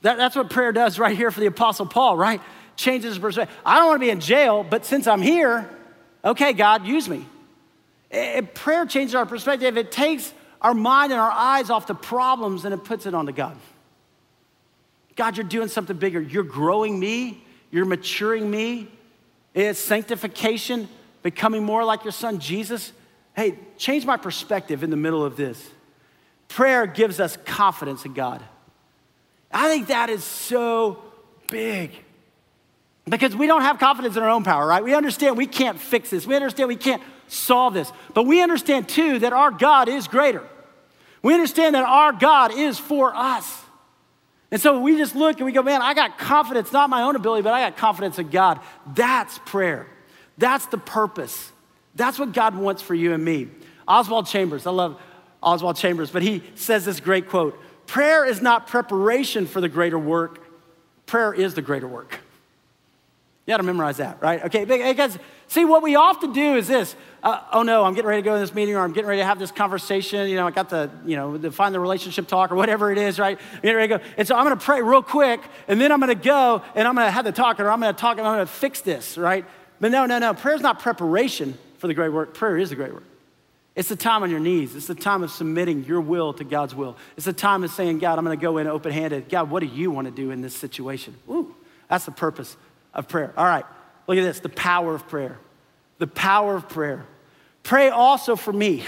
That, 0.00 0.16
that's 0.16 0.34
what 0.34 0.48
prayer 0.48 0.72
does 0.72 0.98
right 0.98 1.14
here 1.14 1.30
for 1.30 1.40
the 1.40 1.46
Apostle 1.46 1.84
Paul, 1.84 2.16
right? 2.16 2.40
Changes 2.76 3.10
his 3.10 3.18
perspective. 3.18 3.54
I 3.62 3.76
don't 3.76 3.88
want 3.88 4.00
to 4.00 4.06
be 4.06 4.10
in 4.10 4.20
jail, 4.20 4.64
but 4.64 4.86
since 4.86 5.06
I'm 5.06 5.20
here, 5.20 5.68
okay, 6.24 6.54
God, 6.54 6.86
use 6.86 7.06
me. 7.10 7.26
It, 8.10 8.54
prayer 8.54 8.86
changes 8.86 9.14
our 9.14 9.26
perspective. 9.26 9.76
It 9.76 9.92
takes 9.92 10.32
our 10.60 10.74
mind 10.74 11.12
and 11.12 11.20
our 11.20 11.30
eyes 11.30 11.70
off 11.70 11.86
the 11.86 11.94
problems 11.94 12.64
and 12.64 12.74
it 12.74 12.84
puts 12.84 13.06
it 13.06 13.14
onto 13.14 13.32
God. 13.32 13.56
God, 15.16 15.36
you're 15.36 15.46
doing 15.46 15.68
something 15.68 15.96
bigger. 15.96 16.20
You're 16.20 16.44
growing 16.44 16.98
me, 16.98 17.42
you're 17.70 17.84
maturing 17.84 18.50
me. 18.50 18.88
It's 19.54 19.80
sanctification, 19.80 20.88
becoming 21.22 21.64
more 21.64 21.84
like 21.84 22.04
your 22.04 22.12
son 22.12 22.38
Jesus. 22.38 22.92
Hey, 23.34 23.58
change 23.76 24.06
my 24.06 24.16
perspective 24.16 24.82
in 24.82 24.90
the 24.90 24.96
middle 24.96 25.24
of 25.24 25.36
this. 25.36 25.70
Prayer 26.48 26.86
gives 26.86 27.20
us 27.20 27.36
confidence 27.44 28.04
in 28.04 28.14
God. 28.14 28.42
I 29.50 29.68
think 29.68 29.88
that 29.88 30.10
is 30.10 30.24
so 30.24 31.02
big. 31.48 31.92
Because 33.06 33.34
we 33.34 33.46
don't 33.46 33.62
have 33.62 33.78
confidence 33.78 34.16
in 34.16 34.22
our 34.22 34.28
own 34.28 34.44
power, 34.44 34.66
right? 34.66 34.84
We 34.84 34.94
understand 34.94 35.36
we 35.36 35.46
can't 35.46 35.80
fix 35.80 36.10
this. 36.10 36.26
We 36.26 36.36
understand 36.36 36.68
we 36.68 36.76
can't 36.76 37.02
solve 37.28 37.74
this. 37.74 37.92
But 38.14 38.24
we 38.24 38.42
understand 38.42 38.88
too 38.88 39.18
that 39.20 39.32
our 39.32 39.50
God 39.50 39.88
is 39.88 40.08
greater. 40.08 40.42
We 41.22 41.34
understand 41.34 41.74
that 41.74 41.84
our 41.84 42.12
God 42.12 42.52
is 42.52 42.78
for 42.78 43.14
us. 43.14 43.62
And 44.50 44.60
so 44.60 44.80
we 44.80 44.96
just 44.96 45.14
look 45.14 45.36
and 45.36 45.46
we 45.46 45.52
go, 45.52 45.62
man, 45.62 45.82
I 45.82 45.94
got 45.94 46.18
confidence, 46.18 46.72
not 46.72 46.88
my 46.88 47.02
own 47.02 47.16
ability, 47.16 47.42
but 47.42 47.52
I 47.52 47.60
got 47.60 47.76
confidence 47.76 48.18
in 48.18 48.28
God. 48.30 48.60
That's 48.94 49.38
prayer. 49.40 49.86
That's 50.38 50.66
the 50.66 50.78
purpose. 50.78 51.52
That's 51.94 52.18
what 52.18 52.32
God 52.32 52.56
wants 52.56 52.80
for 52.80 52.94
you 52.94 53.12
and 53.12 53.24
me. 53.24 53.48
Oswald 53.86 54.26
Chambers, 54.26 54.66
I 54.66 54.70
love 54.70 55.00
Oswald 55.42 55.76
Chambers, 55.76 56.10
but 56.10 56.22
he 56.22 56.42
says 56.54 56.84
this 56.84 57.00
great 57.00 57.28
quote 57.28 57.58
Prayer 57.86 58.24
is 58.24 58.40
not 58.40 58.66
preparation 58.66 59.46
for 59.46 59.60
the 59.60 59.68
greater 59.68 59.98
work, 59.98 60.46
prayer 61.06 61.32
is 61.32 61.54
the 61.54 61.62
greater 61.62 61.88
work. 61.88 62.20
You 63.48 63.52
got 63.52 63.56
to 63.56 63.62
memorize 63.62 63.96
that, 63.96 64.20
right? 64.20 64.44
Okay, 64.44 64.66
because 64.66 65.18
see, 65.46 65.64
what 65.64 65.82
we 65.82 65.96
often 65.96 66.34
do 66.34 66.56
is 66.56 66.68
this 66.68 66.94
uh, 67.22 67.40
oh 67.50 67.62
no, 67.62 67.82
I'm 67.82 67.94
getting 67.94 68.10
ready 68.10 68.20
to 68.20 68.24
go 68.26 68.34
to 68.34 68.40
this 68.40 68.52
meeting 68.52 68.76
or 68.76 68.80
I'm 68.80 68.92
getting 68.92 69.08
ready 69.08 69.22
to 69.22 69.24
have 69.24 69.38
this 69.38 69.50
conversation. 69.50 70.28
You 70.28 70.36
know, 70.36 70.46
I 70.46 70.50
got 70.50 70.68
the, 70.68 70.90
you 71.06 71.16
know, 71.16 71.38
to 71.38 71.50
find 71.50 71.74
the 71.74 71.80
relationship 71.80 72.28
talk 72.28 72.52
or 72.52 72.56
whatever 72.56 72.92
it 72.92 72.98
is, 72.98 73.18
right? 73.18 73.38
I'm 73.54 73.60
getting 73.62 73.74
ready 73.74 73.94
to 73.94 73.98
go. 74.00 74.04
And 74.18 74.28
so 74.28 74.36
I'm 74.36 74.44
going 74.44 74.56
to 74.56 74.62
pray 74.62 74.82
real 74.82 75.02
quick 75.02 75.40
and 75.66 75.80
then 75.80 75.92
I'm 75.92 75.98
going 75.98 76.16
to 76.16 76.22
go 76.22 76.62
and 76.74 76.86
I'm 76.86 76.94
going 76.94 77.06
to 77.06 77.10
have 77.10 77.24
the 77.24 77.32
talk 77.32 77.58
or 77.58 77.70
I'm 77.70 77.80
going 77.80 77.94
to 77.94 77.98
talk 77.98 78.18
and 78.18 78.26
I'm 78.26 78.36
going 78.36 78.46
to 78.46 78.52
fix 78.52 78.82
this, 78.82 79.16
right? 79.16 79.46
But 79.80 79.92
no, 79.92 80.04
no, 80.04 80.18
no. 80.18 80.34
Prayer 80.34 80.54
is 80.54 80.60
not 80.60 80.78
preparation 80.78 81.56
for 81.78 81.86
the 81.86 81.94
great 81.94 82.12
work. 82.12 82.34
Prayer 82.34 82.58
is 82.58 82.68
the 82.68 82.76
great 82.76 82.92
work. 82.92 83.04
It's 83.74 83.88
the 83.88 83.96
time 83.96 84.22
on 84.22 84.30
your 84.30 84.40
knees. 84.40 84.76
It's 84.76 84.88
the 84.88 84.94
time 84.94 85.22
of 85.22 85.30
submitting 85.30 85.84
your 85.84 86.02
will 86.02 86.34
to 86.34 86.44
God's 86.44 86.74
will. 86.74 86.98
It's 87.16 87.24
the 87.24 87.32
time 87.32 87.64
of 87.64 87.70
saying, 87.70 88.00
God, 88.00 88.18
I'm 88.18 88.26
going 88.26 88.38
to 88.38 88.42
go 88.42 88.58
in 88.58 88.66
open 88.66 88.92
handed. 88.92 89.30
God, 89.30 89.50
what 89.50 89.60
do 89.60 89.66
you 89.66 89.90
want 89.90 90.04
to 90.04 90.10
do 90.10 90.32
in 90.32 90.42
this 90.42 90.54
situation? 90.54 91.16
Ooh, 91.30 91.56
that's 91.88 92.04
the 92.04 92.10
purpose 92.12 92.56
of 92.98 93.08
prayer. 93.08 93.32
All 93.36 93.46
right, 93.46 93.64
look 94.06 94.18
at 94.18 94.22
this 94.22 94.40
the 94.40 94.48
power 94.48 94.94
of 94.94 95.08
prayer. 95.08 95.38
The 95.98 96.06
power 96.06 96.56
of 96.56 96.68
prayer. 96.68 97.06
Pray 97.62 97.88
also 97.88 98.36
for 98.36 98.52
me. 98.52 98.84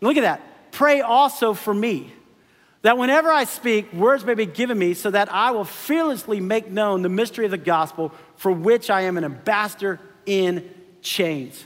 Look 0.00 0.16
at 0.16 0.22
that. 0.22 0.72
Pray 0.72 1.00
also 1.00 1.52
for 1.52 1.74
me. 1.74 2.12
That 2.82 2.96
whenever 2.96 3.30
I 3.30 3.44
speak, 3.44 3.92
words 3.92 4.24
may 4.24 4.34
be 4.34 4.46
given 4.46 4.78
me 4.78 4.94
so 4.94 5.10
that 5.10 5.30
I 5.30 5.50
will 5.50 5.64
fearlessly 5.64 6.40
make 6.40 6.70
known 6.70 7.02
the 7.02 7.08
mystery 7.10 7.44
of 7.44 7.50
the 7.50 7.58
gospel 7.58 8.12
for 8.36 8.50
which 8.50 8.88
I 8.88 9.02
am 9.02 9.18
an 9.18 9.24
ambassador 9.24 10.00
in 10.24 10.70
chains. 11.02 11.62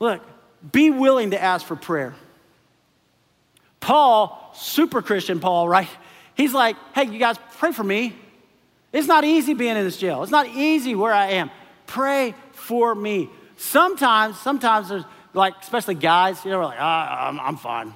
Look, 0.00 0.22
be 0.72 0.90
willing 0.90 1.30
to 1.30 1.40
ask 1.40 1.64
for 1.64 1.76
prayer. 1.76 2.14
Paul, 3.78 4.52
super 4.54 5.02
Christian 5.02 5.38
Paul, 5.38 5.68
right? 5.68 5.88
He's 6.34 6.52
like, 6.52 6.76
hey, 6.94 7.04
you 7.04 7.18
guys, 7.18 7.36
pray 7.58 7.72
for 7.72 7.84
me. 7.84 8.14
It's 8.92 9.06
not 9.06 9.24
easy 9.24 9.54
being 9.54 9.76
in 9.76 9.84
this 9.84 9.96
jail. 9.96 10.22
It's 10.22 10.32
not 10.32 10.46
easy 10.48 10.94
where 10.94 11.12
I 11.12 11.32
am. 11.32 11.50
Pray 11.86 12.34
for 12.52 12.94
me. 12.94 13.28
Sometimes, 13.56 14.38
sometimes 14.38 14.88
there's 14.88 15.04
like, 15.34 15.54
especially 15.60 15.94
guys, 15.94 16.44
you 16.44 16.50
know, 16.50 16.58
we're 16.58 16.64
like, 16.66 16.80
ah, 16.80 17.28
I'm, 17.28 17.40
I'm 17.40 17.56
fine. 17.56 17.92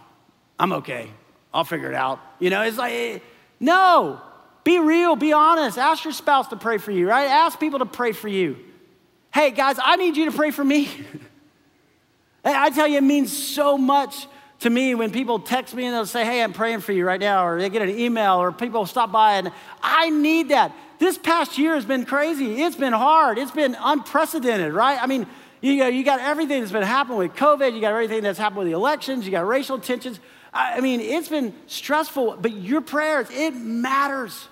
I'm 0.58 0.72
okay. 0.74 1.10
I'll 1.52 1.64
figure 1.64 1.88
it 1.88 1.94
out. 1.94 2.20
You 2.38 2.50
know, 2.50 2.62
it's 2.62 2.78
like, 2.78 2.92
eh, 2.92 3.18
no, 3.60 4.20
be 4.64 4.78
real, 4.78 5.16
be 5.16 5.32
honest. 5.32 5.78
Ask 5.78 6.04
your 6.04 6.12
spouse 6.12 6.48
to 6.48 6.56
pray 6.56 6.78
for 6.78 6.90
you, 6.90 7.08
right? 7.08 7.28
Ask 7.28 7.58
people 7.58 7.78
to 7.78 7.86
pray 7.86 8.12
for 8.12 8.28
you. 8.28 8.58
Hey, 9.32 9.50
guys, 9.50 9.76
I 9.82 9.96
need 9.96 10.16
you 10.16 10.26
to 10.26 10.32
pray 10.32 10.50
for 10.50 10.64
me. 10.64 10.88
I 12.44 12.70
tell 12.70 12.86
you, 12.86 12.98
it 12.98 13.04
means 13.04 13.36
so 13.36 13.78
much 13.78 14.26
to 14.62 14.70
me 14.70 14.94
when 14.94 15.10
people 15.10 15.38
text 15.38 15.74
me 15.74 15.84
and 15.84 15.94
they'll 15.94 16.06
say, 16.06 16.24
Hey, 16.24 16.42
I'm 16.42 16.52
praying 16.52 16.80
for 16.80 16.92
you 16.92 17.04
right 17.04 17.20
now, 17.20 17.46
or 17.46 17.60
they 17.60 17.68
get 17.68 17.82
an 17.82 17.90
email, 17.90 18.36
or 18.40 18.52
people 18.52 18.86
stop 18.86 19.12
by, 19.12 19.34
and 19.34 19.52
I 19.82 20.10
need 20.10 20.48
that. 20.50 20.74
This 20.98 21.18
past 21.18 21.58
year 21.58 21.74
has 21.74 21.84
been 21.84 22.04
crazy. 22.04 22.62
It's 22.62 22.76
been 22.76 22.92
hard. 22.92 23.38
It's 23.38 23.50
been 23.50 23.76
unprecedented, 23.78 24.72
right? 24.72 25.02
I 25.02 25.06
mean, 25.06 25.26
you 25.60 25.78
got, 25.78 25.92
you 25.92 26.04
got 26.04 26.20
everything 26.20 26.60
that's 26.60 26.72
been 26.72 26.82
happening 26.82 27.18
with 27.18 27.34
COVID, 27.34 27.74
you 27.74 27.80
got 27.80 27.92
everything 27.92 28.22
that's 28.22 28.38
happened 28.38 28.58
with 28.58 28.68
the 28.68 28.72
elections, 28.72 29.24
you 29.24 29.30
got 29.30 29.46
racial 29.46 29.78
tensions. 29.78 30.20
I 30.52 30.80
mean, 30.80 31.00
it's 31.00 31.28
been 31.28 31.54
stressful, 31.66 32.38
but 32.40 32.52
your 32.52 32.82
prayers, 32.82 33.28
it 33.30 33.54
matters. 33.54 34.48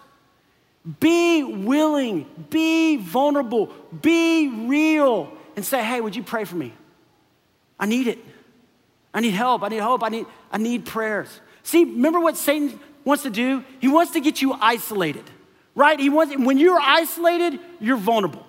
Be 0.99 1.45
willing, 1.45 2.27
be 2.49 2.97
vulnerable, 2.97 3.67
be 4.01 4.49
real, 4.67 5.31
and 5.57 5.65
say, 5.65 5.85
hey, 5.85 6.01
would 6.01 6.17
you 6.17 6.23
pray 6.23 6.45
for 6.45 6.57
me? 6.57 6.73
I 7.79 7.87
need 7.87 8.07
it. 8.07 8.19
I 9.13 9.21
need 9.21 9.35
help. 9.35 9.63
I 9.63 9.69
need 9.69 9.79
hope. 9.79 10.03
I 10.03 10.09
need, 10.09 10.27
I 10.53 10.59
need 10.59 10.85
prayers. 10.87 11.41
See, 11.63 11.85
remember 11.85 12.21
what 12.21 12.37
Satan 12.37 12.79
wants 13.05 13.23
to 13.25 13.31
do? 13.31 13.65
He 13.81 13.89
wants 13.89 14.13
to 14.13 14.21
get 14.21 14.41
you 14.41 14.53
isolated, 14.53 15.25
right? 15.75 15.99
He 15.99 16.11
wants, 16.11 16.35
when 16.37 16.59
you're 16.59 16.81
isolated, 16.81 17.59
you're 17.81 17.97
vulnerable. 17.97 18.47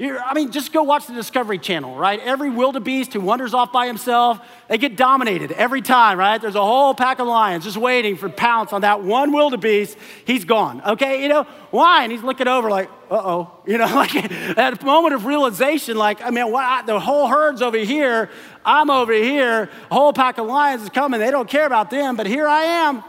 I 0.00 0.32
mean, 0.32 0.52
just 0.52 0.72
go 0.72 0.84
watch 0.84 1.08
the 1.08 1.12
Discovery 1.12 1.58
Channel, 1.58 1.96
right? 1.96 2.20
Every 2.20 2.50
wildebeest 2.50 3.12
who 3.12 3.20
wanders 3.20 3.52
off 3.52 3.72
by 3.72 3.88
himself, 3.88 4.38
they 4.68 4.78
get 4.78 4.96
dominated 4.96 5.50
every 5.50 5.82
time, 5.82 6.18
right? 6.18 6.40
There's 6.40 6.54
a 6.54 6.64
whole 6.64 6.94
pack 6.94 7.18
of 7.18 7.26
lions 7.26 7.64
just 7.64 7.76
waiting 7.76 8.16
for 8.16 8.28
pounce 8.28 8.72
on 8.72 8.82
that 8.82 9.02
one 9.02 9.32
wildebeest. 9.32 9.98
He's 10.24 10.44
gone, 10.44 10.82
okay? 10.86 11.20
You 11.20 11.28
know, 11.28 11.42
why? 11.72 12.04
And 12.04 12.12
he's 12.12 12.22
looking 12.22 12.46
over 12.46 12.70
like, 12.70 12.88
uh-oh. 13.10 13.56
You 13.66 13.76
know, 13.76 13.86
like 13.86 14.14
at 14.14 14.80
a 14.80 14.84
moment 14.86 15.14
of 15.14 15.26
realization, 15.26 15.96
like, 15.96 16.22
I 16.22 16.30
mean, 16.30 16.50
the 16.86 17.00
whole 17.00 17.26
herd's 17.26 17.60
over 17.60 17.78
here. 17.78 18.30
I'm 18.64 18.90
over 18.90 19.12
here. 19.12 19.68
A 19.90 19.94
whole 19.94 20.12
pack 20.12 20.38
of 20.38 20.46
lions 20.46 20.82
is 20.82 20.90
coming. 20.90 21.18
They 21.18 21.32
don't 21.32 21.48
care 21.48 21.66
about 21.66 21.90
them, 21.90 22.14
but 22.14 22.26
here 22.26 22.46
I 22.46 22.62
am. 22.62 23.02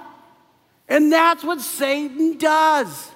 And 0.87 1.13
that's 1.13 1.43
what 1.43 1.61
Satan 1.61 2.37
does 2.37 3.11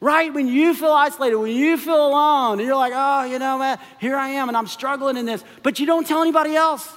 right? 0.00 0.32
When 0.32 0.48
you 0.48 0.74
feel 0.74 0.92
isolated, 0.92 1.36
when 1.36 1.52
you 1.52 1.76
feel 1.76 2.06
alone, 2.06 2.58
and 2.58 2.66
you're 2.66 2.76
like, 2.76 2.92
oh, 2.94 3.24
you 3.24 3.38
know, 3.38 3.58
man, 3.58 3.78
here 3.98 4.16
I 4.16 4.30
am 4.30 4.48
and 4.48 4.56
I'm 4.56 4.66
struggling 4.66 5.16
in 5.16 5.26
this, 5.26 5.44
but 5.62 5.78
you 5.78 5.86
don't 5.86 6.06
tell 6.06 6.22
anybody 6.22 6.56
else, 6.56 6.90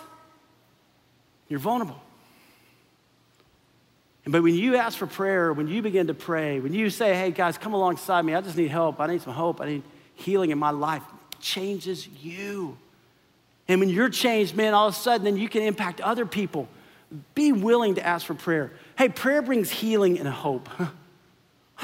you're 1.49 1.59
vulnerable. 1.59 1.99
But 4.25 4.41
when 4.41 4.55
you 4.55 4.77
ask 4.77 4.97
for 4.97 5.05
prayer, 5.05 5.51
when 5.51 5.67
you 5.67 5.81
begin 5.81 6.07
to 6.07 6.13
pray, 6.13 6.61
when 6.61 6.73
you 6.73 6.89
say, 6.89 7.13
hey, 7.13 7.31
guys, 7.31 7.57
come 7.57 7.73
alongside 7.73 8.23
me, 8.23 8.33
I 8.33 8.39
just 8.39 8.55
need 8.55 8.71
help, 8.71 9.01
I 9.01 9.07
need 9.07 9.21
some 9.21 9.33
hope, 9.33 9.59
I 9.59 9.65
need 9.65 9.83
healing 10.15 10.51
in 10.51 10.57
my 10.57 10.69
life, 10.69 11.03
changes 11.41 12.07
you. 12.07 12.77
And 13.67 13.81
when 13.81 13.89
you're 13.89 14.09
changed, 14.09 14.55
man, 14.55 14.73
all 14.73 14.87
of 14.87 14.93
a 14.93 14.97
sudden, 14.97 15.25
then 15.25 15.35
you 15.35 15.49
can 15.49 15.61
impact 15.61 15.99
other 15.99 16.25
people. 16.25 16.69
Be 17.35 17.51
willing 17.51 17.95
to 17.95 18.05
ask 18.05 18.25
for 18.25 18.33
prayer. 18.33 18.71
Hey, 18.97 19.09
prayer 19.09 19.41
brings 19.41 19.69
healing 19.69 20.19
and 20.19 20.27
hope. 20.27 20.69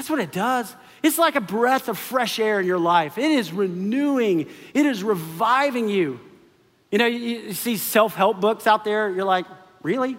That's 0.00 0.08
what 0.08 0.20
it 0.20 0.32
does. 0.32 0.74
It's 1.02 1.18
like 1.18 1.36
a 1.36 1.42
breath 1.42 1.90
of 1.90 1.98
fresh 1.98 2.38
air 2.38 2.58
in 2.58 2.64
your 2.66 2.78
life. 2.78 3.18
It 3.18 3.30
is 3.30 3.52
renewing, 3.52 4.48
it 4.72 4.86
is 4.86 5.04
reviving 5.04 5.90
you. 5.90 6.18
You 6.90 6.96
know, 6.96 7.04
you, 7.04 7.52
see 7.52 7.76
self 7.76 8.14
help 8.14 8.40
books 8.40 8.66
out 8.66 8.82
there, 8.82 9.10
you're 9.10 9.26
like, 9.26 9.44
really? 9.82 10.16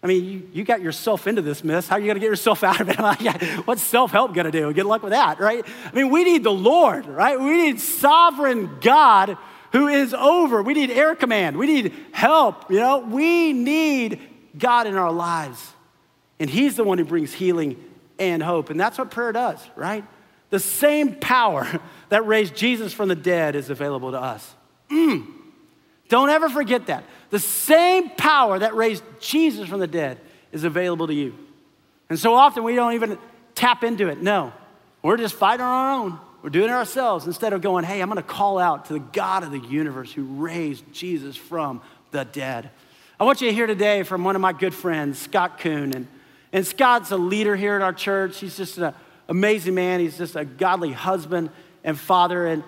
I 0.00 0.06
mean, 0.06 0.24
you, 0.24 0.48
you 0.52 0.62
got 0.62 0.80
yourself 0.80 1.26
into 1.26 1.42
this 1.42 1.64
mess. 1.64 1.88
How 1.88 1.96
are 1.96 1.98
you 1.98 2.06
going 2.06 2.14
to 2.14 2.20
get 2.20 2.28
yourself 2.28 2.62
out 2.62 2.80
of 2.80 2.88
it? 2.88 3.00
Like, 3.00 3.20
what's 3.66 3.82
self 3.82 4.12
help 4.12 4.32
going 4.32 4.44
to 4.44 4.52
do? 4.52 4.72
Good 4.72 4.86
luck 4.86 5.02
with 5.02 5.10
that, 5.10 5.40
right? 5.40 5.64
I 5.86 5.92
mean, 5.92 6.10
we 6.10 6.22
need 6.22 6.44
the 6.44 6.52
Lord, 6.52 7.06
right? 7.06 7.36
We 7.36 7.50
need 7.50 7.80
sovereign 7.80 8.78
God 8.80 9.36
who 9.72 9.88
is 9.88 10.14
over. 10.14 10.62
We 10.62 10.74
need 10.74 10.92
air 10.92 11.16
command. 11.16 11.56
We 11.56 11.66
need 11.66 11.92
help, 12.12 12.70
you 12.70 12.78
know? 12.78 13.00
We 13.00 13.52
need 13.54 14.20
God 14.56 14.86
in 14.86 14.94
our 14.94 15.10
lives. 15.10 15.72
And 16.38 16.48
He's 16.48 16.76
the 16.76 16.84
one 16.84 16.98
who 16.98 17.04
brings 17.04 17.32
healing 17.32 17.89
and 18.20 18.42
hope. 18.42 18.70
And 18.70 18.78
that's 18.78 18.98
what 18.98 19.10
prayer 19.10 19.32
does, 19.32 19.58
right? 19.74 20.04
The 20.50 20.60
same 20.60 21.16
power 21.16 21.66
that 22.10 22.26
raised 22.26 22.54
Jesus 22.54 22.92
from 22.92 23.08
the 23.08 23.16
dead 23.16 23.56
is 23.56 23.70
available 23.70 24.12
to 24.12 24.20
us. 24.20 24.54
Mm. 24.90 25.26
Don't 26.08 26.30
ever 26.30 26.48
forget 26.48 26.86
that. 26.86 27.04
The 27.30 27.38
same 27.38 28.10
power 28.10 28.58
that 28.58 28.74
raised 28.74 29.02
Jesus 29.20 29.68
from 29.68 29.80
the 29.80 29.86
dead 29.86 30.18
is 30.52 30.64
available 30.64 31.06
to 31.06 31.14
you. 31.14 31.34
And 32.08 32.18
so 32.18 32.34
often 32.34 32.64
we 32.64 32.74
don't 32.74 32.94
even 32.94 33.18
tap 33.54 33.84
into 33.84 34.08
it. 34.08 34.20
No, 34.20 34.52
we're 35.02 35.16
just 35.16 35.34
fighting 35.34 35.64
on 35.64 35.72
our 35.72 35.92
own. 35.92 36.18
We're 36.42 36.50
doing 36.50 36.70
it 36.70 36.72
ourselves 36.72 37.26
instead 37.26 37.52
of 37.52 37.60
going, 37.60 37.84
hey, 37.84 38.00
I'm 38.00 38.08
going 38.08 38.16
to 38.16 38.22
call 38.22 38.58
out 38.58 38.86
to 38.86 38.94
the 38.94 38.98
God 38.98 39.44
of 39.44 39.52
the 39.52 39.60
universe 39.60 40.12
who 40.12 40.24
raised 40.24 40.90
Jesus 40.92 41.36
from 41.36 41.82
the 42.10 42.24
dead. 42.24 42.70
I 43.20 43.24
want 43.24 43.40
you 43.40 43.48
to 43.48 43.54
hear 43.54 43.66
today 43.66 44.02
from 44.02 44.24
one 44.24 44.34
of 44.34 44.40
my 44.40 44.54
good 44.54 44.74
friends, 44.74 45.18
Scott 45.18 45.60
Kuhn. 45.60 45.92
And 45.94 46.08
and 46.52 46.66
Scott's 46.66 47.10
a 47.10 47.16
leader 47.16 47.56
here 47.56 47.76
at 47.76 47.82
our 47.82 47.92
church. 47.92 48.38
He's 48.40 48.56
just 48.56 48.78
an 48.78 48.92
amazing 49.28 49.74
man. 49.74 50.00
He's 50.00 50.18
just 50.18 50.36
a 50.36 50.44
godly 50.44 50.92
husband 50.92 51.50
and 51.84 51.98
father. 51.98 52.46
And, 52.46 52.64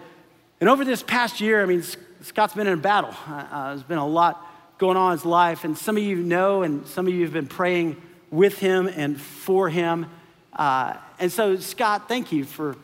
and 0.60 0.70
over 0.70 0.84
this 0.84 1.02
past 1.02 1.40
year, 1.40 1.62
I 1.62 1.66
mean, 1.66 1.82
Scott's 2.22 2.54
been 2.54 2.66
in 2.66 2.74
a 2.74 2.82
battle. 2.82 3.14
Uh, 3.28 3.32
uh, 3.32 3.68
there's 3.68 3.82
been 3.82 3.98
a 3.98 4.06
lot 4.06 4.46
going 4.78 4.96
on 4.96 5.12
in 5.12 5.18
his 5.18 5.26
life. 5.26 5.64
And 5.64 5.76
some 5.76 5.96
of 5.96 6.02
you 6.02 6.16
know, 6.16 6.62
and 6.62 6.86
some 6.86 7.06
of 7.06 7.12
you 7.12 7.22
have 7.22 7.32
been 7.32 7.48
praying 7.48 8.00
with 8.30 8.58
him 8.58 8.88
and 8.88 9.20
for 9.20 9.68
him. 9.68 10.06
Uh, 10.52 10.94
and 11.18 11.30
so, 11.30 11.56
Scott, 11.56 12.08
thank 12.08 12.30
you 12.30 12.44
for 12.44 12.76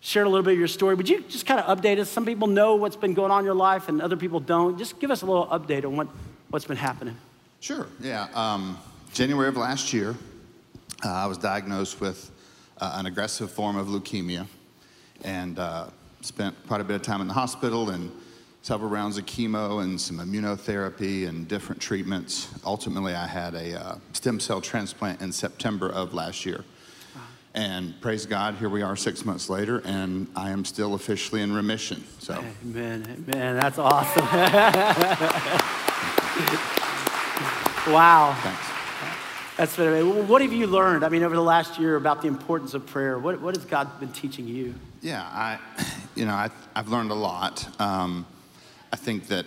sharing 0.00 0.26
a 0.26 0.30
little 0.30 0.44
bit 0.44 0.52
of 0.52 0.58
your 0.58 0.68
story. 0.68 0.94
Would 0.94 1.08
you 1.08 1.22
just 1.28 1.46
kind 1.46 1.60
of 1.60 1.78
update 1.78 1.98
us? 1.98 2.08
Some 2.08 2.24
people 2.24 2.48
know 2.48 2.76
what's 2.76 2.96
been 2.96 3.14
going 3.14 3.30
on 3.30 3.40
in 3.40 3.44
your 3.44 3.54
life, 3.54 3.88
and 3.88 4.00
other 4.00 4.16
people 4.16 4.40
don't. 4.40 4.78
Just 4.78 5.00
give 5.00 5.10
us 5.10 5.22
a 5.22 5.26
little 5.26 5.46
update 5.46 5.84
on 5.84 5.96
what, 5.96 6.08
what's 6.50 6.64
been 6.64 6.76
happening. 6.76 7.16
Sure, 7.60 7.86
yeah. 8.00 8.28
Um, 8.34 8.78
January 9.12 9.48
of 9.48 9.56
last 9.56 9.92
year, 9.92 10.14
uh, 11.04 11.08
I 11.08 11.26
was 11.26 11.38
diagnosed 11.38 12.00
with 12.00 12.30
uh, 12.78 12.94
an 12.96 13.06
aggressive 13.06 13.50
form 13.50 13.76
of 13.76 13.88
leukemia 13.88 14.46
and 15.22 15.58
uh, 15.58 15.88
spent 16.22 16.54
quite 16.66 16.80
a 16.80 16.84
bit 16.84 16.96
of 16.96 17.02
time 17.02 17.20
in 17.20 17.28
the 17.28 17.34
hospital 17.34 17.90
and 17.90 18.10
several 18.62 18.90
rounds 18.90 19.16
of 19.16 19.26
chemo 19.26 19.82
and 19.82 20.00
some 20.00 20.18
immunotherapy 20.18 21.28
and 21.28 21.48
different 21.48 21.80
treatments. 21.80 22.48
Ultimately, 22.64 23.14
I 23.14 23.26
had 23.26 23.54
a 23.54 23.80
uh, 23.80 23.98
stem 24.12 24.40
cell 24.40 24.60
transplant 24.60 25.20
in 25.20 25.32
September 25.32 25.88
of 25.88 26.14
last 26.14 26.44
year. 26.44 26.64
And 27.54 27.98
praise 28.00 28.26
God, 28.26 28.56
here 28.56 28.68
we 28.68 28.82
are 28.82 28.94
six 28.94 29.24
months 29.24 29.48
later, 29.48 29.80
and 29.84 30.28
I 30.36 30.50
am 30.50 30.64
still 30.64 30.94
officially 30.94 31.42
in 31.42 31.52
remission. 31.52 32.04
So, 32.18 32.44
amen, 32.62 33.24
amen. 33.28 33.56
That's 33.56 33.78
awesome. 33.78 34.24
wow. 37.92 38.36
Thanks. 38.42 38.77
That's 39.58 39.76
what 39.76 40.40
have 40.40 40.52
you 40.52 40.68
learned? 40.68 41.04
I 41.04 41.08
mean, 41.08 41.24
over 41.24 41.34
the 41.34 41.42
last 41.42 41.80
year 41.80 41.96
about 41.96 42.22
the 42.22 42.28
importance 42.28 42.74
of 42.74 42.86
prayer. 42.86 43.18
What, 43.18 43.40
what 43.40 43.56
has 43.56 43.64
God 43.64 43.98
been 43.98 44.12
teaching 44.12 44.46
you? 44.46 44.72
Yeah, 45.02 45.20
I, 45.20 45.58
you 46.14 46.26
know, 46.26 46.32
I, 46.32 46.48
have 46.76 46.86
learned 46.86 47.10
a 47.10 47.16
lot. 47.16 47.68
Um, 47.80 48.24
I 48.92 48.96
think 48.96 49.26
that 49.26 49.46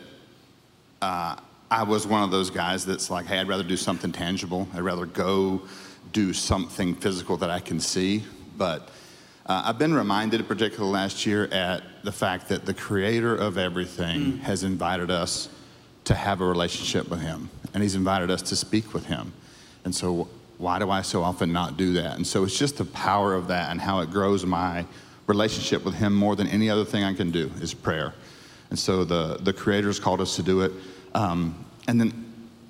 uh, 1.02 1.38
I 1.72 1.84
was 1.84 2.06
one 2.06 2.24
of 2.24 2.30
those 2.30 2.50
guys 2.50 2.86
that's 2.86 3.10
like, 3.10 3.26
hey, 3.26 3.40
I'd 3.40 3.48
rather 3.48 3.64
do 3.64 3.78
something 3.78 4.12
tangible. 4.12 4.68
I'd 4.74 4.82
rather 4.82 5.06
go 5.06 5.62
do 6.12 6.34
something 6.34 6.94
physical 6.96 7.38
that 7.38 7.50
I 7.50 7.62
can 7.62 7.80
see. 7.80 8.26
But 8.58 8.90
uh, 9.46 9.64
I've 9.64 9.80
been 9.80 9.94
reminded, 9.94 10.46
particularly 10.46 10.92
last 10.92 11.26
year, 11.26 11.46
at 11.54 11.84
the 12.04 12.12
fact 12.12 12.50
that 12.50 12.66
the 12.66 12.74
creator 12.74 13.34
of 13.34 13.58
everything 13.58 14.20
mm. 14.20 14.40
has 14.42 14.64
invited 14.64 15.10
us 15.10 15.48
to 16.04 16.16
have 16.16 16.42
a 16.42 16.46
relationship 16.46 17.08
with 17.08 17.22
him, 17.22 17.50
and 17.74 17.82
he's 17.82 17.96
invited 17.96 18.30
us 18.30 18.42
to 18.42 18.58
speak 18.58 18.94
with 18.94 19.06
him. 19.06 19.32
And 19.86 19.94
so, 19.94 20.28
why 20.58 20.80
do 20.80 20.90
I 20.90 21.02
so 21.02 21.24
often 21.24 21.52
not 21.52 21.78
do 21.78 21.94
that? 21.94 22.16
And 22.16 22.26
so, 22.26 22.44
it's 22.44 22.58
just 22.58 22.78
the 22.78 22.86
power 22.86 23.34
of 23.34 23.48
that 23.48 23.72
and 23.72 23.82
how 23.82 24.00
it 24.02 24.12
grows 24.12 24.46
my 24.46 24.86
relationship 25.28 25.84
with 25.84 25.96
Him 25.96 26.14
more 26.14 26.36
than 26.36 26.48
any 26.48 26.70
other 26.70 26.86
thing 26.86 27.04
I 27.04 27.14
can 27.14 27.32
do 27.32 27.52
is 27.62 27.74
prayer. 27.74 28.14
And 28.70 28.78
so, 28.78 29.04
the, 29.04 29.38
the 29.42 29.54
Creator's 29.54 30.00
called 30.00 30.22
us 30.22 30.36
to 30.36 30.44
do 30.44 30.62
it. 30.62 30.72
Um, 31.14 31.66
and 31.88 32.00
then, 32.00 32.26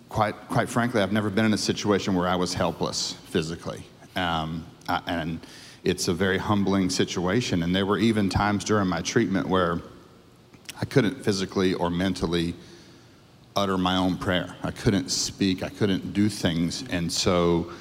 quite, 0.09 0.35
quite 0.49 0.69
frankly, 0.69 1.01
I've 1.01 1.11
never 1.11 1.29
been 1.29 1.45
in 1.45 1.53
a 1.53 1.57
situation 1.57 2.15
where 2.15 2.27
I 2.27 2.35
was 2.35 2.53
helpless 2.53 3.13
physically. 3.27 3.83
Um, 4.15 4.65
I, 4.87 5.01
and 5.07 5.39
it's 5.83 6.07
a 6.07 6.13
very 6.13 6.37
humbling 6.37 6.89
situation. 6.89 7.63
And 7.63 7.75
there 7.75 7.85
were 7.85 7.97
even 7.97 8.29
times 8.29 8.63
during 8.63 8.87
my 8.87 9.01
treatment 9.01 9.47
where 9.47 9.81
I 10.79 10.85
couldn't 10.85 11.23
physically 11.23 11.73
or 11.73 11.89
mentally 11.89 12.55
utter 13.55 13.77
my 13.77 13.97
own 13.97 14.17
prayer. 14.17 14.55
I 14.63 14.71
couldn't 14.71 15.09
speak, 15.09 15.63
I 15.63 15.69
couldn't 15.69 16.13
do 16.13 16.29
things. 16.29 16.83
And 16.89 17.11
so 17.11 17.71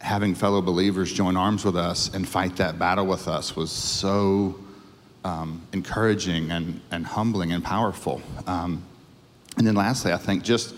having 0.00 0.34
fellow 0.34 0.60
believers 0.60 1.12
join 1.12 1.36
arms 1.36 1.64
with 1.64 1.76
us 1.76 2.12
and 2.14 2.28
fight 2.28 2.56
that 2.56 2.78
battle 2.78 3.06
with 3.06 3.28
us 3.28 3.56
was 3.56 3.70
so 3.70 4.58
um, 5.24 5.62
encouraging 5.72 6.50
and, 6.50 6.80
and 6.90 7.06
humbling 7.06 7.52
and 7.52 7.62
powerful. 7.62 8.20
Um, 8.46 8.82
and 9.56 9.66
then 9.66 9.74
lastly, 9.74 10.12
I 10.12 10.16
think 10.16 10.42
just 10.42 10.74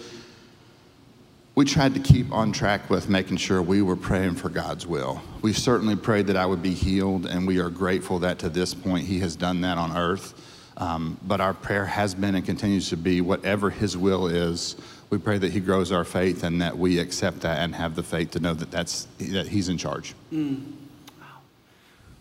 we 1.54 1.64
tried 1.64 1.94
to 1.94 2.00
keep 2.00 2.32
on 2.32 2.50
track 2.52 2.90
with 2.90 3.08
making 3.08 3.36
sure 3.36 3.62
we 3.62 3.80
were 3.80 3.96
praying 3.96 4.34
for 4.34 4.48
God's 4.48 4.86
will. 4.86 5.22
We 5.40 5.52
certainly 5.52 5.94
prayed 5.94 6.26
that 6.26 6.36
I 6.36 6.46
would 6.46 6.62
be 6.62 6.74
healed, 6.74 7.26
and 7.26 7.46
we 7.46 7.60
are 7.60 7.70
grateful 7.70 8.18
that 8.20 8.40
to 8.40 8.48
this 8.48 8.74
point 8.74 9.06
He 9.06 9.20
has 9.20 9.36
done 9.36 9.60
that 9.60 9.78
on 9.78 9.96
earth. 9.96 10.34
Um, 10.76 11.18
but 11.22 11.40
our 11.40 11.54
prayer 11.54 11.86
has 11.86 12.14
been 12.14 12.34
and 12.34 12.44
continues 12.44 12.88
to 12.88 12.96
be 12.96 13.20
whatever 13.20 13.70
His 13.70 13.96
will 13.96 14.26
is. 14.26 14.76
We 15.10 15.18
pray 15.18 15.38
that 15.38 15.52
He 15.52 15.60
grows 15.60 15.92
our 15.92 16.04
faith 16.04 16.42
and 16.42 16.60
that 16.62 16.76
we 16.76 16.98
accept 16.98 17.40
that 17.40 17.60
and 17.60 17.74
have 17.74 17.94
the 17.94 18.02
faith 18.02 18.32
to 18.32 18.40
know 18.40 18.54
that 18.54 18.70
that's 18.70 19.06
that 19.18 19.46
He's 19.48 19.68
in 19.68 19.78
charge. 19.78 20.14
Mm. 20.32 20.72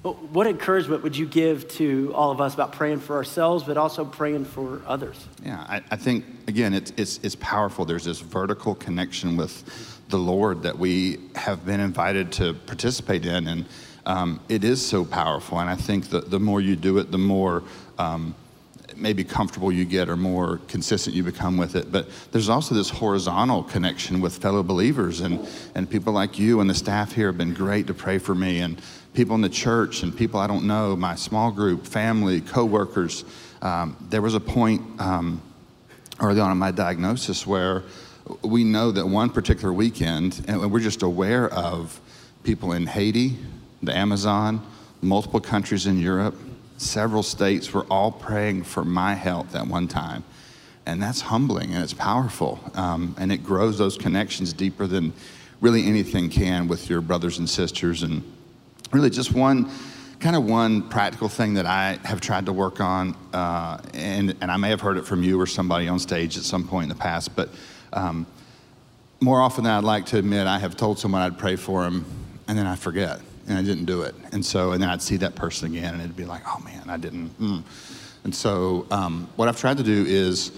Well, 0.04 0.16
what 0.34 0.48
encouragement 0.48 1.02
would 1.02 1.16
you 1.16 1.26
give 1.26 1.70
to 1.76 2.12
all 2.14 2.30
of 2.30 2.42
us 2.42 2.54
about 2.54 2.74
praying 2.74 3.00
for 3.00 3.16
ourselves, 3.16 3.64
but 3.64 3.78
also 3.78 4.04
praying 4.04 4.44
for 4.44 4.82
others? 4.86 5.16
Yeah, 5.42 5.62
I, 5.62 5.82
I 5.92 5.96
think 5.96 6.26
again, 6.48 6.74
it's, 6.74 6.92
it's 6.98 7.20
it's 7.24 7.36
powerful. 7.36 7.86
There's 7.86 8.04
this 8.04 8.20
vertical 8.20 8.76
connection 8.76 9.38
with 9.38 9.64
the 10.10 10.18
Lord 10.18 10.64
that 10.64 10.78
we 10.78 11.20
have 11.36 11.66
been 11.66 11.80
invited 11.80 12.34
to 12.34 12.54
participate 12.54 13.26
in, 13.26 13.48
and 13.48 13.66
um, 14.06 14.42
it 14.50 14.66
is 14.66 14.86
so 14.86 15.06
powerful. 15.06 15.60
And 15.60 15.70
I 15.70 15.78
think 15.78 16.10
that 16.10 16.30
the 16.30 16.40
more 16.40 16.60
you 16.60 16.76
do 16.76 16.98
it, 16.98 17.10
the 17.10 17.18
more 17.18 17.64
um, 17.98 18.36
maybe 18.98 19.24
comfortable 19.24 19.72
you 19.72 19.86
get 19.86 20.10
or 20.10 20.18
more 20.18 20.60
consistent 20.68 21.16
you 21.16 21.24
become 21.24 21.58
with 21.58 21.76
it. 21.76 21.92
But 21.92 22.08
there's 22.32 22.50
also 22.50 22.76
this 22.76 22.90
horizontal 22.90 23.64
connection 23.64 24.22
with 24.22 24.38
fellow 24.38 24.64
believers 24.64 25.22
and, 25.22 25.48
and 25.76 25.90
people 25.90 26.14
like 26.14 26.40
you 26.40 26.60
and 26.60 26.70
the 26.70 26.76
staff 26.76 27.14
here 27.14 27.28
have 27.28 27.38
been 27.38 27.54
great 27.54 27.88
to 27.88 27.94
pray 27.94 28.18
for 28.18 28.36
me 28.36 28.60
and 28.60 28.82
people 29.14 29.36
in 29.36 29.42
the 29.42 29.50
church 29.50 30.04
and 30.04 30.16
people 30.16 30.40
I 30.40 30.48
don't 30.48 30.66
know, 30.66 30.96
my 30.96 31.16
small 31.16 31.52
group, 31.52 31.86
family, 31.86 32.42
coworkers. 32.42 33.26
Um, 33.62 33.96
there 34.10 34.22
was 34.22 34.36
a 34.36 34.40
point 34.40 34.82
um, 35.00 35.42
early 36.20 36.40
on 36.40 36.52
in 36.52 36.58
my 36.58 36.72
diagnosis 36.72 37.46
where 37.48 37.84
we 38.42 38.64
know 38.64 38.92
that 38.92 39.06
one 39.06 39.30
particular 39.30 39.74
weekend, 39.74 40.44
and 40.48 40.72
we're 40.72 40.80
just 40.80 41.02
aware 41.02 41.50
of 41.50 42.00
people 42.44 42.72
in 42.72 42.88
Haiti, 42.88 43.38
the 43.82 43.96
Amazon, 43.96 44.66
multiple 45.02 45.42
countries 45.42 45.86
in 45.86 46.00
Europe, 46.00 46.36
several 46.84 47.24
states 47.24 47.74
were 47.74 47.86
all 47.90 48.12
praying 48.12 48.64
for 48.64 48.84
my 48.84 49.14
health 49.14 49.56
at 49.56 49.68
one 49.68 49.88
time. 49.88 50.24
And 50.86 51.02
that's 51.02 51.22
humbling 51.22 51.74
and 51.74 51.84
it's 51.84 51.94
powerful. 51.94 52.60
Um, 52.76 53.16
and 53.18 53.32
it 53.32 53.38
grows 53.38 53.78
those 53.78 53.98
connections 53.98 54.54
deeper 54.54 54.86
than 54.86 55.14
really 55.62 55.86
anything 55.86 56.30
can 56.30 56.68
with 56.68 56.90
your 56.90 57.02
brothers 57.02 57.40
and 57.40 57.50
sisters. 57.50 58.04
And 58.04 58.22
really, 58.92 59.10
just 59.10 59.34
one 59.34 59.72
kind 60.20 60.36
of 60.36 60.46
one 60.46 60.88
practical 60.90 61.28
thing 61.28 61.56
that 61.56 61.66
I 61.66 62.00
have 62.04 62.22
tried 62.22 62.46
to 62.46 62.54
work 62.54 62.80
on, 62.80 63.16
uh, 63.34 63.78
and, 63.94 64.36
and 64.40 64.50
I 64.50 64.56
may 64.56 64.70
have 64.70 64.80
heard 64.80 64.98
it 64.98 65.06
from 65.06 65.22
you 65.22 65.40
or 65.40 65.46
somebody 65.46 65.90
on 65.90 66.00
stage 66.00 66.38
at 66.38 66.44
some 66.44 66.66
point 66.66 66.84
in 66.84 66.90
the 66.90 66.96
past, 66.96 67.36
but 67.36 67.50
um, 67.92 68.26
more 69.20 69.42
often 69.42 69.66
than 69.66 69.74
I'd 69.74 69.84
like 69.84 70.06
to 70.08 70.18
admit, 70.18 70.48
I 70.48 70.60
have 70.60 70.78
told 70.78 70.98
someone 70.98 71.22
I'd 71.22 71.38
pray 71.38 71.58
for 71.58 71.84
them, 71.84 72.06
and 72.48 72.58
then 72.58 72.68
I 72.68 72.76
forget 72.76 73.20
and 73.48 73.58
I 73.58 73.62
didn't 73.62 73.86
do 73.86 74.02
it. 74.04 74.16
And 74.32 74.46
so, 74.46 74.72
and 74.72 74.82
then 74.82 74.90
I'd 74.90 75.02
see 75.02 75.18
that 75.18 75.36
person 75.36 75.76
again, 75.76 75.94
and 75.94 76.02
it'd 76.02 76.16
be 76.16 76.26
like, 76.26 76.44
oh 76.48 76.60
man, 76.64 76.90
I 76.90 76.98
didn't. 76.98 77.40
Mm. 77.40 77.64
And 78.24 78.34
so, 78.34 78.86
um, 78.90 79.28
what 79.36 79.48
I've 79.48 79.60
tried 79.60 79.78
to 79.78 79.84
do 79.84 80.06
is 80.08 80.52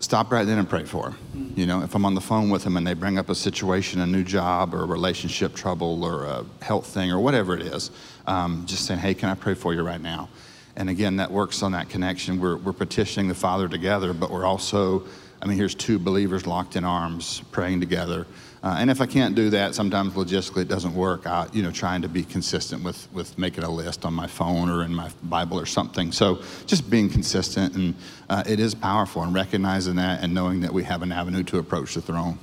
stop 0.00 0.32
right 0.32 0.44
then 0.44 0.58
and 0.58 0.68
pray 0.68 0.84
for 0.84 1.10
them. 1.10 1.52
You 1.56 1.66
know, 1.66 1.82
if 1.82 1.94
I'm 1.94 2.04
on 2.04 2.14
the 2.14 2.20
phone 2.20 2.50
with 2.50 2.64
them 2.64 2.76
and 2.76 2.86
they 2.86 2.94
bring 2.94 3.18
up 3.18 3.28
a 3.28 3.34
situation, 3.34 4.00
a 4.00 4.06
new 4.06 4.24
job, 4.24 4.74
or 4.74 4.82
a 4.82 4.86
relationship 4.86 5.54
trouble, 5.54 6.02
or 6.04 6.24
a 6.24 6.44
health 6.62 6.86
thing, 6.86 7.12
or 7.12 7.20
whatever 7.20 7.54
it 7.54 7.62
is, 7.62 7.90
um, 8.26 8.64
just 8.66 8.86
saying, 8.86 9.00
hey, 9.00 9.14
can 9.14 9.28
I 9.28 9.34
pray 9.34 9.54
for 9.54 9.72
you 9.74 9.82
right 9.82 10.00
now? 10.00 10.28
And 10.76 10.88
again, 10.88 11.16
that 11.16 11.30
works 11.30 11.62
on 11.62 11.72
that 11.72 11.88
connection. 11.90 12.40
We're, 12.40 12.56
we're 12.56 12.72
petitioning 12.72 13.28
the 13.28 13.34
Father 13.34 13.68
together, 13.68 14.14
but 14.14 14.30
we're 14.30 14.46
also, 14.46 15.04
I 15.42 15.46
mean, 15.46 15.58
here's 15.58 15.74
two 15.74 15.98
believers 15.98 16.46
locked 16.46 16.76
in 16.76 16.84
arms 16.84 17.42
praying 17.52 17.80
together. 17.80 18.26
Uh, 18.62 18.76
and 18.78 18.90
if 18.90 19.00
I 19.00 19.06
can't 19.06 19.34
do 19.34 19.50
that, 19.50 19.74
sometimes 19.74 20.12
logistically 20.12 20.62
it 20.62 20.68
doesn't 20.68 20.94
work. 20.94 21.26
I, 21.26 21.46
you 21.52 21.62
know, 21.62 21.70
trying 21.70 22.02
to 22.02 22.08
be 22.08 22.22
consistent 22.22 22.84
with 22.84 23.08
with 23.12 23.38
making 23.38 23.64
a 23.64 23.70
list 23.70 24.04
on 24.04 24.12
my 24.12 24.26
phone 24.26 24.68
or 24.68 24.84
in 24.84 24.94
my 24.94 25.10
Bible 25.22 25.58
or 25.58 25.64
something. 25.64 26.12
So 26.12 26.42
just 26.66 26.90
being 26.90 27.08
consistent, 27.08 27.74
and 27.74 27.94
uh, 28.28 28.42
it 28.46 28.60
is 28.60 28.74
powerful, 28.74 29.22
and 29.22 29.32
recognizing 29.34 29.96
that 29.96 30.22
and 30.22 30.34
knowing 30.34 30.60
that 30.60 30.72
we 30.72 30.84
have 30.84 31.02
an 31.02 31.10
avenue 31.10 31.42
to 31.44 31.58
approach 31.58 31.94
the 31.94 32.02
throne. 32.02 32.38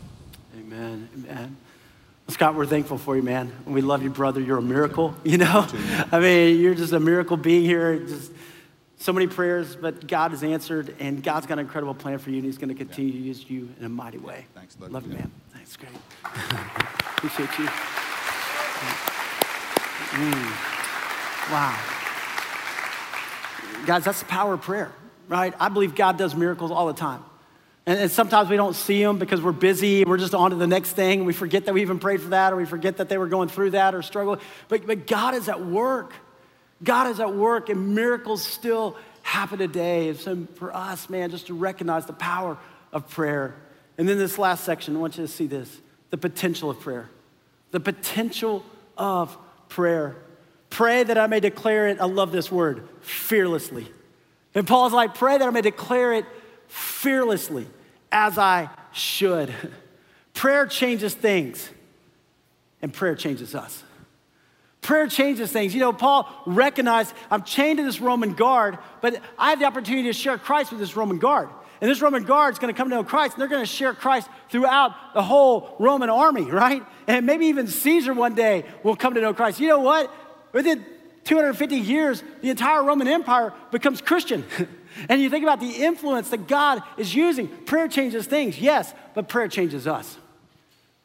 Amen. 0.57 1.07
Amen. 1.15 1.57
Scott, 2.29 2.55
we're 2.55 2.65
thankful 2.65 2.97
for 2.97 3.15
you, 3.15 3.21
man. 3.21 3.53
We 3.65 3.81
love 3.81 4.03
you, 4.03 4.09
brother. 4.09 4.41
You're 4.41 4.57
a 4.57 4.61
miracle. 4.61 5.15
You 5.23 5.37
know, 5.37 5.67
I 6.11 6.19
mean, 6.19 6.59
you're 6.59 6.73
just 6.73 6.93
a 6.93 6.99
miracle 6.99 7.37
being 7.37 7.63
here. 7.63 7.99
Just 7.99 8.31
so 8.97 9.13
many 9.13 9.27
prayers, 9.27 9.75
but 9.75 10.07
God 10.07 10.31
has 10.31 10.43
answered, 10.43 10.95
and 10.99 11.21
God's 11.21 11.45
got 11.45 11.59
an 11.59 11.65
incredible 11.65 11.93
plan 11.93 12.17
for 12.17 12.31
you, 12.31 12.37
and 12.37 12.45
He's 12.45 12.57
going 12.57 12.69
to 12.69 12.75
continue 12.75 13.13
yeah. 13.13 13.19
to 13.19 13.27
use 13.27 13.49
you 13.49 13.69
in 13.79 13.85
a 13.85 13.89
mighty 13.89 14.17
way. 14.17 14.45
Thanks, 14.55 14.75
love, 14.79 14.91
love 14.91 15.05
you, 15.05 15.13
man. 15.13 15.31
That's 15.67 15.75
great. 15.75 15.91
Appreciate 17.17 17.59
you. 17.59 17.65
Mm. 20.15 21.51
Wow. 21.51 21.77
Guys, 23.85 24.05
that's 24.05 24.19
the 24.19 24.25
power 24.25 24.53
of 24.53 24.61
prayer, 24.61 24.93
right? 25.27 25.53
I 25.59 25.67
believe 25.67 25.93
God 25.93 26.17
does 26.17 26.35
miracles 26.35 26.71
all 26.71 26.87
the 26.87 26.93
time. 26.93 27.21
And, 27.85 27.99
and, 27.99 28.09
sometimes 28.09 28.49
we 28.49 28.55
don't 28.55 28.75
see 28.75 29.03
them 29.03 29.17
because 29.17 29.41
we're 29.41 29.51
busy 29.51 30.03
and 30.03 30.09
we're 30.09 30.17
just 30.17 30.33
on 30.33 30.51
to 30.51 30.55
the 30.55 30.67
next 30.67 30.93
thing. 30.93 31.19
And 31.19 31.27
we 31.27 31.33
forget 31.33 31.65
that 31.65 31.73
we 31.73 31.81
even 31.81 31.99
prayed 31.99 32.21
for 32.21 32.29
that 32.29 32.53
or 32.53 32.55
we 32.55 32.65
forget 32.65 32.97
that 32.97 33.09
they 33.09 33.17
were 33.17 33.27
going 33.27 33.49
through 33.49 33.71
that 33.71 33.93
or 33.93 34.01
struggling. 34.01 34.39
But, 34.69 34.87
but 34.87 35.05
God 35.05 35.35
is 35.35 35.49
at 35.49 35.65
work. 35.65 36.13
God 36.81 37.07
is 37.07 37.19
at 37.19 37.33
work 37.33 37.67
and 37.67 37.93
miracles 37.93 38.41
still 38.41 38.95
happen 39.21 39.59
today. 39.59 40.09
And 40.09 40.17
so 40.17 40.47
for 40.55 40.73
us, 40.73 41.09
man, 41.09 41.29
just 41.29 41.47
to 41.47 41.53
recognize 41.53 42.05
the 42.05 42.13
power 42.13 42.57
of 42.93 43.09
prayer 43.09 43.55
and 43.97 44.07
then 44.07 44.17
this 44.17 44.37
last 44.37 44.63
section, 44.63 44.95
I 44.95 44.99
want 44.99 45.17
you 45.17 45.25
to 45.25 45.31
see 45.31 45.47
this 45.47 45.81
the 46.09 46.17
potential 46.17 46.69
of 46.69 46.79
prayer. 46.79 47.09
The 47.71 47.79
potential 47.79 48.63
of 48.97 49.37
prayer. 49.69 50.15
Pray 50.69 51.03
that 51.03 51.17
I 51.17 51.27
may 51.27 51.39
declare 51.39 51.87
it, 51.87 51.99
I 51.99 52.05
love 52.05 52.31
this 52.31 52.51
word, 52.51 52.87
fearlessly. 53.01 53.87
And 54.53 54.67
Paul's 54.67 54.93
like, 54.93 55.15
pray 55.15 55.37
that 55.37 55.47
I 55.47 55.51
may 55.51 55.61
declare 55.61 56.13
it 56.13 56.25
fearlessly 56.67 57.67
as 58.11 58.37
I 58.37 58.69
should. 58.91 59.53
prayer 60.33 60.65
changes 60.65 61.13
things, 61.13 61.69
and 62.81 62.93
prayer 62.93 63.15
changes 63.15 63.55
us. 63.55 63.83
Prayer 64.81 65.07
changes 65.07 65.51
things. 65.51 65.73
You 65.73 65.81
know, 65.81 65.91
Paul 65.91 66.29
recognized 66.45 67.13
I'm 67.29 67.43
chained 67.43 67.77
to 67.77 67.83
this 67.83 67.99
Roman 67.99 68.33
guard, 68.33 68.77
but 69.01 69.19
I 69.37 69.49
have 69.49 69.59
the 69.59 69.65
opportunity 69.65 70.07
to 70.07 70.13
share 70.13 70.37
Christ 70.37 70.71
with 70.71 70.79
this 70.79 70.95
Roman 70.95 71.17
guard. 71.17 71.49
And 71.79 71.89
this 71.89 72.01
Roman 72.01 72.23
guard 72.23 72.53
is 72.53 72.59
going 72.59 72.73
to 72.73 72.77
come 72.77 72.89
to 72.89 72.95
know 72.95 73.03
Christ, 73.03 73.33
and 73.33 73.41
they're 73.41 73.49
going 73.49 73.63
to 73.63 73.71
share 73.71 73.93
Christ 73.93 74.29
throughout 74.49 75.13
the 75.13 75.21
whole 75.21 75.75
Roman 75.79 76.09
army, 76.09 76.43
right? 76.51 76.83
And 77.07 77.25
maybe 77.25 77.47
even 77.47 77.67
Caesar 77.67 78.13
one 78.13 78.35
day 78.35 78.65
will 78.83 78.95
come 78.95 79.13
to 79.13 79.21
know 79.21 79.33
Christ. 79.33 79.59
You 79.59 79.67
know 79.67 79.79
what? 79.79 80.11
Within 80.53 80.85
250 81.25 81.75
years, 81.77 82.23
the 82.41 82.49
entire 82.49 82.83
Roman 82.83 83.07
Empire 83.07 83.53
becomes 83.71 84.01
Christian. 84.01 84.45
and 85.09 85.21
you 85.21 85.29
think 85.29 85.43
about 85.43 85.59
the 85.59 85.69
influence 85.69 86.29
that 86.29 86.47
God 86.47 86.81
is 86.97 87.13
using. 87.13 87.47
Prayer 87.47 87.87
changes 87.87 88.25
things, 88.25 88.59
yes, 88.59 88.93
but 89.13 89.27
prayer 89.27 89.47
changes 89.47 89.87
us. 89.87 90.17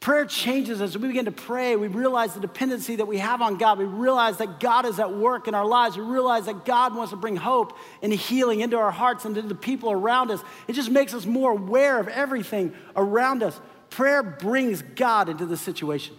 Prayer 0.03 0.25
changes 0.25 0.81
us. 0.81 0.97
we 0.97 1.07
begin 1.07 1.23
to 1.23 1.31
pray. 1.31 1.77
We 1.77 1.87
realize 1.87 2.33
the 2.33 2.41
dependency 2.41 2.97
that 2.97 3.05
we 3.05 3.19
have 3.19 3.41
on 3.41 3.57
God. 3.57 3.77
We 3.77 3.85
realize 3.85 4.35
that 4.39 4.59
God 4.59 4.85
is 4.85 4.99
at 4.99 5.15
work 5.15 5.47
in 5.47 5.55
our 5.55 5.65
lives. 5.65 5.95
We 5.95 6.03
realize 6.03 6.47
that 6.47 6.65
God 6.65 6.93
wants 6.93 7.11
to 7.11 7.15
bring 7.15 7.37
hope 7.37 7.77
and 8.01 8.11
healing 8.11 8.59
into 8.59 8.75
our 8.75 8.91
hearts 8.91 9.23
and 9.23 9.37
into 9.37 9.47
the 9.47 9.55
people 9.55 9.93
around 9.93 10.29
us. 10.29 10.41
It 10.67 10.73
just 10.73 10.91
makes 10.91 11.13
us 11.13 11.25
more 11.25 11.51
aware 11.51 12.01
of 12.01 12.09
everything 12.09 12.73
around 12.97 13.43
us. 13.43 13.57
Prayer 13.91 14.21
brings 14.21 14.81
God 14.81 15.29
into 15.29 15.45
the 15.45 15.55
situation. 15.55 16.17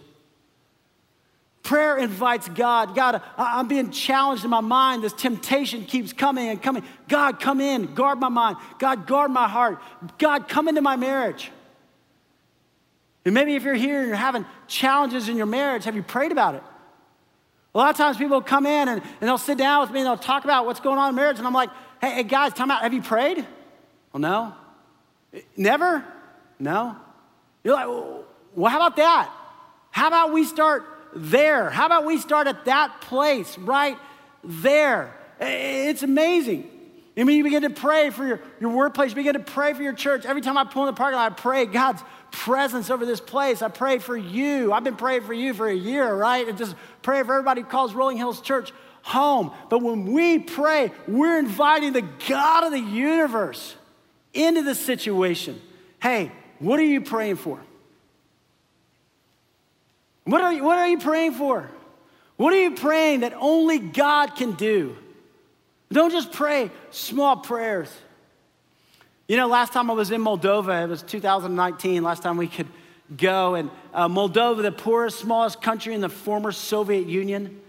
Prayer 1.61 1.99
invites 1.99 2.49
God. 2.49 2.95
God, 2.95 3.21
I'm 3.37 3.67
being 3.67 3.91
challenged 3.91 4.43
in 4.43 4.49
my 4.49 4.61
mind. 4.61 5.03
This 5.03 5.13
temptation 5.13 5.85
keeps 5.85 6.11
coming 6.11 6.49
and 6.49 6.59
coming. 6.59 6.81
God, 7.07 7.39
come 7.39 7.61
in, 7.61 7.93
guard 7.93 8.19
my 8.19 8.29
mind. 8.29 8.57
God, 8.79 9.05
guard 9.05 9.29
my 9.29 9.47
heart. 9.47 9.79
God, 10.17 10.49
come 10.49 10.67
into 10.67 10.81
my 10.81 10.95
marriage. 10.95 11.51
And 13.25 13.33
maybe 13.33 13.55
if 13.55 13.63
you're 13.63 13.73
here 13.73 13.99
and 13.99 14.07
you're 14.07 14.15
having 14.15 14.45
challenges 14.67 15.27
in 15.27 15.35
your 15.35 15.47
marriage, 15.47 15.83
have 15.85 15.95
you 15.95 16.03
prayed 16.03 16.31
about 16.31 16.55
it? 16.55 16.63
A 17.73 17.77
lot 17.77 17.89
of 17.89 17.97
times 17.97 18.17
people 18.17 18.41
come 18.41 18.65
in 18.65 18.87
and, 18.87 19.01
and 19.01 19.21
they'll 19.21 19.37
sit 19.37 19.57
down 19.57 19.81
with 19.81 19.91
me 19.91 19.99
and 19.99 20.07
they'll 20.07 20.17
talk 20.17 20.45
about 20.45 20.65
what's 20.65 20.79
going 20.79 20.97
on 20.97 21.09
in 21.09 21.15
marriage. 21.15 21.39
And 21.39 21.47
I'm 21.47 21.53
like, 21.53 21.69
hey, 21.99 22.11
hey 22.11 22.23
guys, 22.23 22.53
time 22.53 22.71
out. 22.71 22.83
Have 22.83 22.93
you 22.93 23.01
prayed? 23.01 23.45
Well, 24.13 24.21
no. 24.21 24.53
Never? 25.57 26.05
No. 26.59 26.95
You're 27.63 27.73
like, 27.73 27.87
well, 28.55 28.71
how 28.71 28.77
about 28.77 28.95
that? 28.95 29.29
How 29.91 30.07
about 30.07 30.31
we 30.31 30.45
start 30.45 30.85
there? 31.15 31.69
How 31.69 31.87
about 31.87 32.05
we 32.05 32.17
start 32.17 32.47
at 32.47 32.65
that 32.65 33.01
place 33.01 33.57
right 33.57 33.97
there? 34.43 35.13
It's 35.41 36.03
amazing. 36.03 36.69
I 37.17 37.23
mean, 37.23 37.37
you 37.37 37.43
begin 37.43 37.63
to 37.63 37.69
pray 37.69 38.09
for 38.09 38.25
your, 38.25 38.41
your 38.59 38.71
workplace, 38.71 39.11
you 39.11 39.15
begin 39.15 39.33
to 39.33 39.39
pray 39.39 39.73
for 39.73 39.81
your 39.81 39.93
church. 39.93 40.25
Every 40.25 40.41
time 40.41 40.57
I 40.57 40.65
pull 40.65 40.83
in 40.83 40.87
the 40.87 40.97
parking 40.97 41.17
lot, 41.17 41.31
I 41.31 41.35
pray 41.35 41.65
God's 41.65 42.01
presence 42.35 42.89
over 42.89 43.05
this 43.05 43.21
place. 43.21 43.61
I 43.61 43.69
pray 43.69 43.97
for 43.97 44.17
you. 44.17 44.73
I've 44.73 44.83
been 44.83 44.97
praying 44.97 45.23
for 45.23 45.33
you 45.33 45.53
for 45.53 45.67
a 45.67 45.73
year, 45.73 46.13
right? 46.13 46.47
And 46.47 46.57
just 46.57 46.75
pray 47.01 47.23
for 47.23 47.33
everybody 47.33 47.61
who 47.61 47.67
calls 47.67 47.93
Rolling 47.93 48.17
Hills 48.17 48.41
Church 48.41 48.71
home. 49.03 49.51
But 49.69 49.81
when 49.81 50.11
we 50.11 50.39
pray, 50.39 50.91
we're 51.07 51.39
inviting 51.39 51.93
the 51.93 52.01
God 52.27 52.65
of 52.65 52.71
the 52.71 52.79
universe 52.79 53.75
into 54.33 54.63
the 54.63 54.75
situation. 54.75 55.61
Hey, 56.01 56.31
what 56.59 56.79
are 56.79 56.83
you 56.83 57.01
praying 57.01 57.37
for? 57.37 57.59
What 60.25 60.41
are 60.41 60.51
you, 60.51 60.63
what 60.63 60.77
are 60.77 60.87
you 60.87 60.97
praying 60.97 61.33
for? 61.33 61.69
What 62.35 62.53
are 62.53 62.61
you 62.61 62.71
praying 62.71 63.21
that 63.21 63.33
only 63.39 63.79
God 63.79 64.35
can 64.35 64.53
do? 64.53 64.97
Don't 65.89 66.11
just 66.11 66.33
pray 66.33 66.69
small 66.91 67.37
prayers. 67.37 67.89
You 69.27 69.37
know, 69.37 69.47
last 69.47 69.73
time 69.73 69.89
I 69.89 69.95
was 69.95 70.11
in 70.11 70.21
Moldova, 70.21 70.83
it 70.83 70.87
was 70.87 71.01
2019, 71.01 72.03
last 72.03 72.21
time 72.21 72.37
we 72.37 72.47
could 72.47 72.67
go. 73.17 73.55
And 73.55 73.71
uh, 73.91 74.07
Moldova, 74.07 74.61
the 74.61 74.71
poorest, 74.71 75.17
smallest 75.17 75.63
country 75.63 75.95
in 75.95 76.01
the 76.01 76.09
former 76.09 76.51
Soviet 76.51 77.07
Union. 77.07 77.59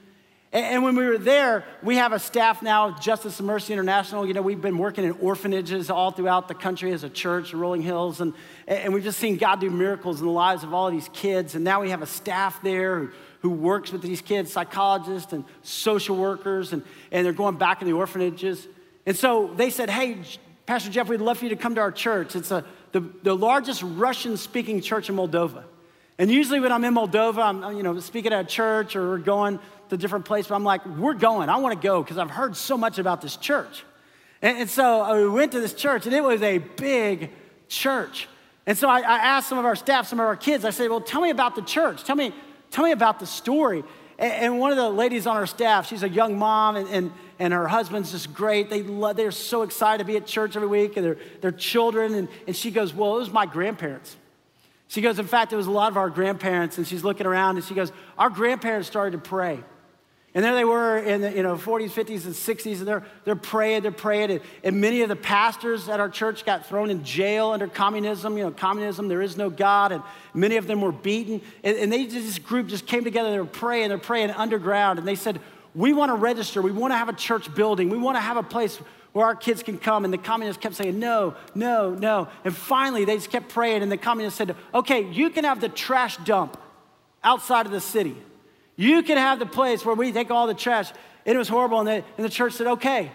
And, 0.53 0.67
and 0.67 0.83
when 0.83 0.97
we 0.97 1.07
were 1.07 1.17
there, 1.17 1.65
we 1.83 1.97
have 1.97 2.13
a 2.13 2.19
staff 2.19 2.61
now, 2.61 2.91
Justice 2.99 3.39
and 3.39 3.47
Mercy 3.47 3.73
International. 3.73 4.27
You 4.27 4.35
know, 4.35 4.43
we've 4.43 4.61
been 4.61 4.77
working 4.77 5.05
in 5.05 5.13
orphanages 5.13 5.89
all 5.89 6.11
throughout 6.11 6.49
the 6.49 6.55
country 6.55 6.93
as 6.93 7.05
a 7.05 7.09
church, 7.09 7.55
Rolling 7.55 7.81
Hills. 7.81 8.21
And, 8.21 8.35
and 8.69 8.93
we've 8.93 9.03
just 9.03 9.19
seen 9.19 9.39
God 9.39 9.59
do 9.59 9.71
miracles 9.71 10.21
in 10.21 10.27
the 10.27 10.33
lives 10.33 10.63
of 10.63 10.75
all 10.75 10.89
of 10.89 10.93
these 10.93 11.09
kids. 11.15 11.55
And 11.55 11.65
now 11.65 11.81
we 11.81 11.89
have 11.89 12.03
a 12.03 12.07
staff 12.07 12.63
there 12.63 12.99
who, 12.99 13.11
who 13.41 13.49
works 13.49 13.93
with 13.93 14.03
these 14.03 14.21
kids, 14.21 14.53
psychologists 14.53 15.33
and 15.33 15.43
social 15.63 16.17
workers, 16.17 16.75
and, 16.75 16.83
and 17.11 17.25
they're 17.25 17.33
going 17.33 17.57
back 17.57 17.81
in 17.81 17.89
the 17.89 17.95
orphanages. 17.95 18.69
And 19.07 19.17
so 19.17 19.55
they 19.57 19.71
said, 19.71 19.89
Hey, 19.89 20.19
Pastor 20.67 20.91
Jeff, 20.91 21.09
we'd 21.09 21.21
love 21.21 21.39
for 21.39 21.45
you 21.45 21.51
to 21.51 21.57
come 21.57 21.77
to 21.77 21.81
our 21.81 21.93
church. 21.93 22.35
It's 22.35 22.51
a, 22.51 22.65
the, 22.91 23.01
the 23.23 23.35
largest 23.35 23.83
Russian 23.85 24.37
speaking 24.37 24.81
church 24.81 25.09
in 25.09 25.15
Moldova. 25.15 25.63
And 26.19 26.31
usually 26.31 26.59
when 26.59 26.73
I'm 26.73 26.85
in 26.85 26.95
Moldova, 26.95 27.43
I'm 27.43 27.77
you 27.77 27.85
know, 27.85 27.99
speaking 28.01 28.33
at 28.33 28.45
a 28.45 28.49
church 28.49 28.97
or 28.97 29.19
going 29.19 29.61
to 29.91 29.97
different 29.97 30.25
places, 30.25 30.49
but 30.49 30.57
I'm 30.57 30.65
like, 30.65 30.85
we're 30.85 31.15
going. 31.15 31.49
I 31.49 31.59
want 31.59 31.81
to 31.81 31.87
go 31.87 32.03
because 32.03 32.19
I've 32.19 32.31
heard 32.31 32.57
so 32.57 32.77
much 32.77 32.99
about 32.99 33.21
this 33.21 33.37
church. 33.37 33.85
And, 34.43 34.59
and 34.59 34.71
so 34.71 35.05
uh, 35.05 35.15
we 35.17 35.29
went 35.29 35.53
to 35.53 35.61
this 35.61 35.73
church, 35.73 36.07
and 36.07 36.15
it 36.15 36.25
was 36.25 36.43
a 36.43 36.59
big 36.59 37.31
church. 37.69 38.29
And 38.67 38.77
so 38.77 38.89
I, 38.89 39.01
I 39.01 39.19
asked 39.19 39.49
some 39.49 39.59
of 39.59 39.65
our 39.65 39.77
staff, 39.77 40.09
some 40.09 40.19
of 40.19 40.27
our 40.27 40.37
kids, 40.37 40.65
I 40.65 40.71
said, 40.71 40.91
well, 40.91 41.01
tell 41.01 41.21
me 41.21 41.31
about 41.31 41.55
the 41.55 41.63
church. 41.63 42.03
Tell 42.03 42.17
me, 42.17 42.35
tell 42.73 42.85
me 42.85 42.91
about 42.91 43.21
the 43.21 43.27
story. 43.27 43.85
And, 44.19 44.33
and 44.33 44.59
one 44.59 44.73
of 44.73 44.77
the 44.77 44.91
ladies 44.91 45.29
on 45.29 45.37
our 45.37 45.47
staff, 45.47 45.87
she's 45.87 46.03
a 46.03 46.09
young 46.09 46.37
mom, 46.37 46.75
and, 46.75 46.89
and, 46.89 47.13
and 47.39 47.53
her 47.53 47.69
husband's 47.69 48.13
just 48.13 48.33
great. 48.33 48.71
They 48.71 48.83
love, 48.83 49.17
they're 49.17 49.31
so 49.31 49.63
excited 49.63 49.99
to 49.99 50.05
be 50.05 50.17
at 50.17 50.27
church 50.27 50.57
every 50.57 50.69
week, 50.69 50.97
and 50.97 51.05
their, 51.05 51.17
their 51.41 51.53
children. 51.53 52.15
And, 52.15 52.29
and 52.47 52.57
she 52.57 52.71
goes, 52.71 52.95
well, 52.95 53.17
it 53.17 53.19
was 53.21 53.31
my 53.31 53.47
grandparents. 53.47 54.17
She 54.89 55.01
goes, 55.01 55.19
in 55.19 55.27
fact, 55.27 55.53
it 55.53 55.57
was 55.57 55.67
a 55.67 55.71
lot 55.71 55.91
of 55.91 55.97
our 55.97 56.11
grandparents. 56.11 56.79
And 56.79 56.87
she's 56.87 57.05
looking 57.05 57.27
around, 57.27 57.57
and 57.57 57.65
she 57.65 57.75
goes, 57.75 57.93
our 58.19 58.31
grandparents 58.31 58.89
started 58.89 59.13
to 59.13 59.29
pray. 59.29 59.63
And 60.37 60.45
there 60.45 60.55
they 60.55 60.67
were 60.67 60.99
in 60.99 61.23
the 61.23 61.33
you 61.33 61.43
know, 61.43 61.57
40s, 61.57 61.93
50s, 61.93 62.27
and 62.27 62.35
60s, 62.35 62.79
and 62.81 62.87
they're, 62.87 63.03
they're 63.25 63.35
praying, 63.35 63.81
they're 63.81 63.91
praying. 63.91 64.31
And, 64.33 64.41
and 64.63 64.81
many 64.83 65.01
of 65.01 65.09
the 65.09 65.17
pastors 65.17 65.89
at 65.89 65.99
our 65.99 66.11
church 66.11 66.45
got 66.45 66.67
thrown 66.67 66.91
in 66.91 67.05
jail 67.05 67.53
under 67.53 67.67
communism. 67.67 68.37
You 68.37 68.45
know, 68.45 68.51
communism, 68.51 69.09
there 69.09 69.23
is 69.23 69.39
no 69.39 69.49
God. 69.49 69.93
And 69.93 70.03
many 70.35 70.59
of 70.59 70.67
them 70.67 70.83
were 70.83 70.93
beaten. 70.93 71.41
And, 71.65 71.79
and 71.79 71.91
they 71.91 72.05
this 72.05 72.39
group 72.39 72.67
just 72.67 72.87
came 72.87 73.03
together, 73.03 73.31
they 73.31 73.39
were 73.39 73.47
praying, 73.47 73.89
they're 73.89 73.97
praying 73.97 74.31
underground. 74.31 74.99
And 74.99 75.09
they 75.09 75.15
said, 75.15 75.41
We 75.77 75.93
want 75.93 76.11
to 76.11 76.17
register, 76.17 76.61
we 76.61 76.73
want 76.73 76.93
to 76.93 76.97
have 76.97 77.09
a 77.09 77.13
church 77.13 77.55
building, 77.55 77.89
we 77.89 77.99
want 77.99 78.17
to 78.17 78.21
have 78.21 78.37
a 78.37 78.43
place 78.43 78.81
where 79.13 79.27
our 79.27 79.37
kids 79.37 79.63
can 79.63 79.79
come. 79.79 80.05
And 80.05 80.13
the 80.13 80.19
communists 80.19 80.61
kept 80.61 80.75
saying, 80.75 80.99
No, 80.99 81.37
no, 81.55 81.91
no. 81.91 82.29
And 82.45 82.57
finally, 82.57 83.05
they 83.05 83.15
just 83.15 83.31
kept 83.31 83.51
praying, 83.51 83.83
and 83.83 83.93
the 83.93 83.97
communists 83.97 84.39
said, 84.39 84.57
Okay, 84.75 85.09
you 85.13 85.31
can 85.31 85.45
have 85.45 85.61
the 85.61 85.69
trash 85.69 86.17
dump 86.19 86.59
outside 87.23 87.67
of 87.67 87.73
the 87.73 87.81
city. 87.81 88.17
You 88.77 89.03
can 89.03 89.17
have 89.17 89.39
the 89.39 89.47
place 89.47 89.85
where 89.85 89.95
we 89.95 90.13
take 90.13 90.31
all 90.31 90.47
the 90.47 90.55
trash. 90.55 90.91
And 91.25 91.35
it 91.35 91.39
was 91.39 91.49
horrible. 91.49 91.81
And, 91.81 91.89
and 91.89 92.25
the 92.25 92.31
church 92.31 92.53
said, 92.53 92.67
okay, 92.69 93.11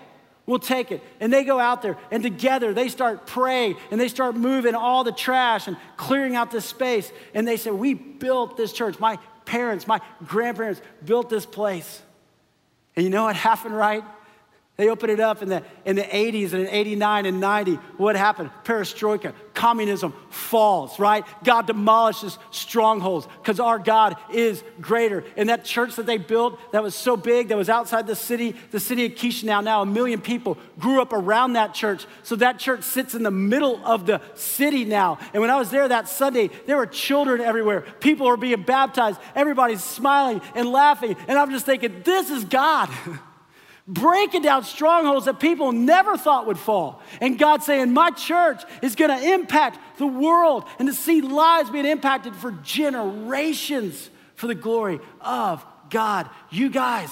we'll 0.46 0.60
take 0.60 0.92
it. 0.92 1.02
And 1.20 1.32
they 1.32 1.44
go 1.44 1.60
out 1.60 1.82
there 1.82 1.98
and 2.12 2.22
together 2.22 2.74
they 2.74 2.90
start 2.90 3.26
praying 3.26 3.78
and 3.90 4.02
they 4.02 4.10
start 4.10 4.36
moving 4.36 4.76
all 4.76 5.04
the 5.04 5.12
trash 5.12 5.68
and 5.68 5.78
clearing 5.98 6.36
out 6.36 6.52
this 6.52 6.66
space. 6.66 7.12
And 7.34 7.48
they 7.48 7.58
said, 7.58 7.74
we 7.74 7.94
built 7.94 8.58
this 8.58 8.74
church. 8.74 9.00
My 9.00 9.18
parents, 9.46 9.88
my 9.88 10.02
grandparents 10.26 10.82
built 11.06 11.30
this 11.30 11.46
place. 11.46 12.02
And 12.96 13.04
you 13.04 13.10
know 13.10 13.24
what 13.24 13.36
happened, 13.50 13.76
right? 13.76 14.04
They 14.78 14.90
opened 14.90 15.12
it 15.12 15.20
up 15.20 15.44
in 15.44 15.50
the, 15.50 15.64
in 15.86 15.96
the 15.96 16.04
80s 16.04 16.54
and 16.54 16.64
in 16.64 16.68
89 16.68 17.26
and 17.26 17.40
90. 17.40 17.76
What 17.98 18.16
happened? 18.16 18.50
Perestroika, 18.64 19.34
communism 19.62 20.12
falls, 20.32 20.98
right? 20.98 21.24
God 21.44 21.68
demolishes 21.68 22.40
strongholds 22.50 23.28
because 23.44 23.60
our 23.60 23.78
God 23.78 24.18
is 24.34 24.64
greater. 24.82 25.24
And 25.38 25.50
that 25.50 25.66
church 25.66 25.98
that 25.98 26.08
they 26.08 26.18
built 26.18 26.60
that 26.72 26.82
was 26.82 26.96
so 26.96 27.16
big, 27.16 27.50
that 27.50 27.58
was 27.58 27.70
outside 27.70 28.08
the 28.08 28.16
city, 28.16 28.56
the 28.72 28.80
city 28.80 29.06
of 29.06 29.12
Chisinau, 29.12 29.64
now 29.64 29.84
a 29.84 29.86
million 29.86 30.20
people 30.20 30.58
grew 30.80 31.00
up 31.00 31.14
around 31.14 31.54
that 31.54 31.76
church. 31.76 32.08
So 32.24 32.36
that 32.38 32.58
church 32.58 32.82
sits 32.82 33.14
in 33.14 33.22
the 33.22 33.30
middle 33.30 33.80
of 33.86 34.08
the 34.08 34.20
city 34.34 34.84
now. 34.84 35.20
And 35.32 35.42
when 35.42 35.52
I 35.52 35.60
was 35.60 35.70
there 35.70 35.88
that 35.88 36.10
Sunday, 36.10 36.50
there 36.66 36.78
were 36.78 36.88
children 36.88 37.40
everywhere. 37.40 37.82
People 38.00 38.26
were 38.26 38.38
being 38.38 38.64
baptized. 38.64 39.20
Everybody's 39.36 39.84
smiling 39.84 40.42
and 40.56 40.72
laughing. 40.72 41.16
And 41.28 41.38
I'm 41.38 41.52
just 41.52 41.68
thinking, 41.68 42.02
this 42.04 42.32
is 42.32 42.46
God. 42.46 42.90
breaking 43.88 44.44
down 44.44 44.64
strongholds 44.64 45.26
that 45.26 45.40
people 45.40 45.72
never 45.72 46.18
thought 46.18 46.48
would 46.48 46.60
fall. 46.60 47.02
And 47.20 47.38
God 47.38 47.64
saying, 47.64 47.92
My 47.92 48.12
church 48.12 48.62
is 48.82 48.96
going 48.96 49.18
to 49.18 49.34
impact 49.34 49.80
the 49.98 50.08
world 50.08 50.66
and 50.80 50.88
to 50.88 50.94
see 50.94 51.22
lives 51.22 51.70
being 51.70 51.86
impacted 51.86 52.36
for 52.36 52.52
generations 52.52 54.10
for 54.36 54.48
the 54.48 54.56
glory 54.56 55.00
of 55.20 55.66
God. 55.90 56.30
You 56.50 56.70
guys, 56.70 57.12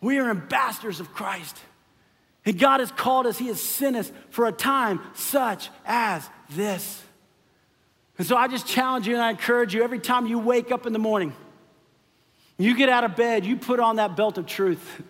we 0.00 0.18
are 0.18 0.30
ambassadors 0.30 1.00
of 1.00 1.12
Christ. 1.12 1.58
And 2.44 2.58
God 2.58 2.80
has 2.80 2.90
called 2.90 3.26
us, 3.26 3.38
He 3.38 3.48
has 3.48 3.60
sent 3.60 3.96
us 3.96 4.10
for 4.30 4.46
a 4.46 4.52
time 4.52 5.00
such 5.14 5.70
as 5.84 6.28
this. 6.50 7.02
And 8.18 8.26
so 8.26 8.36
I 8.36 8.48
just 8.48 8.66
challenge 8.66 9.06
you 9.06 9.14
and 9.14 9.22
I 9.22 9.30
encourage 9.30 9.74
you 9.74 9.82
every 9.82 9.98
time 9.98 10.26
you 10.26 10.38
wake 10.38 10.70
up 10.70 10.86
in 10.86 10.92
the 10.92 10.98
morning, 10.98 11.34
you 12.58 12.76
get 12.76 12.88
out 12.88 13.04
of 13.04 13.16
bed, 13.16 13.44
you 13.44 13.56
put 13.56 13.80
on 13.80 13.96
that 13.96 14.16
belt 14.16 14.38
of 14.38 14.46
truth 14.46 15.02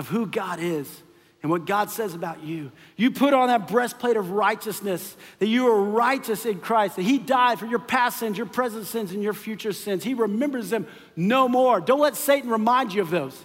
of 0.00 0.08
who 0.08 0.26
God 0.26 0.58
is 0.60 1.02
and 1.42 1.50
what 1.50 1.66
God 1.66 1.90
says 1.90 2.14
about 2.14 2.42
you. 2.42 2.72
You 2.96 3.10
put 3.10 3.34
on 3.34 3.48
that 3.48 3.68
breastplate 3.68 4.16
of 4.16 4.30
righteousness, 4.30 5.14
that 5.38 5.46
you 5.46 5.68
are 5.68 5.82
righteous 5.82 6.46
in 6.46 6.58
Christ, 6.58 6.96
that 6.96 7.02
He 7.02 7.18
died 7.18 7.58
for 7.58 7.66
your 7.66 7.78
past 7.78 8.18
sins, 8.18 8.38
your 8.38 8.46
present 8.46 8.86
sins, 8.86 9.12
and 9.12 9.22
your 9.22 9.34
future 9.34 9.72
sins. 9.72 10.02
He 10.02 10.14
remembers 10.14 10.70
them 10.70 10.86
no 11.16 11.48
more. 11.48 11.82
Don't 11.82 12.00
let 12.00 12.16
Satan 12.16 12.48
remind 12.48 12.94
you 12.94 13.02
of 13.02 13.10
those. 13.10 13.38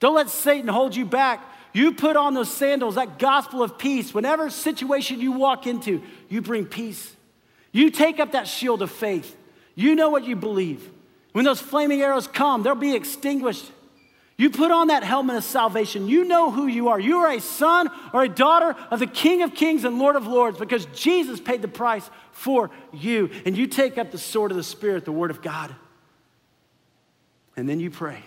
Don't 0.00 0.14
let 0.14 0.30
Satan 0.30 0.66
hold 0.66 0.96
you 0.96 1.04
back. 1.04 1.44
You 1.74 1.92
put 1.92 2.16
on 2.16 2.32
those 2.32 2.50
sandals, 2.50 2.94
that 2.94 3.18
gospel 3.18 3.62
of 3.62 3.76
peace. 3.76 4.14
Whenever 4.14 4.48
situation 4.48 5.20
you 5.20 5.32
walk 5.32 5.66
into, 5.66 6.02
you 6.30 6.40
bring 6.40 6.64
peace. 6.64 7.14
You 7.70 7.90
take 7.90 8.18
up 8.18 8.32
that 8.32 8.48
shield 8.48 8.80
of 8.80 8.90
faith. 8.90 9.36
You 9.74 9.94
know 9.94 10.08
what 10.08 10.24
you 10.24 10.36
believe. 10.36 10.90
When 11.32 11.44
those 11.44 11.60
flaming 11.60 12.00
arrows 12.00 12.26
come, 12.26 12.62
they'll 12.62 12.74
be 12.74 12.96
extinguished. 12.96 13.70
You 14.36 14.50
put 14.50 14.70
on 14.70 14.88
that 14.88 15.02
helmet 15.02 15.36
of 15.36 15.44
salvation. 15.44 16.08
You 16.08 16.24
know 16.24 16.50
who 16.50 16.66
you 16.66 16.88
are. 16.88 16.98
You 16.98 17.18
are 17.18 17.32
a 17.32 17.40
son 17.40 17.90
or 18.12 18.24
a 18.24 18.28
daughter 18.28 18.74
of 18.90 18.98
the 18.98 19.06
King 19.06 19.42
of 19.42 19.54
Kings 19.54 19.84
and 19.84 19.98
Lord 19.98 20.16
of 20.16 20.26
Lords 20.26 20.58
because 20.58 20.86
Jesus 20.86 21.38
paid 21.38 21.62
the 21.62 21.68
price 21.68 22.08
for 22.32 22.70
you. 22.92 23.30
And 23.44 23.56
you 23.56 23.66
take 23.66 23.98
up 23.98 24.10
the 24.10 24.18
sword 24.18 24.50
of 24.50 24.56
the 24.56 24.62
Spirit, 24.62 25.04
the 25.04 25.12
Word 25.12 25.30
of 25.30 25.42
God. 25.42 25.74
And 27.56 27.68
then 27.68 27.78
you 27.78 27.90
pray. 27.90 28.22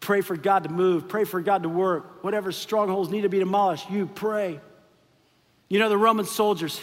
Pray 0.00 0.20
for 0.20 0.36
God 0.36 0.62
to 0.62 0.68
move. 0.68 1.08
Pray 1.08 1.24
for 1.24 1.40
God 1.40 1.64
to 1.64 1.68
work. 1.68 2.22
Whatever 2.22 2.52
strongholds 2.52 3.10
need 3.10 3.22
to 3.22 3.28
be 3.28 3.40
demolished, 3.40 3.90
you 3.90 4.06
pray. 4.06 4.60
You 5.68 5.80
know, 5.80 5.88
the 5.88 5.98
Roman 5.98 6.24
soldiers, 6.24 6.80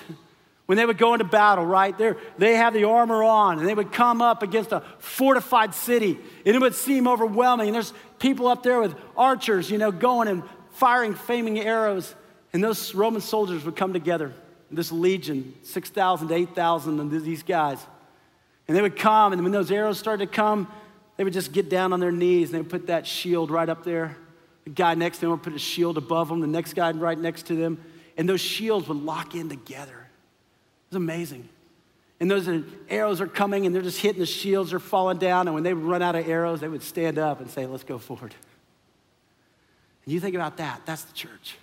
when 0.65 0.77
they 0.77 0.85
would 0.85 0.97
go 0.97 1.13
into 1.13 1.25
battle, 1.25 1.65
right, 1.65 1.97
they 1.97 2.13
they 2.37 2.55
have 2.55 2.73
the 2.73 2.85
armor 2.85 3.21
on 3.23 3.59
and 3.59 3.67
they 3.67 3.73
would 3.73 3.91
come 3.91 4.21
up 4.21 4.43
against 4.43 4.71
a 4.71 4.81
fortified 4.97 5.75
city 5.75 6.17
and 6.45 6.55
it 6.55 6.59
would 6.59 6.75
seem 6.75 7.07
overwhelming. 7.07 7.67
And 7.67 7.75
there's 7.75 7.93
people 8.19 8.47
up 8.47 8.63
there 8.63 8.79
with 8.79 8.95
archers, 9.17 9.69
you 9.69 9.77
know, 9.77 9.91
going 9.91 10.27
and 10.27 10.43
firing 10.71 11.15
flaming 11.15 11.59
arrows. 11.59 12.15
And 12.53 12.63
those 12.63 12.93
Roman 12.95 13.21
soldiers 13.21 13.65
would 13.65 13.75
come 13.75 13.93
together, 13.93 14.31
this 14.71 14.91
legion, 14.91 15.53
6,000 15.63 16.27
to 16.27 16.33
8,000 16.33 16.99
of 16.99 17.23
these 17.23 17.43
guys. 17.43 17.85
And 18.67 18.77
they 18.77 18.81
would 18.81 18.95
come, 18.95 19.33
and 19.33 19.43
when 19.43 19.51
those 19.51 19.71
arrows 19.71 19.99
started 19.99 20.27
to 20.29 20.31
come, 20.31 20.71
they 21.17 21.23
would 21.23 21.33
just 21.33 21.51
get 21.51 21.69
down 21.69 21.93
on 21.93 21.99
their 21.99 22.11
knees 22.11 22.49
and 22.49 22.55
they 22.55 22.61
would 22.61 22.69
put 22.69 22.87
that 22.87 23.05
shield 23.05 23.51
right 23.51 23.67
up 23.67 23.83
there. 23.83 24.15
The 24.63 24.69
guy 24.69 24.95
next 24.95 25.17
to 25.17 25.21
them 25.21 25.31
would 25.31 25.43
put 25.43 25.53
a 25.53 25.59
shield 25.59 25.97
above 25.97 26.29
them, 26.29 26.39
the 26.39 26.47
next 26.47 26.73
guy 26.73 26.91
right 26.91 27.17
next 27.17 27.47
to 27.47 27.55
them. 27.55 27.83
And 28.17 28.29
those 28.29 28.41
shields 28.41 28.87
would 28.87 28.97
lock 28.97 29.35
in 29.35 29.49
together. 29.49 30.02
It's 30.93 30.95
amazing. 30.95 31.49
And 32.19 32.29
those 32.29 32.47
arrows 32.87 33.19
are 33.19 33.25
coming 33.25 33.65
and 33.65 33.73
they're 33.73 33.81
just 33.81 33.99
hitting 33.99 34.19
the 34.19 34.27
shields, 34.27 34.69
they're 34.69 34.79
falling 34.79 35.17
down. 35.17 35.47
And 35.47 35.55
when 35.55 35.63
they 35.63 35.73
run 35.73 36.03
out 36.03 36.15
of 36.15 36.29
arrows, 36.29 36.59
they 36.59 36.67
would 36.67 36.83
stand 36.83 37.17
up 37.17 37.41
and 37.41 37.49
say, 37.49 37.65
Let's 37.65 37.83
go 37.83 37.97
forward. 37.97 38.35
And 40.05 40.13
you 40.13 40.19
think 40.19 40.35
about 40.35 40.57
that, 40.57 40.81
that's 40.85 41.03
the 41.03 41.13
church. 41.13 41.55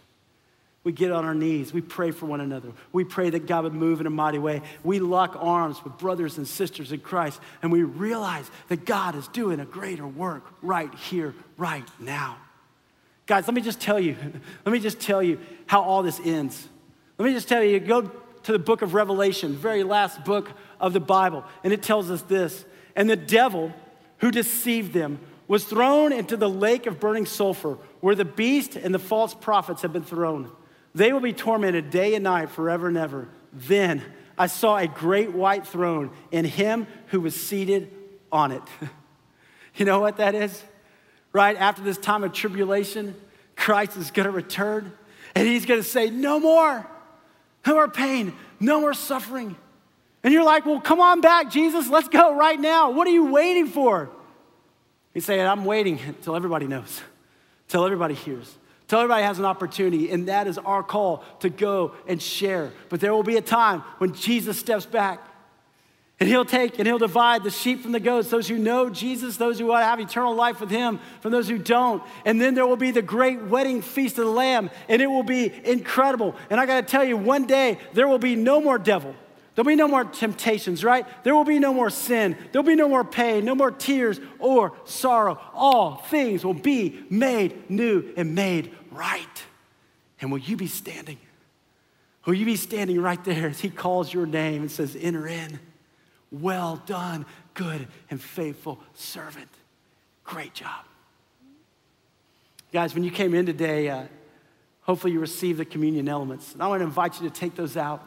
We 0.82 0.90
get 0.90 1.12
on 1.12 1.24
our 1.24 1.34
knees. 1.34 1.72
We 1.72 1.80
pray 1.80 2.10
for 2.10 2.26
one 2.26 2.40
another. 2.40 2.72
We 2.90 3.04
pray 3.04 3.30
that 3.30 3.46
God 3.46 3.62
would 3.62 3.72
move 3.72 4.00
in 4.00 4.08
a 4.08 4.10
mighty 4.10 4.38
way. 4.38 4.62
We 4.82 4.98
lock 4.98 5.36
arms 5.38 5.84
with 5.84 5.96
brothers 5.96 6.36
and 6.36 6.48
sisters 6.48 6.90
in 6.90 6.98
Christ, 6.98 7.38
and 7.62 7.70
we 7.70 7.84
realize 7.84 8.50
that 8.66 8.84
God 8.84 9.14
is 9.14 9.28
doing 9.28 9.60
a 9.60 9.64
greater 9.64 10.08
work 10.08 10.42
right 10.60 10.92
here, 10.92 11.36
right 11.56 11.86
now. 12.00 12.36
Guys, 13.26 13.46
let 13.46 13.54
me 13.54 13.60
just 13.60 13.80
tell 13.80 14.00
you, 14.00 14.16
let 14.66 14.72
me 14.72 14.80
just 14.80 14.98
tell 14.98 15.22
you 15.22 15.38
how 15.66 15.82
all 15.82 16.02
this 16.02 16.18
ends. 16.18 16.66
Let 17.16 17.26
me 17.26 17.32
just 17.32 17.46
tell 17.46 17.62
you, 17.62 17.78
go 17.78 18.10
to 18.44 18.52
the 18.52 18.58
book 18.58 18.82
of 18.82 18.94
Revelation, 18.94 19.54
very 19.54 19.82
last 19.82 20.24
book 20.24 20.50
of 20.80 20.92
the 20.92 21.00
Bible, 21.00 21.44
and 21.62 21.72
it 21.72 21.82
tells 21.82 22.10
us 22.10 22.22
this. 22.22 22.64
And 22.96 23.08
the 23.08 23.16
devil 23.16 23.72
who 24.18 24.30
deceived 24.30 24.92
them 24.92 25.20
was 25.48 25.64
thrown 25.64 26.12
into 26.12 26.36
the 26.36 26.48
lake 26.48 26.86
of 26.86 27.00
burning 27.00 27.26
sulfur, 27.26 27.78
where 28.00 28.14
the 28.14 28.24
beast 28.24 28.76
and 28.76 28.94
the 28.94 28.98
false 28.98 29.34
prophets 29.34 29.82
have 29.82 29.92
been 29.92 30.04
thrown. 30.04 30.50
They 30.94 31.12
will 31.12 31.20
be 31.20 31.32
tormented 31.32 31.90
day 31.90 32.14
and 32.14 32.24
night 32.24 32.50
forever 32.50 32.88
and 32.88 32.96
ever. 32.96 33.28
Then 33.52 34.02
I 34.38 34.46
saw 34.46 34.76
a 34.76 34.86
great 34.86 35.32
white 35.32 35.66
throne 35.66 36.10
and 36.32 36.46
him 36.46 36.86
who 37.08 37.20
was 37.20 37.34
seated 37.34 37.90
on 38.32 38.52
it. 38.52 38.62
you 39.74 39.84
know 39.84 40.00
what 40.00 40.16
that 40.16 40.34
is? 40.34 40.62
Right 41.32 41.56
after 41.56 41.82
this 41.82 41.98
time 41.98 42.24
of 42.24 42.32
tribulation, 42.32 43.14
Christ 43.56 43.96
is 43.96 44.10
going 44.10 44.26
to 44.26 44.32
return 44.32 44.92
and 45.34 45.46
he's 45.46 45.66
going 45.66 45.80
to 45.80 45.86
say, 45.86 46.10
No 46.10 46.40
more, 46.40 46.86
no 47.66 47.74
more 47.74 47.88
pain, 47.88 48.32
no 48.58 48.80
more 48.80 48.94
suffering. 48.94 49.56
And 50.22 50.32
you're 50.32 50.44
like, 50.44 50.66
Well, 50.66 50.80
come 50.80 51.00
on 51.00 51.20
back, 51.20 51.50
Jesus, 51.50 51.88
let's 51.88 52.08
go 52.08 52.36
right 52.36 52.58
now. 52.58 52.90
What 52.90 53.06
are 53.06 53.12
you 53.12 53.26
waiting 53.26 53.66
for? 53.66 54.10
He's 55.14 55.24
saying, 55.24 55.40
I'm 55.40 55.64
waiting 55.64 55.98
until 56.06 56.36
everybody 56.36 56.66
knows, 56.66 57.00
until 57.66 57.84
everybody 57.84 58.14
hears. 58.14 58.56
Till 58.86 58.98
everybody 58.98 59.22
has 59.22 59.38
an 59.38 59.44
opportunity, 59.44 60.10
and 60.10 60.26
that 60.26 60.48
is 60.48 60.58
our 60.58 60.82
call 60.82 61.22
to 61.40 61.48
go 61.48 61.92
and 62.08 62.20
share. 62.20 62.72
But 62.88 62.98
there 62.98 63.14
will 63.14 63.22
be 63.22 63.36
a 63.36 63.40
time 63.40 63.82
when 63.98 64.14
Jesus 64.14 64.58
steps 64.58 64.84
back 64.84 65.24
and 66.20 66.28
he'll 66.28 66.44
take 66.44 66.78
and 66.78 66.86
he'll 66.86 66.98
divide 66.98 67.42
the 67.42 67.50
sheep 67.50 67.80
from 67.82 67.92
the 67.92 68.00
goats, 68.00 68.28
those 68.28 68.46
who 68.46 68.58
know 68.58 68.90
Jesus, 68.90 69.38
those 69.38 69.58
who 69.58 69.74
have 69.74 69.98
eternal 69.98 70.34
life 70.34 70.60
with 70.60 70.70
him, 70.70 71.00
from 71.22 71.32
those 71.32 71.48
who 71.48 71.56
don't. 71.56 72.02
And 72.26 72.38
then 72.38 72.54
there 72.54 72.66
will 72.66 72.76
be 72.76 72.90
the 72.90 73.00
great 73.00 73.40
wedding 73.40 73.80
feast 73.80 74.18
of 74.18 74.26
the 74.26 74.30
Lamb, 74.30 74.70
and 74.88 75.00
it 75.00 75.06
will 75.06 75.22
be 75.22 75.50
incredible. 75.64 76.36
And 76.50 76.60
I 76.60 76.66
gotta 76.66 76.86
tell 76.86 77.02
you, 77.02 77.16
one 77.16 77.46
day 77.46 77.78
there 77.94 78.06
will 78.06 78.18
be 78.18 78.36
no 78.36 78.60
more 78.60 78.78
devil. 78.78 79.14
There'll 79.54 79.66
be 79.66 79.76
no 79.76 79.88
more 79.88 80.04
temptations, 80.04 80.84
right? 80.84 81.06
There 81.24 81.34
will 81.34 81.44
be 81.44 81.58
no 81.58 81.72
more 81.72 81.90
sin. 81.90 82.36
There'll 82.52 82.66
be 82.66 82.76
no 82.76 82.88
more 82.88 83.04
pain, 83.04 83.46
no 83.46 83.54
more 83.54 83.70
tears 83.70 84.20
or 84.38 84.74
sorrow. 84.84 85.40
All 85.54 85.96
things 85.96 86.44
will 86.44 86.54
be 86.54 87.02
made 87.08 87.70
new 87.70 88.12
and 88.16 88.34
made 88.34 88.74
right. 88.90 89.44
And 90.20 90.30
will 90.30 90.38
you 90.38 90.56
be 90.56 90.66
standing? 90.66 91.18
Will 92.26 92.34
you 92.34 92.44
be 92.44 92.56
standing 92.56 93.00
right 93.00 93.22
there 93.24 93.48
as 93.48 93.60
he 93.60 93.70
calls 93.70 94.12
your 94.12 94.26
name 94.26 94.62
and 94.62 94.70
says, 94.70 94.96
Enter 95.00 95.26
in? 95.26 95.58
Well 96.32 96.80
done, 96.86 97.26
good 97.54 97.88
and 98.10 98.20
faithful 98.20 98.78
servant. 98.94 99.48
Great 100.24 100.54
job. 100.54 100.84
Guys, 102.72 102.94
when 102.94 103.02
you 103.02 103.10
came 103.10 103.34
in 103.34 103.46
today, 103.46 103.88
uh, 103.88 104.04
hopefully 104.82 105.12
you 105.12 105.20
received 105.20 105.58
the 105.58 105.64
communion 105.64 106.08
elements. 106.08 106.52
And 106.52 106.62
I 106.62 106.68
want 106.68 106.80
to 106.80 106.84
invite 106.84 107.20
you 107.20 107.28
to 107.28 107.34
take 107.34 107.56
those 107.56 107.76
out. 107.76 108.06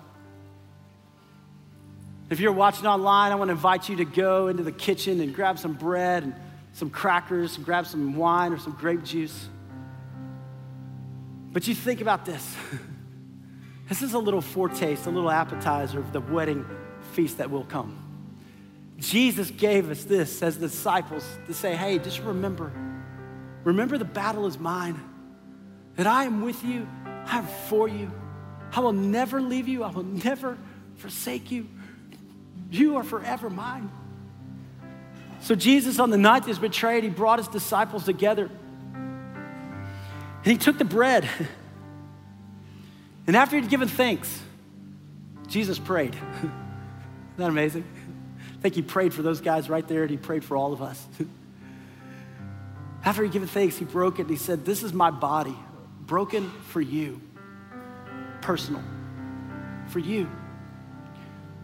If 2.29 2.39
you're 2.39 2.53
watching 2.53 2.85
online, 2.85 3.31
I 3.31 3.35
want 3.35 3.49
to 3.49 3.53
invite 3.53 3.89
you 3.89 3.97
to 3.97 4.05
go 4.05 4.47
into 4.47 4.63
the 4.63 4.71
kitchen 4.71 5.19
and 5.19 5.35
grab 5.35 5.59
some 5.59 5.73
bread 5.73 6.23
and 6.23 6.33
some 6.73 6.89
crackers, 6.89 7.55
and 7.55 7.65
grab 7.65 7.85
some 7.85 8.15
wine 8.15 8.51
or 8.51 8.57
some 8.57 8.73
grape 8.73 9.03
juice. 9.03 9.47
But 11.51 11.67
you 11.67 11.75
think 11.75 12.01
about 12.01 12.25
this. 12.25 12.55
this 13.89 14.01
is 14.01 14.13
a 14.13 14.19
little 14.19 14.41
foretaste, 14.41 15.05
a 15.05 15.11
little 15.11 15.29
appetizer 15.29 15.99
of 15.99 16.11
the 16.11 16.19
wedding 16.19 16.65
feast 17.11 17.37
that 17.37 17.51
will 17.51 17.65
come. 17.65 18.02
Jesus 19.03 19.51
gave 19.51 19.91
us 19.91 20.05
this 20.05 20.41
as 20.41 20.55
disciples 20.55 21.27
to 21.47 21.53
say, 21.53 21.75
hey, 21.75 21.99
just 21.99 22.21
remember, 22.21 22.71
remember 23.65 23.97
the 23.97 24.05
battle 24.05 24.47
is 24.47 24.57
mine, 24.57 24.99
that 25.97 26.07
I 26.07 26.23
am 26.23 26.41
with 26.41 26.63
you, 26.63 26.87
I 27.05 27.39
am 27.39 27.47
for 27.67 27.89
you. 27.89 28.09
I 28.71 28.79
will 28.79 28.93
never 28.93 29.41
leave 29.41 29.67
you, 29.67 29.83
I 29.83 29.91
will 29.91 30.03
never 30.03 30.57
forsake 30.95 31.51
you. 31.51 31.67
You 32.71 32.95
are 32.95 33.03
forever 33.03 33.49
mine. 33.49 33.91
So, 35.41 35.53
Jesus, 35.53 35.99
on 35.99 36.09
the 36.09 36.17
night 36.17 36.45
he 36.45 36.49
was 36.49 36.59
betrayed, 36.59 37.03
he 37.03 37.09
brought 37.09 37.39
his 37.39 37.49
disciples 37.49 38.05
together. 38.05 38.49
And 38.93 40.45
he 40.45 40.57
took 40.57 40.77
the 40.77 40.85
bread. 40.85 41.29
And 43.27 43.35
after 43.35 43.57
he'd 43.57 43.69
given 43.69 43.89
thanks, 43.89 44.41
Jesus 45.47 45.77
prayed. 45.77 46.15
Isn't 46.37 46.51
that 47.37 47.49
amazing? 47.49 47.83
I 48.63 48.71
think 48.71 48.75
he 48.75 48.81
prayed 48.81 49.13
for 49.13 49.23
those 49.23 49.41
guys 49.41 49.69
right 49.69 49.85
there, 49.85 50.03
and 50.03 50.09
he 50.09 50.15
prayed 50.15 50.41
for 50.45 50.55
all 50.55 50.71
of 50.71 50.81
us. 50.81 51.05
after 53.03 53.21
he'd 53.21 53.33
given 53.33 53.49
thanks, 53.49 53.75
he 53.75 53.83
broke 53.83 54.19
it 54.19 54.21
and 54.21 54.29
he 54.29 54.37
said, 54.37 54.63
This 54.63 54.83
is 54.83 54.93
my 54.93 55.11
body, 55.11 55.57
broken 56.05 56.49
for 56.69 56.79
you, 56.79 57.19
personal, 58.39 58.81
for 59.89 59.99
you. 59.99 60.29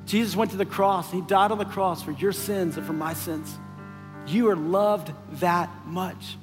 Jesus 0.07 0.35
went 0.35 0.51
to 0.51 0.57
the 0.57 0.65
cross, 0.65 1.09
he 1.09 1.21
died 1.21 1.53
on 1.53 1.57
the 1.57 1.63
cross 1.63 2.03
for 2.03 2.11
your 2.11 2.33
sins 2.33 2.75
and 2.75 2.85
for 2.85 2.91
my 2.91 3.13
sins. 3.13 3.57
You 4.27 4.49
are 4.49 4.57
loved 4.57 5.13
that 5.39 5.69
much. 5.85 6.35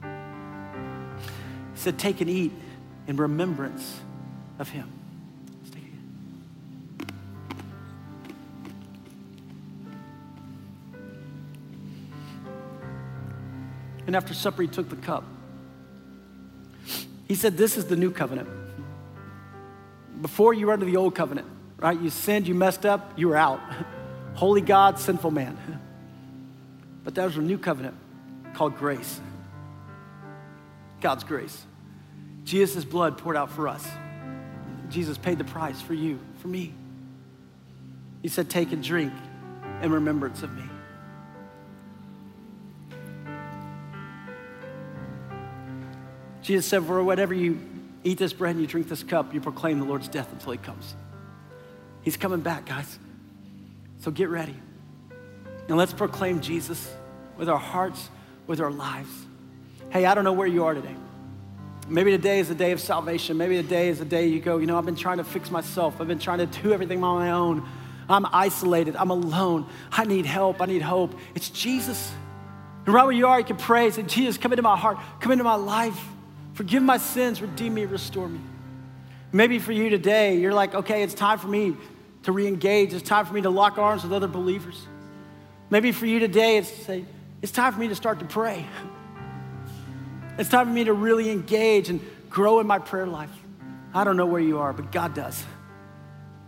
He 0.00 0.08
said, 1.74 1.98
Take 1.98 2.22
and 2.22 2.30
eat 2.30 2.52
in 3.06 3.18
remembrance 3.18 4.00
of 4.58 4.70
him. 4.70 4.90
And 14.10 14.16
after 14.16 14.34
supper, 14.34 14.62
he 14.62 14.66
took 14.66 14.88
the 14.88 14.96
cup. 14.96 15.22
He 17.28 17.36
said, 17.36 17.56
This 17.56 17.76
is 17.76 17.84
the 17.84 17.94
new 17.94 18.10
covenant. 18.10 18.48
Before 20.20 20.52
you 20.52 20.66
were 20.66 20.72
under 20.72 20.84
the 20.84 20.96
old 20.96 21.14
covenant, 21.14 21.46
right? 21.76 21.96
You 21.96 22.10
sinned, 22.10 22.48
you 22.48 22.56
messed 22.56 22.84
up, 22.84 23.16
you 23.16 23.28
were 23.28 23.36
out. 23.36 23.60
Holy 24.34 24.62
God, 24.62 24.98
sinful 24.98 25.30
man. 25.30 25.56
But 27.04 27.14
there's 27.14 27.36
a 27.36 27.40
new 27.40 27.56
covenant 27.56 27.94
called 28.54 28.76
grace. 28.76 29.20
God's 31.00 31.22
grace. 31.22 31.64
Jesus' 32.42 32.84
blood 32.84 33.16
poured 33.16 33.36
out 33.36 33.52
for 33.52 33.68
us. 33.68 33.88
Jesus 34.88 35.16
paid 35.18 35.38
the 35.38 35.44
price 35.44 35.80
for 35.80 35.94
you, 35.94 36.18
for 36.38 36.48
me. 36.48 36.74
He 38.22 38.28
said, 38.28 38.50
Take 38.50 38.72
and 38.72 38.82
drink 38.82 39.12
in 39.82 39.92
remembrance 39.92 40.42
of 40.42 40.52
me. 40.52 40.64
Jesus 46.42 46.66
said, 46.66 46.84
For 46.84 47.02
whatever 47.02 47.34
you 47.34 47.60
eat 48.04 48.18
this 48.18 48.32
bread 48.32 48.52
and 48.52 48.60
you 48.60 48.66
drink 48.66 48.88
this 48.88 49.02
cup, 49.02 49.34
you 49.34 49.40
proclaim 49.40 49.78
the 49.78 49.84
Lord's 49.84 50.08
death 50.08 50.32
until 50.32 50.52
he 50.52 50.58
comes. 50.58 50.94
He's 52.02 52.16
coming 52.16 52.40
back, 52.40 52.66
guys. 52.66 52.98
So 54.00 54.10
get 54.10 54.28
ready. 54.28 54.54
And 55.68 55.76
let's 55.76 55.92
proclaim 55.92 56.40
Jesus 56.40 56.90
with 57.36 57.48
our 57.48 57.58
hearts, 57.58 58.08
with 58.46 58.60
our 58.60 58.70
lives. 58.70 59.10
Hey, 59.90 60.06
I 60.06 60.14
don't 60.14 60.24
know 60.24 60.32
where 60.32 60.46
you 60.46 60.64
are 60.64 60.74
today. 60.74 60.94
Maybe 61.88 62.12
today 62.12 62.38
is 62.38 62.48
a 62.50 62.54
day 62.54 62.72
of 62.72 62.80
salvation. 62.80 63.36
Maybe 63.36 63.56
today 63.56 63.88
is 63.88 64.00
a 64.00 64.04
day 64.04 64.28
you 64.28 64.40
go, 64.40 64.58
you 64.58 64.66
know, 64.66 64.78
I've 64.78 64.86
been 64.86 64.96
trying 64.96 65.18
to 65.18 65.24
fix 65.24 65.50
myself. 65.50 66.00
I've 66.00 66.08
been 66.08 66.18
trying 66.18 66.38
to 66.38 66.46
do 66.46 66.72
everything 66.72 67.02
on 67.02 67.18
my 67.18 67.30
own. 67.32 67.68
I'm 68.08 68.26
isolated. 68.32 68.96
I'm 68.96 69.10
alone. 69.10 69.66
I 69.92 70.04
need 70.04 70.26
help. 70.26 70.60
I 70.60 70.66
need 70.66 70.82
hope. 70.82 71.14
It's 71.34 71.50
Jesus. 71.50 72.12
And 72.86 72.94
right 72.94 73.04
where 73.04 73.12
you 73.12 73.26
are, 73.26 73.38
you 73.38 73.44
can 73.44 73.56
pray. 73.56 73.90
Say, 73.90 74.02
Jesus, 74.02 74.38
come 74.38 74.52
into 74.52 74.62
my 74.62 74.76
heart. 74.76 74.98
Come 75.20 75.32
into 75.32 75.44
my 75.44 75.54
life. 75.54 76.00
Forgive 76.60 76.82
my 76.82 76.98
sins. 76.98 77.40
Redeem 77.40 77.72
me. 77.72 77.86
Restore 77.86 78.28
me. 78.28 78.38
Maybe 79.32 79.58
for 79.58 79.72
you 79.72 79.88
today, 79.88 80.36
you're 80.36 80.52
like, 80.52 80.74
okay, 80.74 81.02
it's 81.02 81.14
time 81.14 81.38
for 81.38 81.48
me 81.48 81.74
to 82.24 82.32
re 82.32 82.46
engage. 82.46 82.92
It's 82.92 83.08
time 83.08 83.24
for 83.24 83.32
me 83.32 83.40
to 83.40 83.48
lock 83.48 83.78
arms 83.78 84.02
with 84.02 84.12
other 84.12 84.28
believers. 84.28 84.86
Maybe 85.70 85.90
for 85.90 86.04
you 86.04 86.18
today, 86.18 86.58
it's 86.58 86.70
to 86.70 86.84
say, 86.84 87.04
it's 87.40 87.50
time 87.50 87.72
for 87.72 87.80
me 87.80 87.88
to 87.88 87.94
start 87.94 88.18
to 88.18 88.26
pray. 88.26 88.66
It's 90.36 90.50
time 90.50 90.66
for 90.66 90.72
me 90.74 90.84
to 90.84 90.92
really 90.92 91.30
engage 91.30 91.88
and 91.88 91.98
grow 92.28 92.60
in 92.60 92.66
my 92.66 92.78
prayer 92.78 93.06
life. 93.06 93.32
I 93.94 94.04
don't 94.04 94.18
know 94.18 94.26
where 94.26 94.42
you 94.42 94.58
are, 94.58 94.74
but 94.74 94.92
God 94.92 95.14
does. 95.14 95.42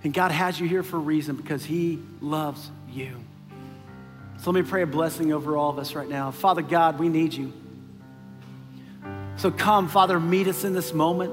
And 0.04 0.12
God 0.12 0.30
has 0.30 0.60
you 0.60 0.68
here 0.68 0.82
for 0.82 0.98
a 0.98 1.00
reason 1.00 1.36
because 1.36 1.64
He 1.64 1.98
loves 2.20 2.70
you. 2.90 3.16
So 4.42 4.50
let 4.50 4.62
me 4.62 4.68
pray 4.68 4.82
a 4.82 4.86
blessing 4.86 5.32
over 5.32 5.56
all 5.56 5.70
of 5.70 5.78
us 5.78 5.94
right 5.94 6.06
now. 6.06 6.32
Father 6.32 6.60
God, 6.60 6.98
we 6.98 7.08
need 7.08 7.32
you. 7.32 7.54
So 9.36 9.50
come, 9.50 9.88
Father, 9.88 10.20
meet 10.20 10.46
us 10.46 10.64
in 10.64 10.72
this 10.72 10.92
moment. 10.92 11.32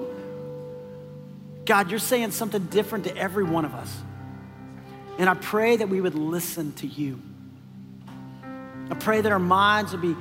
God, 1.66 1.92
you're 1.92 2.00
saying 2.00 2.32
something 2.32 2.66
different 2.66 3.06
to 3.06 3.16
every 3.16 3.44
one 3.44 3.66
of 3.66 3.76
us. 3.76 3.96
And 5.18 5.30
I 5.30 5.34
pray 5.34 5.78
that 5.78 5.90
we 5.90 6.02
would 6.02 6.16
listen 6.16 6.72
to 6.74 6.88
you. 6.88 7.22
I 8.90 8.96
pray 8.96 9.22
that 9.22 9.32
our 9.32 9.40
minds 9.40 9.92
would 9.92 10.02
be 10.02 10.16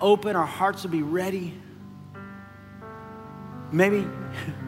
open, 0.00 0.36
our 0.36 0.46
hearts 0.46 0.84
would 0.84 0.92
be 0.92 1.02
ready. 1.02 1.52
Maybe 3.72 4.06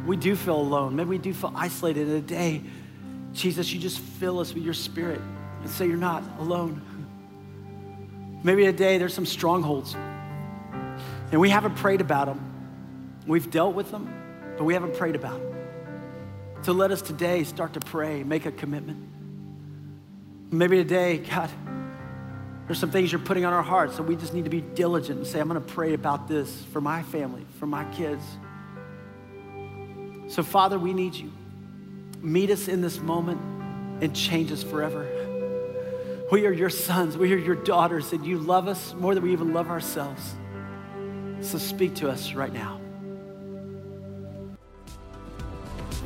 we 0.07 0.17
do 0.17 0.35
feel 0.35 0.57
alone. 0.61 0.97
Maybe 0.97 1.11
we 1.11 1.19
do 1.19 1.33
feel 1.33 1.53
isolated 1.55 2.09
a 2.09 2.21
day. 2.21 2.63
Jesus, 3.33 3.73
you 3.73 3.79
just 3.79 4.01
fill 4.01 4.41
us 4.41 4.53
with 4.53 4.65
your 4.65 4.75
spirit 4.75 5.21
and 5.61 5.71
say 5.71 5.87
you're 5.87 5.97
not 5.97 6.25
alone. 6.41 6.83
Maybe 8.43 8.65
today 8.65 8.99
there's 8.99 9.15
some 9.15 9.27
strongholds 9.27 9.95
and 11.31 11.41
we 11.41 11.51
haven't 11.51 11.77
prayed 11.77 12.01
about 12.01 12.27
them. 12.27 12.48
We've 13.29 13.49
dealt 13.51 13.75
with 13.75 13.91
them, 13.91 14.11
but 14.57 14.65
we 14.65 14.73
haven't 14.73 14.97
prayed 14.97 15.15
about 15.15 15.39
them. 15.39 15.55
So 16.63 16.73
let 16.73 16.91
us 16.91 17.03
today 17.03 17.45
start 17.45 17.75
to 17.75 17.81
pray, 17.81 18.25
make 18.25 18.47
a 18.47 18.51
commitment. 18.51 19.07
Maybe 20.51 20.79
today, 20.79 21.19
God, 21.19 21.51
there's 22.67 22.79
some 22.79 22.91
things 22.91 23.13
you're 23.13 23.21
putting 23.21 23.45
on 23.45 23.53
our 23.53 23.63
hearts, 23.63 23.97
so 23.97 24.03
we 24.03 24.17
just 24.17 24.33
need 24.33 24.45
to 24.45 24.51
be 24.51 24.63
diligent 24.63 25.19
and 25.19 25.27
say, 25.27 25.41
I'm 25.41 25.49
going 25.49 25.63
to 25.63 25.75
pray 25.75 25.93
about 25.93 26.27
this 26.27 26.65
for 26.73 26.81
my 26.81 27.03
family, 27.03 27.45
for 27.59 27.67
my 27.67 27.85
kids. 27.93 28.25
So, 30.29 30.43
Father, 30.43 30.79
we 30.79 30.95
need 30.95 31.15
you. 31.15 31.31
Meet 32.23 32.51
us 32.51 32.67
in 32.67 32.81
this 32.81 32.99
moment 32.99 33.41
and 34.03 34.17
change 34.17 34.51
us 34.53 34.63
forever. 34.63 35.07
We 36.33 36.47
are 36.47 36.53
your 36.53 36.71
sons, 36.71 37.19
we 37.19 37.33
are 37.35 37.39
your 37.39 37.57
daughters, 37.57 38.13
and 38.15 38.25
you 38.25 38.39
love 38.39 38.69
us 38.69 38.95
more 38.95 39.15
than 39.15 39.23
we 39.23 39.33
even 39.33 39.53
love 39.53 39.69
ourselves. 39.69 40.35
So, 41.43 41.59
speak 41.59 41.97
to 41.97 42.11
us 42.11 42.33
right 42.33 42.53
now. 42.53 42.81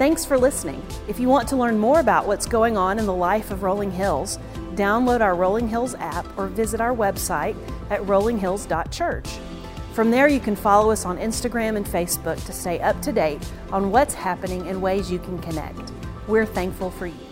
Thanks 0.02 0.24
for 0.24 0.36
listening. 0.36 0.84
If 1.06 1.20
you 1.20 1.28
want 1.28 1.48
to 1.50 1.56
learn 1.56 1.78
more 1.78 2.00
about 2.00 2.26
what's 2.26 2.44
going 2.44 2.76
on 2.76 2.98
in 2.98 3.06
the 3.06 3.14
life 3.14 3.52
of 3.52 3.62
Rolling 3.62 3.92
Hills, 3.92 4.36
download 4.74 5.20
our 5.20 5.36
Rolling 5.36 5.68
Hills 5.68 5.94
app 5.94 6.26
or 6.36 6.48
visit 6.48 6.80
our 6.80 6.92
website 6.92 7.54
at 7.88 8.00
rollinghills.church. 8.00 9.28
From 9.92 10.10
there, 10.10 10.26
you 10.26 10.40
can 10.40 10.56
follow 10.56 10.90
us 10.90 11.04
on 11.04 11.18
Instagram 11.18 11.76
and 11.76 11.86
Facebook 11.86 12.44
to 12.46 12.52
stay 12.52 12.80
up 12.80 13.00
to 13.02 13.12
date 13.12 13.48
on 13.70 13.92
what's 13.92 14.12
happening 14.12 14.66
and 14.66 14.82
ways 14.82 15.08
you 15.08 15.20
can 15.20 15.38
connect. 15.38 15.92
We're 16.26 16.46
thankful 16.46 16.90
for 16.90 17.06
you. 17.06 17.31